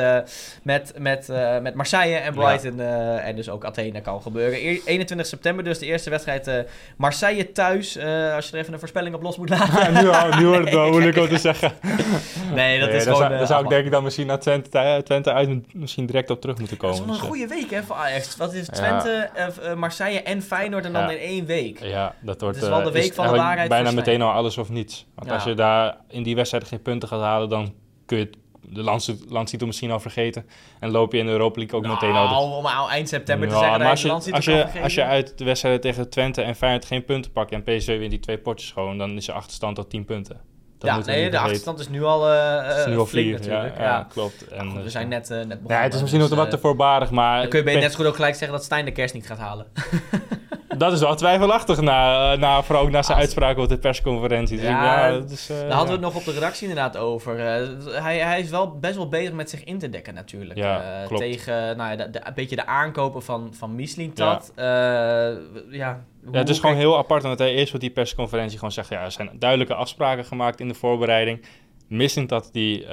met, 0.64 0.94
met, 0.98 1.28
met 1.62 1.74
Marseille 1.74 2.16
en 2.16 2.34
Brighton 2.34 2.80
en 2.80 3.36
dus 3.36 3.50
ook 3.50 3.66
Athene 3.66 4.02
kan 4.02 4.22
gebeuren. 4.22 4.66
Eer- 4.66 4.82
21 4.86 5.28
september 5.28 5.64
dus 5.64 5.80
de 5.80 5.86
eerste 5.86 6.10
wedstrijd 6.10 6.66
Marseille 6.98 7.52
thuis. 7.52 7.98
als 8.36 8.48
je 8.48 8.54
er 8.54 8.60
even 8.60 8.74
een 8.74 8.80
voorspelling 8.80 9.16
op 9.16 9.22
los 9.22 9.38
moet 9.38 9.50
laten. 9.50 9.94
nu, 10.04 10.08
al- 10.10 10.38
nu 10.40 10.46
wordt 10.48 10.64
het 10.66 10.74
wel 10.80 10.90
moeilijk 10.90 11.18
om 11.24 11.30
te 11.30 11.38
zeggen. 11.38 11.72
nee, 12.54 12.80
dat 12.80 12.90
Nee, 12.90 12.98
is 12.98 13.04
daar 13.06 13.14
gewoon... 13.14 13.18
zou, 13.18 13.32
eh, 13.32 13.38
daar 13.38 13.48
zou 13.48 13.64
ik 13.64 13.70
denk 13.70 13.86
ik 13.86 13.92
dan 13.92 14.04
misschien 14.04 14.28
naar 14.28 14.40
Twente, 14.40 15.02
Twente 15.04 15.32
uit 15.34 15.74
misschien 15.76 16.06
direct 16.06 16.30
op 16.30 16.42
terug 16.42 16.58
moeten 16.58 16.78
Dat 16.78 16.90
komen. 16.90 17.04
is 17.04 17.06
wel 17.06 17.16
een 17.16 17.22
Dus, 17.22 17.30
eh, 17.40 17.48
goede 17.48 17.62
week 17.62 17.72
hè, 17.72 17.84
voor 17.84 17.96
Ajax. 17.96 18.38
Wat 18.38 18.54
is. 18.54 18.68
Twente, 18.68 19.30
eh, 19.34 19.72
eh, 19.72 19.78
Marseille 19.78 20.22
en 20.22 20.42
Feyenoord 20.42 20.86
en 20.86 20.94
dan 20.94 21.02
Ja. 21.04 21.10
in 21.12 21.18
één 21.18 21.46
week. 21.46 21.80
Ja, 21.84 22.16
dat 22.22 22.42
wordt 22.42 22.58
is 22.58 22.68
wel 22.68 22.80
eh, 22.80 22.86
de 22.86 22.92
week 22.92 23.14
van 23.14 23.28
de 23.28 23.36
waarheid 23.36 23.70
bijna 23.70 23.92
meteen 23.92 24.22
al 24.22 24.32
alles 24.32 24.58
of 24.58 24.70
niets. 24.70 25.06
Want 25.16 25.28
Ja. 25.28 25.34
als 25.34 25.44
je 25.44 25.54
daar 25.54 25.98
in 26.10 26.24
die 26.24 26.36
wedstrijd 26.36 26.68
geen 26.68 26.82
punten 26.82 27.08
gaat 27.10 27.22
halen, 27.22 27.50
dan 27.50 27.74
kun 28.06 28.18
je 28.18 28.24
het, 28.24 28.38
de 28.70 28.82
landstitel 29.30 29.68
misschien 29.68 29.92
al 29.92 30.00
vergeten. 30.00 30.46
En 30.80 30.92
loop 30.92 31.12
je 31.14 31.18
in 31.18 31.26
de 31.26 31.32
Europa 31.32 31.60
League 31.60 31.80
ook 31.80 31.86
meteen 31.88 32.12
al... 32.16 32.28
de- 32.28 32.34
Nou, 32.34 32.52
om 32.56 32.64
nou 32.64 32.90
eind 32.90 33.10
september 33.10 33.48
te 33.50 33.54
Ja, 33.56 33.60
zeggen 33.62 33.90
als 33.90 34.02
je 34.02 34.32
als, 34.34 34.46
je, 34.46 34.82
als 34.84 34.94
je 34.94 35.04
uit 35.04 35.38
de 35.38 35.44
wedstrijden 35.46 35.82
tegen 35.82 36.10
Twente 36.10 36.42
en 36.42 36.56
Feyenoord 36.56 36.86
geen 36.86 37.06
punten 37.06 37.32
pakt 37.32 37.52
en 37.52 37.64
PSV 37.64 37.98
wint 37.98 38.10
die 38.10 38.20
twee 38.20 38.38
potjes 38.38 38.72
gewoon, 38.72 38.98
dan 38.98 39.12
is 39.18 39.26
je 39.26 39.32
achterstand 39.32 39.78
al 39.78 39.88
10 39.88 40.06
punten. 40.06 40.40
Ja, 40.84 41.00
nee, 41.06 41.30
de 41.30 41.38
achterstand 41.38 41.80
is 41.80 41.90
nu 41.90 42.04
al 42.04 42.30
eh 42.32 42.68
Het 42.68 42.78
is 42.78 42.86
nu 42.86 42.92
eh, 42.92 42.98
al 42.98 43.06
flink 43.06 43.26
vier, 43.26 43.40
natuurlijk. 43.40 43.78
Ja, 43.78 43.84
Ja, 43.84 43.90
ja, 43.90 44.08
klopt. 44.10 44.48
En, 44.48 44.70
Goed, 44.70 44.78
eh, 44.78 44.84
we 44.84 44.90
zijn 44.90 45.08
net, 45.08 45.30
eh, 45.30 45.38
net 45.38 45.48
begonnen. 45.48 45.78
ja, 45.78 45.84
het 45.84 45.94
is 45.94 46.00
misschien 46.00 46.20
nog 46.20 46.30
dus, 46.30 46.38
wat 46.38 46.48
eh, 46.48 46.54
te 46.54 46.60
voorbarig, 46.60 47.12
maar... 47.12 47.42
Dan 47.42 47.50
kun 47.50 47.72
je 47.72 47.78
net 47.78 47.92
zo 47.92 47.98
goed 47.98 48.06
ook 48.06 48.16
gelijk 48.16 48.36
zeggen 48.36 48.58
dat 48.58 48.66
Stijn 48.66 48.86
de 48.86 48.92
kerst 48.92 49.14
niet 49.14 49.28
gaat 49.28 49.38
halen. 49.38 49.66
Dat 50.78 50.94
is 50.94 51.00
wel 51.00 51.16
twijfelachtig, 51.16 51.82
na, 51.82 52.32
eh, 52.34 52.40
na, 52.40 52.64
vooral 52.64 52.84
ook 52.84 52.90
na 52.92 53.02
zijn 53.02 53.18
Als- 53.18 53.26
uitspraken 53.26 53.64
op 53.64 53.70
de 53.70 53.78
persconferentie. 53.78 54.58
Dus 54.58 54.66
Ja, 54.66 55.08
eh, 55.08 55.12
Daar 55.48 55.72
hadden 55.72 55.86
we 55.86 55.92
het 55.92 56.02
nog 56.02 56.16
op 56.16 56.24
de 56.24 56.32
redactie 56.32 56.68
inderdaad 56.68 56.98
over. 56.98 57.40
Eh, 57.40 57.68
hij, 58.04 58.18
hij 58.18 58.40
is 58.40 58.50
wel 58.50 58.80
best 58.80 58.96
wel 58.96 59.10
bezig 59.10 59.34
met 59.34 59.50
zich 59.50 59.64
in 59.64 59.80
te 59.80 59.90
dekken 59.90 60.14
natuurlijk. 60.14 60.60
Ja, 60.60 61.04
klopt. 61.08 61.22
Tegen 61.24 61.78
nou 61.78 61.90
ja, 61.90 61.96
de, 61.96 62.10
de- 62.10 62.22
een 62.28 62.34
beetje 62.34 62.56
de 62.56 62.66
aankopen 62.66 63.24
van, 63.24 63.54
van 63.58 63.76
Mislintat. 63.76 64.52
Ja. 64.56 64.64
ja, 65.70 66.04
Ja, 66.32 66.38
het 66.40 66.50
is 66.50 66.60
gewoon 66.60 66.76
heel 66.76 66.98
apart, 66.98 67.24
omdat 67.24 67.40
hij 67.40 67.54
eerst 67.54 67.74
op 67.74 67.80
die 67.80 67.90
persconferentie 67.92 68.58
gewoon 68.58 68.72
zegt... 68.74 68.90
ja, 68.90 69.04
er 69.04 69.12
zijn 69.12 69.30
duidelijke 69.40 69.74
afspraken 69.76 70.26
gemaakt 70.26 70.60
in 70.60 70.68
de 70.68 70.74
voorbereiding. 70.74 71.46
Missing 71.88 72.30
dat 72.30 72.50
die, 72.52 72.86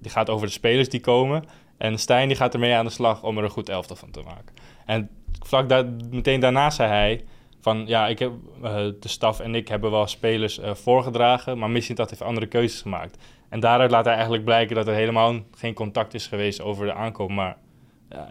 die 0.00 0.10
gaat 0.10 0.30
over 0.30 0.46
de 0.46 0.52
spelers 0.52 0.88
die 0.88 1.00
komen. 1.00 1.44
En 1.78 1.98
Stijn 1.98 2.28
die 2.28 2.36
gaat 2.36 2.54
ermee 2.54 2.74
aan 2.74 2.84
de 2.84 2.90
slag 2.90 3.22
om 3.22 3.38
er 3.38 3.44
een 3.44 3.50
goed 3.50 3.68
elftal 3.68 3.96
van 3.96 4.10
te 4.10 4.22
maken. 4.22 4.54
En 4.86 5.10
vlak 5.46 5.68
daar, 5.68 5.84
meteen 6.10 6.40
daarna 6.40 6.70
zei 6.70 6.88
hij... 6.88 7.24
van 7.60 7.86
ja, 7.86 8.08
ik 8.08 8.18
heb, 8.18 8.32
eh, 8.62 8.74
de 9.00 9.08
staf 9.08 9.40
en 9.40 9.54
ik 9.54 9.68
hebben 9.68 9.90
wel 9.90 10.06
spelers 10.06 10.58
eh, 10.58 10.74
voorgedragen... 10.74 11.58
maar 11.58 11.70
Missing 11.70 11.98
dat 11.98 12.10
heeft 12.10 12.22
andere 12.22 12.46
keuzes 12.46 12.82
gemaakt. 12.82 13.18
En 13.48 13.60
daaruit 13.60 13.90
laat 13.90 14.04
hij 14.04 14.14
eigenlijk 14.14 14.44
blijken 14.44 14.76
dat 14.76 14.86
er 14.86 14.94
helemaal 14.94 15.34
geen 15.56 15.74
contact 15.74 16.14
is 16.14 16.26
geweest 16.26 16.60
over 16.60 16.86
de 16.86 16.92
aankoop. 16.92 17.30
Maar 17.30 17.56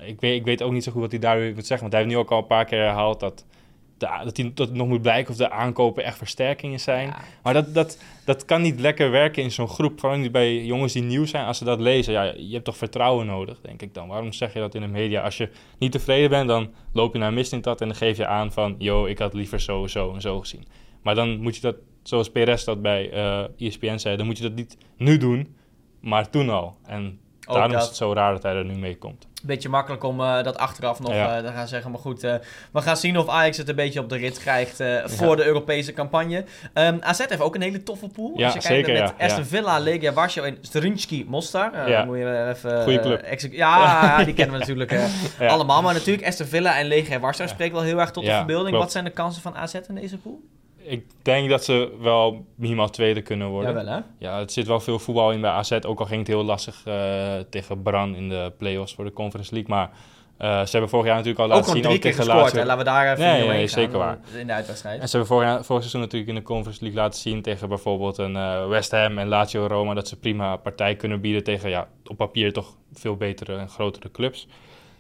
ik, 0.05 0.21
weet, 0.21 0.35
ik 0.39 0.45
weet 0.45 0.61
ook 0.61 0.71
niet 0.71 0.83
zo 0.83 0.91
goed 0.91 1.01
wat 1.01 1.11
hij 1.11 1.19
daar 1.19 1.37
moet 1.37 1.65
zeggen. 1.65 1.79
Want 1.79 1.91
hij 1.91 2.01
heeft 2.01 2.13
nu 2.13 2.19
ook 2.19 2.31
al 2.31 2.37
een 2.37 2.47
paar 2.47 2.65
keer 2.65 2.79
herhaald 2.79 3.19
dat, 3.19 3.45
de, 3.97 4.07
dat, 4.23 4.37
hij, 4.37 4.51
dat 4.53 4.67
het 4.67 4.77
nog 4.77 4.87
moet 4.87 5.01
blijken 5.01 5.31
of 5.31 5.37
de 5.37 5.49
aankopen 5.49 6.03
echt 6.03 6.17
versterkingen 6.17 6.79
zijn. 6.79 7.07
Ja. 7.07 7.17
Maar 7.43 7.53
dat, 7.53 7.73
dat, 7.73 8.01
dat 8.25 8.45
kan 8.45 8.61
niet 8.61 8.79
lekker 8.79 9.11
werken 9.11 9.43
in 9.43 9.51
zo'n 9.51 9.67
groep. 9.67 9.99
Vooral 9.99 10.17
niet 10.17 10.31
bij 10.31 10.65
jongens 10.65 10.93
die 10.93 11.03
nieuw 11.03 11.25
zijn. 11.25 11.45
Als 11.45 11.57
ze 11.57 11.63
dat 11.63 11.79
lezen, 11.79 12.13
ja, 12.13 12.23
je 12.23 12.53
hebt 12.53 12.65
toch 12.65 12.77
vertrouwen 12.77 13.25
nodig, 13.25 13.61
denk 13.61 13.81
ik 13.81 13.93
dan. 13.93 14.07
Waarom 14.07 14.33
zeg 14.33 14.53
je 14.53 14.59
dat 14.59 14.75
in 14.75 14.81
de 14.81 14.87
media? 14.87 15.21
Als 15.21 15.37
je 15.37 15.49
niet 15.77 15.91
tevreden 15.91 16.29
bent, 16.29 16.47
dan 16.47 16.73
loop 16.93 17.13
je 17.13 17.19
naar 17.19 17.33
Mistintat 17.33 17.81
en 17.81 17.87
dan 17.87 17.97
geef 17.97 18.17
je 18.17 18.27
aan 18.27 18.51
van... 18.51 18.75
yo, 18.77 19.05
ik 19.05 19.19
had 19.19 19.33
liever 19.33 19.61
zo, 19.61 19.87
zo 19.87 20.13
en 20.13 20.21
zo 20.21 20.39
gezien. 20.39 20.65
Maar 21.01 21.15
dan 21.15 21.41
moet 21.41 21.55
je 21.55 21.61
dat, 21.61 21.75
zoals 22.03 22.29
Perez 22.29 22.63
dat 22.63 22.81
bij 22.81 23.11
eh 23.11 23.43
ESPN 23.57 23.97
zei... 23.97 24.17
dan 24.17 24.25
moet 24.25 24.37
je 24.37 24.43
dat 24.43 24.55
niet 24.55 24.77
nu 24.97 25.17
doen, 25.17 25.55
maar 25.99 26.29
toen 26.29 26.49
al. 26.49 26.77
En 26.85 27.19
Daarom 27.53 27.71
dat. 27.71 27.81
is 27.81 27.87
het 27.87 27.97
zo 27.97 28.13
raar 28.13 28.33
dat 28.33 28.43
hij 28.43 28.55
er 28.55 28.65
nu 28.65 28.75
mee 28.77 28.97
komt. 28.97 29.27
Beetje 29.43 29.69
makkelijk 29.69 30.03
om 30.03 30.21
eh, 30.21 30.43
dat 30.43 30.57
achteraf 30.57 30.99
nog 30.99 31.13
Ja. 31.13 31.37
eh, 31.37 31.45
te 31.45 31.51
gaan 31.51 31.67
zeggen. 31.67 31.91
Maar 31.91 31.99
goed, 31.99 32.23
eh, 32.23 32.35
we 32.71 32.81
gaan 32.81 32.97
zien 32.97 33.17
of 33.17 33.29
Ajax 33.29 33.57
het 33.57 33.69
een 33.69 33.75
beetje 33.75 33.99
op 33.99 34.09
de 34.09 34.17
rit 34.17 34.39
krijgt 34.39 34.83
voor 35.05 35.35
de 35.35 35.45
Europese 35.45 35.93
campagne. 35.93 36.45
Ehm, 36.73 36.97
AZ 36.99 37.17
heeft 37.27 37.41
ook 37.41 37.55
een 37.55 37.61
hele 37.61 37.83
toffe 37.83 38.07
pool. 38.07 38.31
Ja, 38.35 38.45
Als 38.45 38.53
je 38.53 38.59
kijkt 38.59 38.85
zeker, 38.87 39.01
met 39.03 39.13
Aston. 39.19 39.45
Villa, 39.45 39.79
Legia 39.79 40.13
Warschau 40.13 40.47
en 40.47 40.57
Strinski 40.61 41.25
Mostar. 41.27 41.71
Moet 42.05 42.17
je 42.17 42.47
even... 42.55 42.83
Goeie 42.83 42.99
club. 42.99 43.25
ja, 43.51 44.17
die 44.23 44.33
kennen 44.33 44.53
we 44.53 44.59
natuurlijk 44.59 44.99
allemaal. 45.39 45.81
Maar 45.81 45.93
natuurlijk, 45.93 46.27
Aston 46.27 46.45
Villa 46.45 46.77
en 46.77 46.85
Legia 46.85 47.19
Warschau 47.19 47.49
spreekt 47.49 47.73
wel 47.73 47.81
heel 47.81 47.99
erg 47.99 48.11
tot 48.11 48.25
de 48.25 48.31
verbeelding. 48.31 48.67
klopt. 48.69 48.83
Wat 48.83 48.91
zijn 48.91 49.03
de 49.03 49.09
kansen 49.11 49.41
van 49.41 49.55
AZ 49.55 49.73
in 49.73 49.95
deze 49.95 50.17
pool? 50.17 50.39
Ik 50.89 51.05
denk 51.21 51.49
dat 51.49 51.63
ze 51.63 51.91
wel 52.01 52.45
minimaal 52.55 52.89
tweede 52.89 53.21
kunnen 53.21 53.47
worden. 53.47 53.73
Jawel 53.75 53.93
hè? 53.93 53.99
Ja, 54.17 54.39
het 54.39 54.51
zit 54.51 54.67
wel 54.67 54.79
veel 54.79 54.99
voetbal 54.99 55.31
in 55.31 55.41
bij 55.41 55.49
AZ. 55.49 55.71
Ook 55.71 55.99
al 55.99 56.05
ging 56.05 56.19
het 56.19 56.27
heel 56.27 56.43
lastig 56.43 56.81
eh, 56.85 57.33
tegen 57.49 57.81
Bran 57.81 58.15
in 58.15 58.29
de 58.29 58.51
play-offs 58.57 58.93
voor 58.93 59.03
de 59.05 59.13
Conference 59.13 59.53
League. 59.53 59.75
Maar 59.75 59.89
eh, 60.37 60.65
ze 60.65 60.71
hebben 60.71 60.89
vorig 60.89 61.05
jaar 61.05 61.15
natuurlijk 61.15 61.39
al 61.43 61.45
Ook 61.45 61.51
laten 61.51 61.71
zien... 61.71 61.81
keer 61.81 61.99
tegen 62.01 62.23
gescoord. 62.23 62.53
Laten 62.53 62.77
we 62.77 62.83
daar 62.83 63.11
even 63.11 63.25
Nee, 63.25 63.47
nee, 63.47 63.67
zeker 63.67 63.97
waar. 63.97 64.19
eh, 64.33 64.39
In 64.39 64.47
de 64.47 64.53
uitwedstrijd. 64.53 65.01
En 65.01 65.09
ze 65.09 65.17
hebben 65.17 65.35
vorig, 65.35 65.49
jaar, 65.49 65.63
vorig 65.63 65.81
seizoen 65.81 66.01
natuurlijk 66.01 66.29
in 66.29 66.35
de 66.35 66.41
Conference 66.41 66.83
League 66.83 67.01
laten 67.01 67.19
zien 67.19 67.41
tegen 67.41 67.69
bijvoorbeeld 67.69 68.17
een 68.17 68.67
West 68.67 68.91
Ham 68.91 69.17
en 69.17 69.27
Lazio 69.27 69.65
Roma 69.65 69.93
dat 69.93 70.07
ze 70.07 70.19
prima 70.19 70.55
partij 70.55 70.95
kunnen 70.95 71.21
bieden 71.21 71.43
tegen 71.43 71.69
ja, 71.69 71.87
op 72.05 72.17
papier 72.17 72.53
toch 72.53 72.75
veel 72.93 73.15
betere 73.15 73.55
en 73.57 73.69
grotere 73.69 74.11
clubs. 74.11 74.47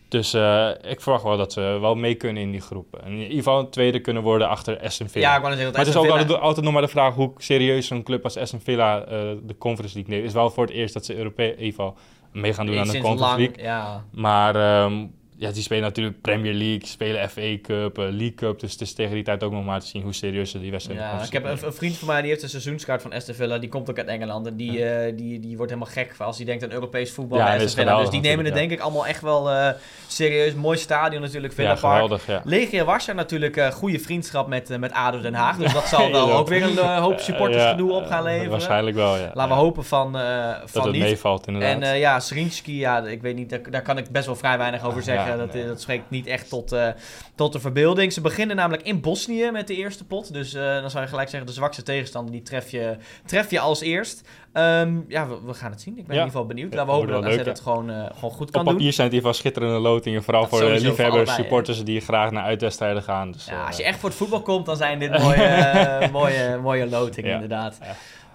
Dus 0.07 0.33
eh, 0.33 0.69
ik 0.81 1.01
verwacht 1.01 1.23
wel 1.23 1.37
dat 1.37 1.53
ze 1.53 1.61
wel 1.61 1.95
mee 1.95 2.15
kunnen 2.15 2.43
in 2.43 2.51
die 2.51 2.61
groepen. 2.61 3.03
En 3.03 3.11
in 3.11 3.21
ieder 3.21 3.37
geval 3.37 3.59
een 3.59 3.69
tweede 3.69 3.99
kunnen 3.99 4.23
worden 4.23 4.49
achter 4.49 4.79
Aston 4.79 5.09
Villa. 5.09 5.27
Ja, 5.27 5.35
ik 5.35 5.43
zeggen, 5.43 5.63
maar 5.63 5.73
dat 5.73 5.85
het 5.85 5.87
is 5.87 5.95
ook 5.95 6.07
altijd, 6.07 6.39
altijd 6.39 6.65
nog 6.65 6.73
maar 6.73 6.81
de 6.81 6.87
vraag 6.87 7.13
hoe 7.15 7.31
serieus 7.37 7.87
zo'n 7.87 8.03
club 8.03 8.23
als 8.23 8.37
Aston 8.37 8.59
Villa 8.59 9.01
eh, 9.01 9.07
de 9.43 9.57
Conference 9.57 9.95
League 9.95 10.13
neemt. 10.13 10.27
Het 10.27 10.35
is 10.35 10.41
wel 10.41 10.49
voor 10.49 10.65
het 10.65 10.73
eerst 10.73 10.93
dat 10.93 11.05
ze 11.05 11.15
Europese 11.15 11.51
in 11.51 11.63
ieder 11.63 11.73
geval 11.73 11.97
mee 12.31 12.53
gaan 12.53 12.65
doen 12.65 12.77
aan 12.77 12.87
de 12.87 12.99
Conference 12.99 13.23
lang, 13.23 13.37
League. 13.37 13.63
Ja. 13.63 14.05
Maar 14.11 14.55
ehm, 14.55 15.05
ja, 15.39 15.51
die 15.51 15.61
spelen 15.61 15.83
natuurlijk 15.83 16.21
Premier 16.21 16.53
League, 16.53 16.85
spelen 16.87 17.29
FA 17.29 17.57
Cup, 17.61 17.97
eh, 17.97 18.03
League 18.03 18.33
Cup. 18.33 18.59
Dus 18.59 18.71
het 18.71 18.81
is 18.81 18.93
tegen 18.93 19.13
die 19.13 19.23
tijd 19.23 19.43
ook 19.43 19.51
nog 19.51 19.65
maar 19.65 19.79
te 19.79 19.87
zien 19.87 20.01
hoe 20.01 20.13
serieus 20.13 20.51
ze 20.51 20.59
die 20.59 20.71
wedstrijd 20.71 20.99
Ja, 20.99 21.21
ik 21.23 21.31
heb 21.33 21.43
een, 21.43 21.57
een 21.65 21.73
vriend 21.73 21.97
van 21.97 22.07
mij 22.07 22.21
die 22.21 22.29
heeft 22.29 22.43
een 22.43 22.49
seizoenskaart 22.49 23.01
van 23.01 23.13
Aston 23.13 23.35
Villa. 23.35 23.57
Die 23.57 23.69
komt 23.69 23.89
ook 23.89 23.97
uit 23.97 24.07
Engeland. 24.07 24.47
En 24.47 24.55
die, 24.55 24.83
eh, 24.85 25.17
die, 25.17 25.39
die 25.39 25.57
wordt 25.57 25.71
helemaal 25.71 25.93
gek 25.93 26.15
als 26.17 26.37
hij 26.37 26.45
denkt 26.45 26.63
aan 26.63 26.71
Europees 26.71 27.11
voetbal 27.11 27.37
Ja. 27.37 27.57
Dus 27.57 27.75
die 28.09 28.21
nemen 28.21 28.45
het 28.45 28.53
denk 28.53 28.71
ik 28.71 28.79
allemaal 28.79 29.07
echt 29.07 29.21
wel 29.21 29.51
eh, 29.51 29.69
serieus. 30.07 30.53
Mooi 30.53 30.77
stadion 30.77 31.21
natuurlijk, 31.21 31.53
Villa 31.53 31.73
Ja, 31.73 31.79
Park. 31.79 31.93
geweldig, 32.01 32.27
ja. 32.27 32.41
Legia 32.43 32.83
Warschau 32.83 33.17
natuurlijk 33.17 33.73
goede 33.73 33.99
vriendschap 33.99 34.47
met, 34.47 34.79
met 34.79 34.91
ADO 34.91 35.21
Den 35.21 35.33
Haag. 35.33 35.57
Dus 35.57 35.73
dat 35.73 35.87
zal 35.97 36.11
wel 36.11 36.31
ook 36.33 36.47
weer 36.47 36.63
een 36.63 36.77
hoop 36.97 37.19
supporters 37.29 37.63
Ja, 37.63 37.69
gedoe 37.69 37.91
op 37.91 38.05
gaan 38.05 38.23
leveren. 38.23 38.51
Waarschijnlijk 38.51 38.95
wel, 38.95 39.17
ja. 39.17 39.31
Laten 39.33 39.55
we 39.55 39.61
hopen 39.61 39.85
van, 39.85 40.17
eh, 40.17 40.59
dat 40.59 40.71
van 40.71 40.81
het 40.81 40.91
niet. 40.91 41.01
meevalt, 41.01 41.47
inderdaad. 41.47 41.81
En 41.81 41.97
ja, 41.99 42.19
Srinski, 42.19 42.79
ja, 42.79 43.05
ik 43.05 43.21
weet 43.21 43.35
niet, 43.35 43.49
daar, 43.49 43.61
daar 43.69 43.81
kan 43.81 43.97
ik 43.97 44.09
best 44.09 44.25
wel 44.25 44.35
vrij 44.35 44.57
weinig 44.57 44.85
over 44.85 45.03
zeggen. 45.03 45.26
Ja, 45.27 45.37
dat, 45.37 45.53
nee. 45.53 45.65
dat 45.67 45.81
spreekt 45.81 46.09
niet 46.09 46.27
echt 46.27 46.49
tot, 46.49 46.71
eh, 46.71 46.87
tot 47.35 47.53
de 47.53 47.59
verbeelding. 47.59 48.13
Ze 48.13 48.21
beginnen 48.21 48.55
namelijk 48.55 48.83
in 48.87 49.01
Bosnië 49.01 49.51
met 49.51 49.67
de 49.67 49.75
eerste 49.75 50.05
pot. 50.05 50.33
Dus 50.33 50.53
eh, 50.53 50.81
dan 50.81 50.89
zou 50.89 51.03
je 51.03 51.09
gelijk 51.09 51.29
zeggen, 51.29 51.47
de 51.47 51.53
zwakste 51.55 51.83
tegenstander, 51.83 52.31
die 52.31 52.41
tref 52.41 52.69
je, 52.71 52.95
tref 53.25 53.49
je 53.51 53.59
als 53.59 53.81
eerst. 53.81 54.27
Ehm, 54.53 54.95
ja, 55.07 55.27
we, 55.27 55.37
we 55.45 55.53
gaan 55.53 55.71
het 55.71 55.81
zien. 55.81 55.97
Ik 55.97 56.07
ben 56.07 56.15
Ja. 56.15 56.21
in 56.21 56.27
ieder 56.27 56.31
geval 56.39 56.45
benieuwd. 56.45 56.73
Laten 56.73 56.87
we 56.87 56.91
hopen 56.93 57.11
dat 57.11 57.23
AZ 57.25 57.35
wel 57.35 57.45
het 57.45 57.59
gewoon, 57.59 57.89
eh, 57.89 58.05
gewoon 58.13 58.31
goed 58.31 58.47
Op 58.47 58.51
kan 58.53 58.65
doen. 58.65 58.73
papier 58.73 58.93
zijn 58.93 59.07
het 59.07 59.15
in 59.15 59.21
ieder 59.23 59.33
geval 59.33 59.33
schitterende 59.33 59.79
lotingen. 59.89 60.23
Vooral 60.23 60.41
Dat 60.41 60.49
voor 60.49 60.59
de 60.59 60.65
voor 60.79 60.87
liefhebbers, 60.87 61.33
supporters 61.35 61.83
die 61.83 62.01
graag 62.01 62.31
naar 62.31 62.43
uitwedstrijden 62.43 63.03
gaan. 63.03 63.31
Dus, 63.31 63.45
Ja, 63.45 63.65
als 63.65 63.77
je 63.77 63.83
echt 63.83 63.99
voor 63.99 64.09
het 64.09 64.17
voetbal 64.17 64.41
komt, 64.41 64.65
dan 64.65 64.77
zijn 64.77 64.99
dit 64.99 65.17
mooie, 65.23 66.09
mooie, 66.11 66.57
mooie 66.61 66.87
lotingen, 66.89 67.29
Ja. 67.29 67.35
inderdaad. 67.35 67.77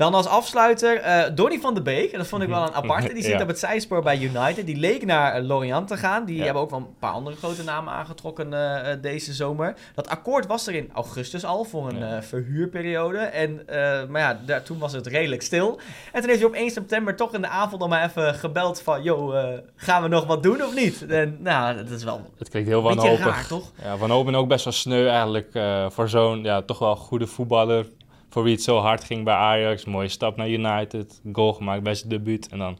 Dan 0.02 0.14
als 0.14 0.26
afsluiter, 0.26 0.96
eh 1.00 1.30
Donny 1.34 1.58
van 1.60 1.74
de 1.74 1.82
Beek. 1.82 2.12
En 2.12 2.18
dat 2.18 2.26
vond 2.26 2.42
ik 2.42 2.48
wel 2.48 2.62
een 2.62 2.72
aparte. 2.74 3.12
Die 3.14 3.22
zit 3.22 3.32
Ja. 3.32 3.42
op 3.42 3.48
het 3.48 3.58
zijspoor 3.58 4.02
bij 4.02 4.18
United. 4.18 4.66
Die 4.66 4.76
leek 4.76 5.04
naar 5.04 5.32
eh, 5.34 5.44
Lorient 5.44 5.88
te 5.88 5.96
gaan. 5.96 6.24
Die 6.24 6.36
Ja. 6.36 6.44
hebben 6.44 6.62
ook 6.62 6.70
wel 6.70 6.78
een 6.78 6.96
paar 6.98 7.12
andere 7.12 7.36
grote 7.36 7.64
namen 7.64 7.92
aangetrokken 7.92 8.52
eh, 8.52 8.96
deze 9.00 9.32
zomer. 9.32 9.74
Dat 9.94 10.08
akkoord 10.08 10.46
was 10.46 10.66
er 10.66 10.74
in 10.74 10.90
augustus 10.94 11.44
al 11.44 11.64
voor 11.64 11.88
een 11.88 11.98
Ja. 11.98 12.22
verhuurperiode. 12.22 13.18
En, 13.18 13.62
maar 14.10 14.20
ja, 14.20 14.40
daar, 14.46 14.62
toen 14.62 14.78
was 14.78 14.92
het 14.92 15.06
redelijk 15.06 15.42
stil. 15.42 15.80
En 16.12 16.20
toen 16.20 16.28
heeft 16.30 16.40
hij 16.40 16.48
op 16.50 16.54
1 16.54 16.70
september 16.70 17.16
toch 17.16 17.34
in 17.34 17.40
de 17.40 17.48
avond 17.48 17.80
nog 17.80 17.88
maar 17.90 18.04
even 18.08 18.34
gebeld 18.34 18.80
van... 18.82 19.02
Yo, 19.02 19.32
eh, 19.32 19.58
gaan 19.76 20.02
we 20.02 20.08
nog 20.08 20.26
wat 20.26 20.42
doen 20.42 20.62
of 20.62 20.74
niet? 20.74 21.06
En 21.06 21.36
nou, 21.40 21.76
dat 21.76 21.90
is 21.90 22.04
wel 22.04 22.20
Het 22.38 22.48
klinkt 22.48 22.68
heel 22.68 22.78
een 22.78 22.94
beetje 22.94 23.00
wanhopig. 23.08 23.34
raar, 23.34 23.46
toch? 23.46 23.70
Ja, 23.82 23.96
Van 23.96 24.12
Open 24.12 24.34
ook 24.34 24.48
best 24.48 24.64
wel 24.64 24.72
sneu 24.72 25.06
eigenlijk 25.08 25.50
voor 25.92 26.08
zo'n 26.08 26.42
ja, 26.42 26.62
toch 26.62 26.78
wel 26.78 26.96
goede 26.96 27.26
voetballer. 27.26 27.86
Voor 28.32 28.42
wie 28.42 28.52
het 28.54 28.62
zo 28.62 28.78
hard 28.78 29.04
ging 29.04 29.24
bij 29.24 29.34
Ajax. 29.34 29.84
Mooie 29.84 30.08
stap 30.08 30.36
naar 30.36 30.48
United. 30.48 31.20
Goal 31.32 31.52
gemaakt 31.52 31.82
bij 31.82 31.94
zijn 31.94 32.08
debuut. 32.08 32.48
En 32.48 32.58
dan, 32.58 32.78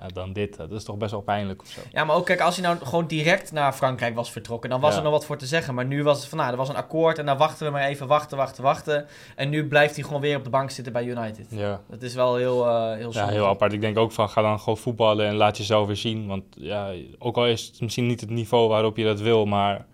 ja, 0.00 0.06
dan 0.06 0.32
dit. 0.32 0.56
Dat 0.56 0.70
is 0.70 0.84
toch 0.84 0.96
best 0.96 1.10
wel 1.10 1.20
pijnlijk 1.20 1.60
of 1.62 1.68
zo. 1.68 1.80
Ja, 1.92 2.04
maar 2.04 2.16
ook 2.16 2.26
kijk, 2.26 2.40
als 2.40 2.56
hij 2.56 2.66
nou 2.66 2.84
gewoon 2.84 3.06
direct 3.06 3.52
naar 3.52 3.72
Frankrijk 3.72 4.14
was 4.14 4.30
vertrokken, 4.32 4.70
dan 4.70 4.80
was 4.80 4.90
Ja. 4.90 4.96
er 4.96 5.02
nog 5.02 5.12
wat 5.12 5.24
voor 5.24 5.36
te 5.36 5.46
zeggen. 5.46 5.74
Maar 5.74 5.84
nu 5.84 6.02
was 6.02 6.18
het 6.20 6.28
van, 6.28 6.38
nou, 6.38 6.50
er 6.50 6.56
was 6.56 6.68
een 6.68 6.76
akkoord 6.76 7.18
en 7.18 7.26
dan 7.26 7.36
wachten 7.38 7.66
we 7.66 7.72
maar 7.72 7.82
even, 7.86 8.06
wachten, 8.06 8.36
wachten, 8.36 8.62
wachten. 8.62 9.06
En 9.36 9.48
nu 9.48 9.66
blijft 9.68 9.94
hij 9.94 10.04
gewoon 10.04 10.20
weer 10.20 10.36
op 10.36 10.44
de 10.44 10.50
bank 10.50 10.70
zitten 10.70 10.92
bij 10.92 11.04
United. 11.04 11.46
Ja. 11.50 11.80
Dat 11.90 12.02
is 12.02 12.14
wel 12.14 12.36
heel, 12.36 12.66
eh 12.66 12.96
heel 12.96 13.12
Ja, 13.12 13.26
heel 13.28 13.46
apart. 13.46 13.72
Ik 13.72 13.80
denk 13.80 13.98
ook 13.98 14.12
van 14.12 14.28
ga 14.28 14.42
dan 14.42 14.58
gewoon 14.60 14.78
voetballen 14.78 15.26
en 15.26 15.34
laat 15.34 15.56
jezelf 15.56 15.86
weer 15.86 15.96
zien. 15.96 16.26
Want 16.26 16.44
ja, 16.50 16.90
ook 17.18 17.36
al 17.36 17.46
is 17.46 17.66
het 17.66 17.80
misschien 17.80 18.06
niet 18.06 18.20
het 18.20 18.30
niveau 18.30 18.68
waarop 18.68 18.96
je 18.96 19.04
dat 19.04 19.20
wil, 19.20 19.44
maar 19.44 19.86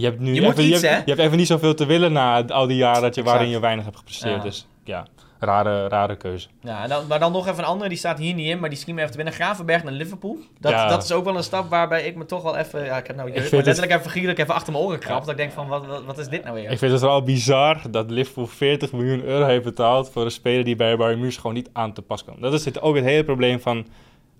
je 0.00 0.04
hebt 0.04 0.20
nu 0.20 0.34
Je 0.34 0.46
even, 0.46 0.64
iets, 0.64 0.80
je, 0.80 0.86
hebt, 0.86 0.98
hè? 0.98 1.02
je 1.04 1.10
hebt 1.10 1.18
even 1.18 1.36
niet 1.38 1.46
zoveel 1.46 1.74
te 1.74 1.86
willen 1.86 2.12
na 2.12 2.44
al 2.46 2.66
die 2.66 2.76
jaren 2.76 3.02
dat 3.02 3.14
je, 3.14 3.22
waarin 3.22 3.48
je 3.48 3.60
weinig 3.60 3.84
hebt 3.84 3.96
gepresteerd. 3.96 4.36
Ja. 4.36 4.42
Dus 4.42 4.66
ja, 4.84 5.06
rare, 5.38 5.88
rare 5.88 6.16
keuze. 6.16 6.48
Ja, 6.60 6.86
dan, 6.86 7.06
maar 7.06 7.18
dan 7.18 7.32
nog 7.32 7.46
even 7.46 7.58
een 7.58 7.64
andere, 7.64 7.88
die 7.88 7.98
staat 7.98 8.18
hier 8.18 8.34
niet 8.34 8.46
in, 8.48 8.58
maar 8.60 8.68
die 8.68 8.78
schiet 8.78 8.94
me 8.94 8.98
even 9.00 9.10
te 9.10 9.16
binnen. 9.16 9.34
Gravenberg 9.34 9.82
naar 9.84 9.92
Liverpool. 9.92 10.38
Dat, 10.60 10.72
Ja. 10.72 10.88
dat 10.88 11.02
is 11.04 11.12
ook 11.12 11.24
wel 11.24 11.36
een 11.36 11.42
stap 11.42 11.70
waarbij 11.70 12.02
ik 12.06 12.16
me 12.16 12.26
toch 12.26 12.42
wel 12.42 12.56
even, 12.56 12.84
ja, 12.84 12.96
ik 12.98 13.06
heb 13.06 13.16
nou 13.16 13.28
jeugd, 13.28 13.40
maar 13.42 13.52
het- 13.58 13.64
letterlijk 13.66 13.98
even 13.98 14.10
figuurlijk 14.10 14.38
even 14.38 14.54
achter 14.54 14.72
mijn 14.72 14.84
oren 14.84 14.96
gekrapt. 14.96 15.20
Ja. 15.20 15.24
Dat 15.24 15.30
ik 15.30 15.36
denk 15.36 15.52
van, 15.52 15.68
wat, 15.68 15.86
wat, 15.86 16.04
wat 16.04 16.18
is 16.18 16.28
dit 16.28 16.42
nou 16.44 16.54
weer? 16.54 16.70
Ik 16.70 16.78
vind 16.78 16.92
het 16.92 17.00
wel 17.00 17.22
bizar 17.22 17.80
dat 17.90 18.10
Liverpool 18.10 18.46
40 18.46 18.92
miljoen 18.92 19.22
euro 19.22 19.44
heeft 19.46 19.64
betaald 19.64 20.10
voor 20.10 20.24
een 20.24 20.30
speler 20.30 20.64
die 20.64 20.76
bij 20.76 20.96
Bayern 20.96 21.20
München 21.20 21.40
gewoon 21.40 21.56
niet 21.56 21.70
aan 21.72 21.92
te 21.92 22.02
pas 22.02 22.24
kwam. 22.24 22.40
Dat 22.40 22.52
is 22.52 22.64
het, 22.64 22.80
ook 22.80 22.94
het 22.94 23.04
hele 23.04 23.24
probleem 23.24 23.60
van 23.60 23.86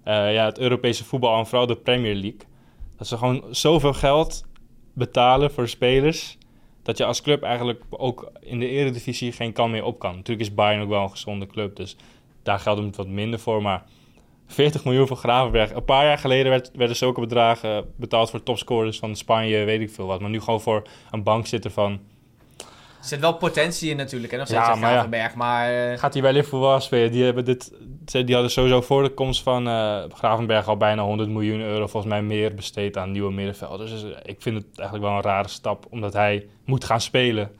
eh, 0.05 0.33
ja, 0.35 0.45
het 0.45 0.59
Europese 0.59 1.05
voetbal 1.05 1.38
en 1.38 1.47
vooral 1.47 1.67
de 1.67 1.77
Premier 1.77 2.14
League. 2.14 2.38
Dat 2.99 3.07
ze 3.07 3.17
gewoon 3.17 3.45
zoveel 3.51 3.93
geld 3.93 4.45
betalen 4.94 5.50
voor 5.50 5.68
spelers 5.68 6.38
dat 6.83 6.98
je 6.98 7.04
als 7.04 7.22
club 7.22 7.42
eigenlijk 7.42 7.83
ook 7.90 8.33
in 8.40 8.59
de 8.59 8.68
eredivisie 8.68 9.33
geen 9.33 9.52
kan 9.52 9.70
meer 9.70 9.85
op 9.85 9.98
kan. 9.98 10.16
Natuurlijk 10.16 10.48
is 10.48 10.54
Bayern 10.54 10.83
ook 10.83 10.88
wel 10.88 11.02
een 11.02 11.11
gezonde 11.11 11.46
club, 11.46 11.76
dus 11.76 11.96
daar 12.42 12.59
geldt 12.59 12.83
het 12.83 12.96
wat 12.96 13.09
minder 13.09 13.38
voor, 13.38 13.62
maar 13.62 13.85
40 14.46 14.85
miljoen 14.85 15.07
voor 15.07 15.16
Gravenberg. 15.16 15.72
Een 15.72 15.85
paar 15.85 16.04
jaar 16.04 16.18
geleden 16.18 16.50
werd, 16.50 16.70
werden 16.74 16.96
zulke 16.96 17.20
bedragen 17.20 17.92
betaald 17.96 18.30
voor 18.30 18.42
topscorers 18.42 18.98
van 18.98 19.16
Spanje, 19.16 19.64
weet 19.64 19.80
ik 19.80 19.90
veel 19.90 20.07
wat. 20.07 20.20
Maar 20.20 20.30
nu 20.30 20.40
gewoon 20.40 20.61
voor 20.61 20.83
een 21.11 21.22
bankzitter 21.22 21.70
van 21.70 22.00
zit 23.09 23.21
wel 23.21 23.37
potentie 23.37 23.90
in 23.90 23.97
natuurlijk, 23.97 24.33
hè, 24.33 24.38
nog 24.38 24.49
Ja, 24.49 24.62
steeds 24.62 24.75
ja, 24.75 24.81
maar 24.81 24.90
ja. 24.90 24.95
Gravenberg. 24.95 25.35
Maar 25.35 25.90
eh, 25.90 25.99
Gaat 25.99 26.12
hij 26.12 26.23
bij 26.23 26.33
Liverpool 26.33 26.81
spelen? 26.81 27.12
Die, 27.12 27.25
hebben 27.25 27.45
dit, 27.45 27.73
die 28.05 28.33
hadden 28.35 28.51
sowieso 28.51 28.81
voor 28.81 29.03
de 29.03 29.09
komst 29.09 29.43
van 29.43 29.69
eh, 29.69 30.03
Gravenberg 30.14 30.69
al 30.69 30.77
bijna 30.77 31.03
100 31.03 31.29
miljoen 31.29 31.61
euro, 31.61 31.87
volgens 31.87 32.12
mij 32.12 32.23
meer 32.23 32.55
besteed 32.55 32.97
aan 32.97 33.11
nieuwe 33.11 33.33
middenvelders. 33.33 33.90
Dus 33.90 34.03
eh, 34.03 34.11
ik 34.23 34.43
vind 34.43 34.57
het 34.57 34.67
eigenlijk 34.79 35.09
wel 35.09 35.17
een 35.17 35.23
rare 35.23 35.49
stap, 35.49 35.87
omdat 35.90 36.12
hij 36.12 36.47
moet 36.64 36.85
gaan 36.85 37.01
spelen. 37.01 37.51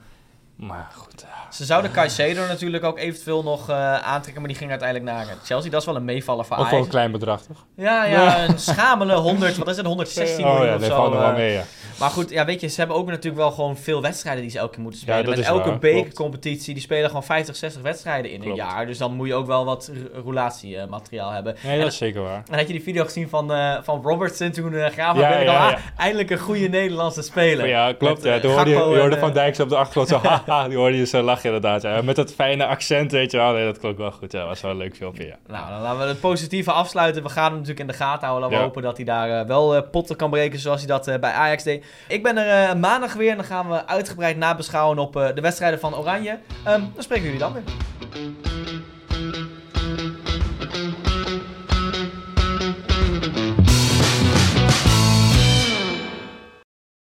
Maar 0.55 0.91
goed. 0.95 1.25
Ze 1.55 1.65
zouden 1.65 1.91
Caicedo 1.91 2.47
natuurlijk 2.47 2.83
ook 2.83 2.97
eventueel 2.97 3.43
nog 3.43 3.69
eh, 3.69 3.93
aantrekken, 3.93 4.41
maar 4.41 4.47
die 4.49 4.57
ging 4.57 4.69
uiteindelijk 4.69 5.11
naar 5.11 5.25
Chelsea. 5.43 5.71
Dat 5.71 5.79
is 5.79 5.85
wel 5.85 5.95
een 5.95 6.05
meevaller 6.05 6.45
voor 6.45 6.57
ook 6.57 6.69
wel 6.69 6.79
een 6.79 6.87
klein 6.87 7.11
bedrag, 7.11 7.41
toch? 7.41 7.65
Ja, 7.75 8.05
ja, 8.05 8.47
een 8.47 8.59
schamele 8.59 9.15
100, 9.15 9.57
wat 9.57 9.67
is 9.67 9.77
het, 9.77 9.85
116 9.85 10.45
oh 10.45 10.51
miljoen 10.51 10.67
ja, 10.67 10.73
of 10.73 10.79
dat 10.79 10.89
zo. 10.89 10.95
valt 10.95 11.11
nog 11.11 11.19
wel 11.19 11.29
eh. 11.29 11.35
mee, 11.35 11.51
ja. 11.51 11.63
Maar 11.99 12.09
goed, 12.09 12.29
ja, 12.29 12.45
weet 12.45 12.61
je, 12.61 12.67
ze 12.67 12.79
hebben 12.79 12.97
ook 12.97 13.07
natuurlijk 13.07 13.35
wel 13.35 13.51
gewoon 13.51 13.77
veel 13.77 14.01
wedstrijden 14.01 14.41
die 14.41 14.51
ze 14.51 14.57
elke 14.59 14.73
keer 14.73 14.81
moeten 14.81 14.99
spelen. 14.99 15.19
Ja, 15.19 15.25
dat 15.25 15.35
Met 15.35 15.43
is 15.43 15.51
elke 15.51 15.77
bekercompetitie, 15.77 16.73
die 16.73 16.83
spelen 16.83 17.07
gewoon 17.07 17.23
50, 17.23 17.55
60 17.55 17.81
wedstrijden 17.81 18.31
in 18.31 18.39
Klopt. 18.39 18.59
een 18.59 18.65
jaar. 18.65 18.85
Dus 18.85 18.97
dan 18.97 19.13
moet 19.13 19.27
je 19.27 19.33
ook 19.33 19.47
wel 19.47 19.65
wat 19.65 19.91
roulatiemateriaal 20.23 21.31
hebben. 21.31 21.55
Nee, 21.63 21.79
dat 21.79 21.87
is 21.87 21.97
zeker 21.97 22.21
waar. 22.21 22.43
En 22.49 22.57
had 22.57 22.67
je 22.67 22.73
die 22.73 22.83
video 22.83 23.03
gezien 23.03 23.29
van, 23.29 23.53
eh 23.53 23.77
van 23.83 24.01
Robertson 24.03 24.51
toen 24.51 24.73
uh, 24.73 24.85
Gravenberg 24.85 25.33
Ja, 25.33 25.39
ja, 25.39 25.69
ja, 25.69 25.69
ah, 25.69 25.79
eindelijk 25.97 26.29
een 26.29 26.37
goede 26.37 26.67
Nederlandse 26.67 27.21
speler. 27.21 27.67
Ja, 27.67 27.93
klopt. 27.93 28.23
Met, 28.23 28.33
Ja. 28.33 28.39
Toen 28.39 28.51
hoorde 28.51 28.69
je, 28.69 28.75
hoorde 28.75 29.15
en, 29.15 29.19
Van 29.19 29.33
Dijk 29.33 29.55
zo 29.55 29.63
op 29.63 29.69
de 29.69 29.75
achtergrond 29.75 30.07
zo, 30.07 30.19
haha, 30.29 30.67
die 30.67 30.77
hoorde 30.77 30.97
je 30.97 31.05
zo 31.05 31.21
lachen 31.21 31.44
inderdaad. 31.45 31.81
Ja. 31.81 32.01
Met 32.01 32.15
dat 32.15 32.33
fijne 32.33 32.65
accent, 32.65 33.11
weet 33.11 33.31
je 33.31 33.37
wel. 33.37 33.53
Nee, 33.53 33.65
dat 33.65 33.79
klonk 33.79 33.97
wel 33.97 34.11
goed. 34.11 34.31
Ja, 34.31 34.45
was 34.45 34.61
wel 34.61 34.71
een 34.71 34.77
leuk 34.77 34.95
filmpje, 34.95 35.25
ja. 35.25 35.37
Nou, 35.47 35.69
dan 35.69 35.81
laten 35.81 35.99
we 35.99 36.05
het 36.05 36.19
positieve 36.19 36.71
afsluiten. 36.71 37.23
We 37.23 37.29
gaan 37.29 37.43
hem 37.43 37.53
natuurlijk 37.53 37.79
in 37.79 37.87
de 37.87 37.93
gaten 37.93 38.27
houden. 38.27 38.41
Laten 38.41 38.57
we 38.57 38.63
hopen 38.63 38.81
dat 38.81 38.95
hij 38.95 39.05
daar 39.05 39.39
eh, 39.39 39.47
wel 39.47 39.75
eh, 39.75 39.81
potten 39.91 40.15
kan 40.15 40.29
breken 40.29 40.59
zoals 40.59 40.79
hij 40.79 40.87
dat 40.87 41.07
eh, 41.07 41.19
bij 41.19 41.31
Ajax 41.31 41.63
deed. 41.63 41.85
Ik 42.07 42.23
ben 42.23 42.37
er 42.37 42.77
maandag 42.77 43.13
weer 43.13 43.31
en 43.31 43.37
dan 43.37 43.45
gaan 43.45 43.69
we 43.69 43.87
uitgebreid 43.87 44.37
nabeschouwen 44.37 44.99
op 44.99 45.13
de 45.13 45.41
wedstrijden 45.41 45.79
van 45.79 45.95
Oranje. 45.95 46.39
Ehm, 46.63 46.81
dan 46.93 47.03
spreken 47.03 47.23
jullie 47.23 47.39
dan 47.39 47.53
weer. 47.53 48.54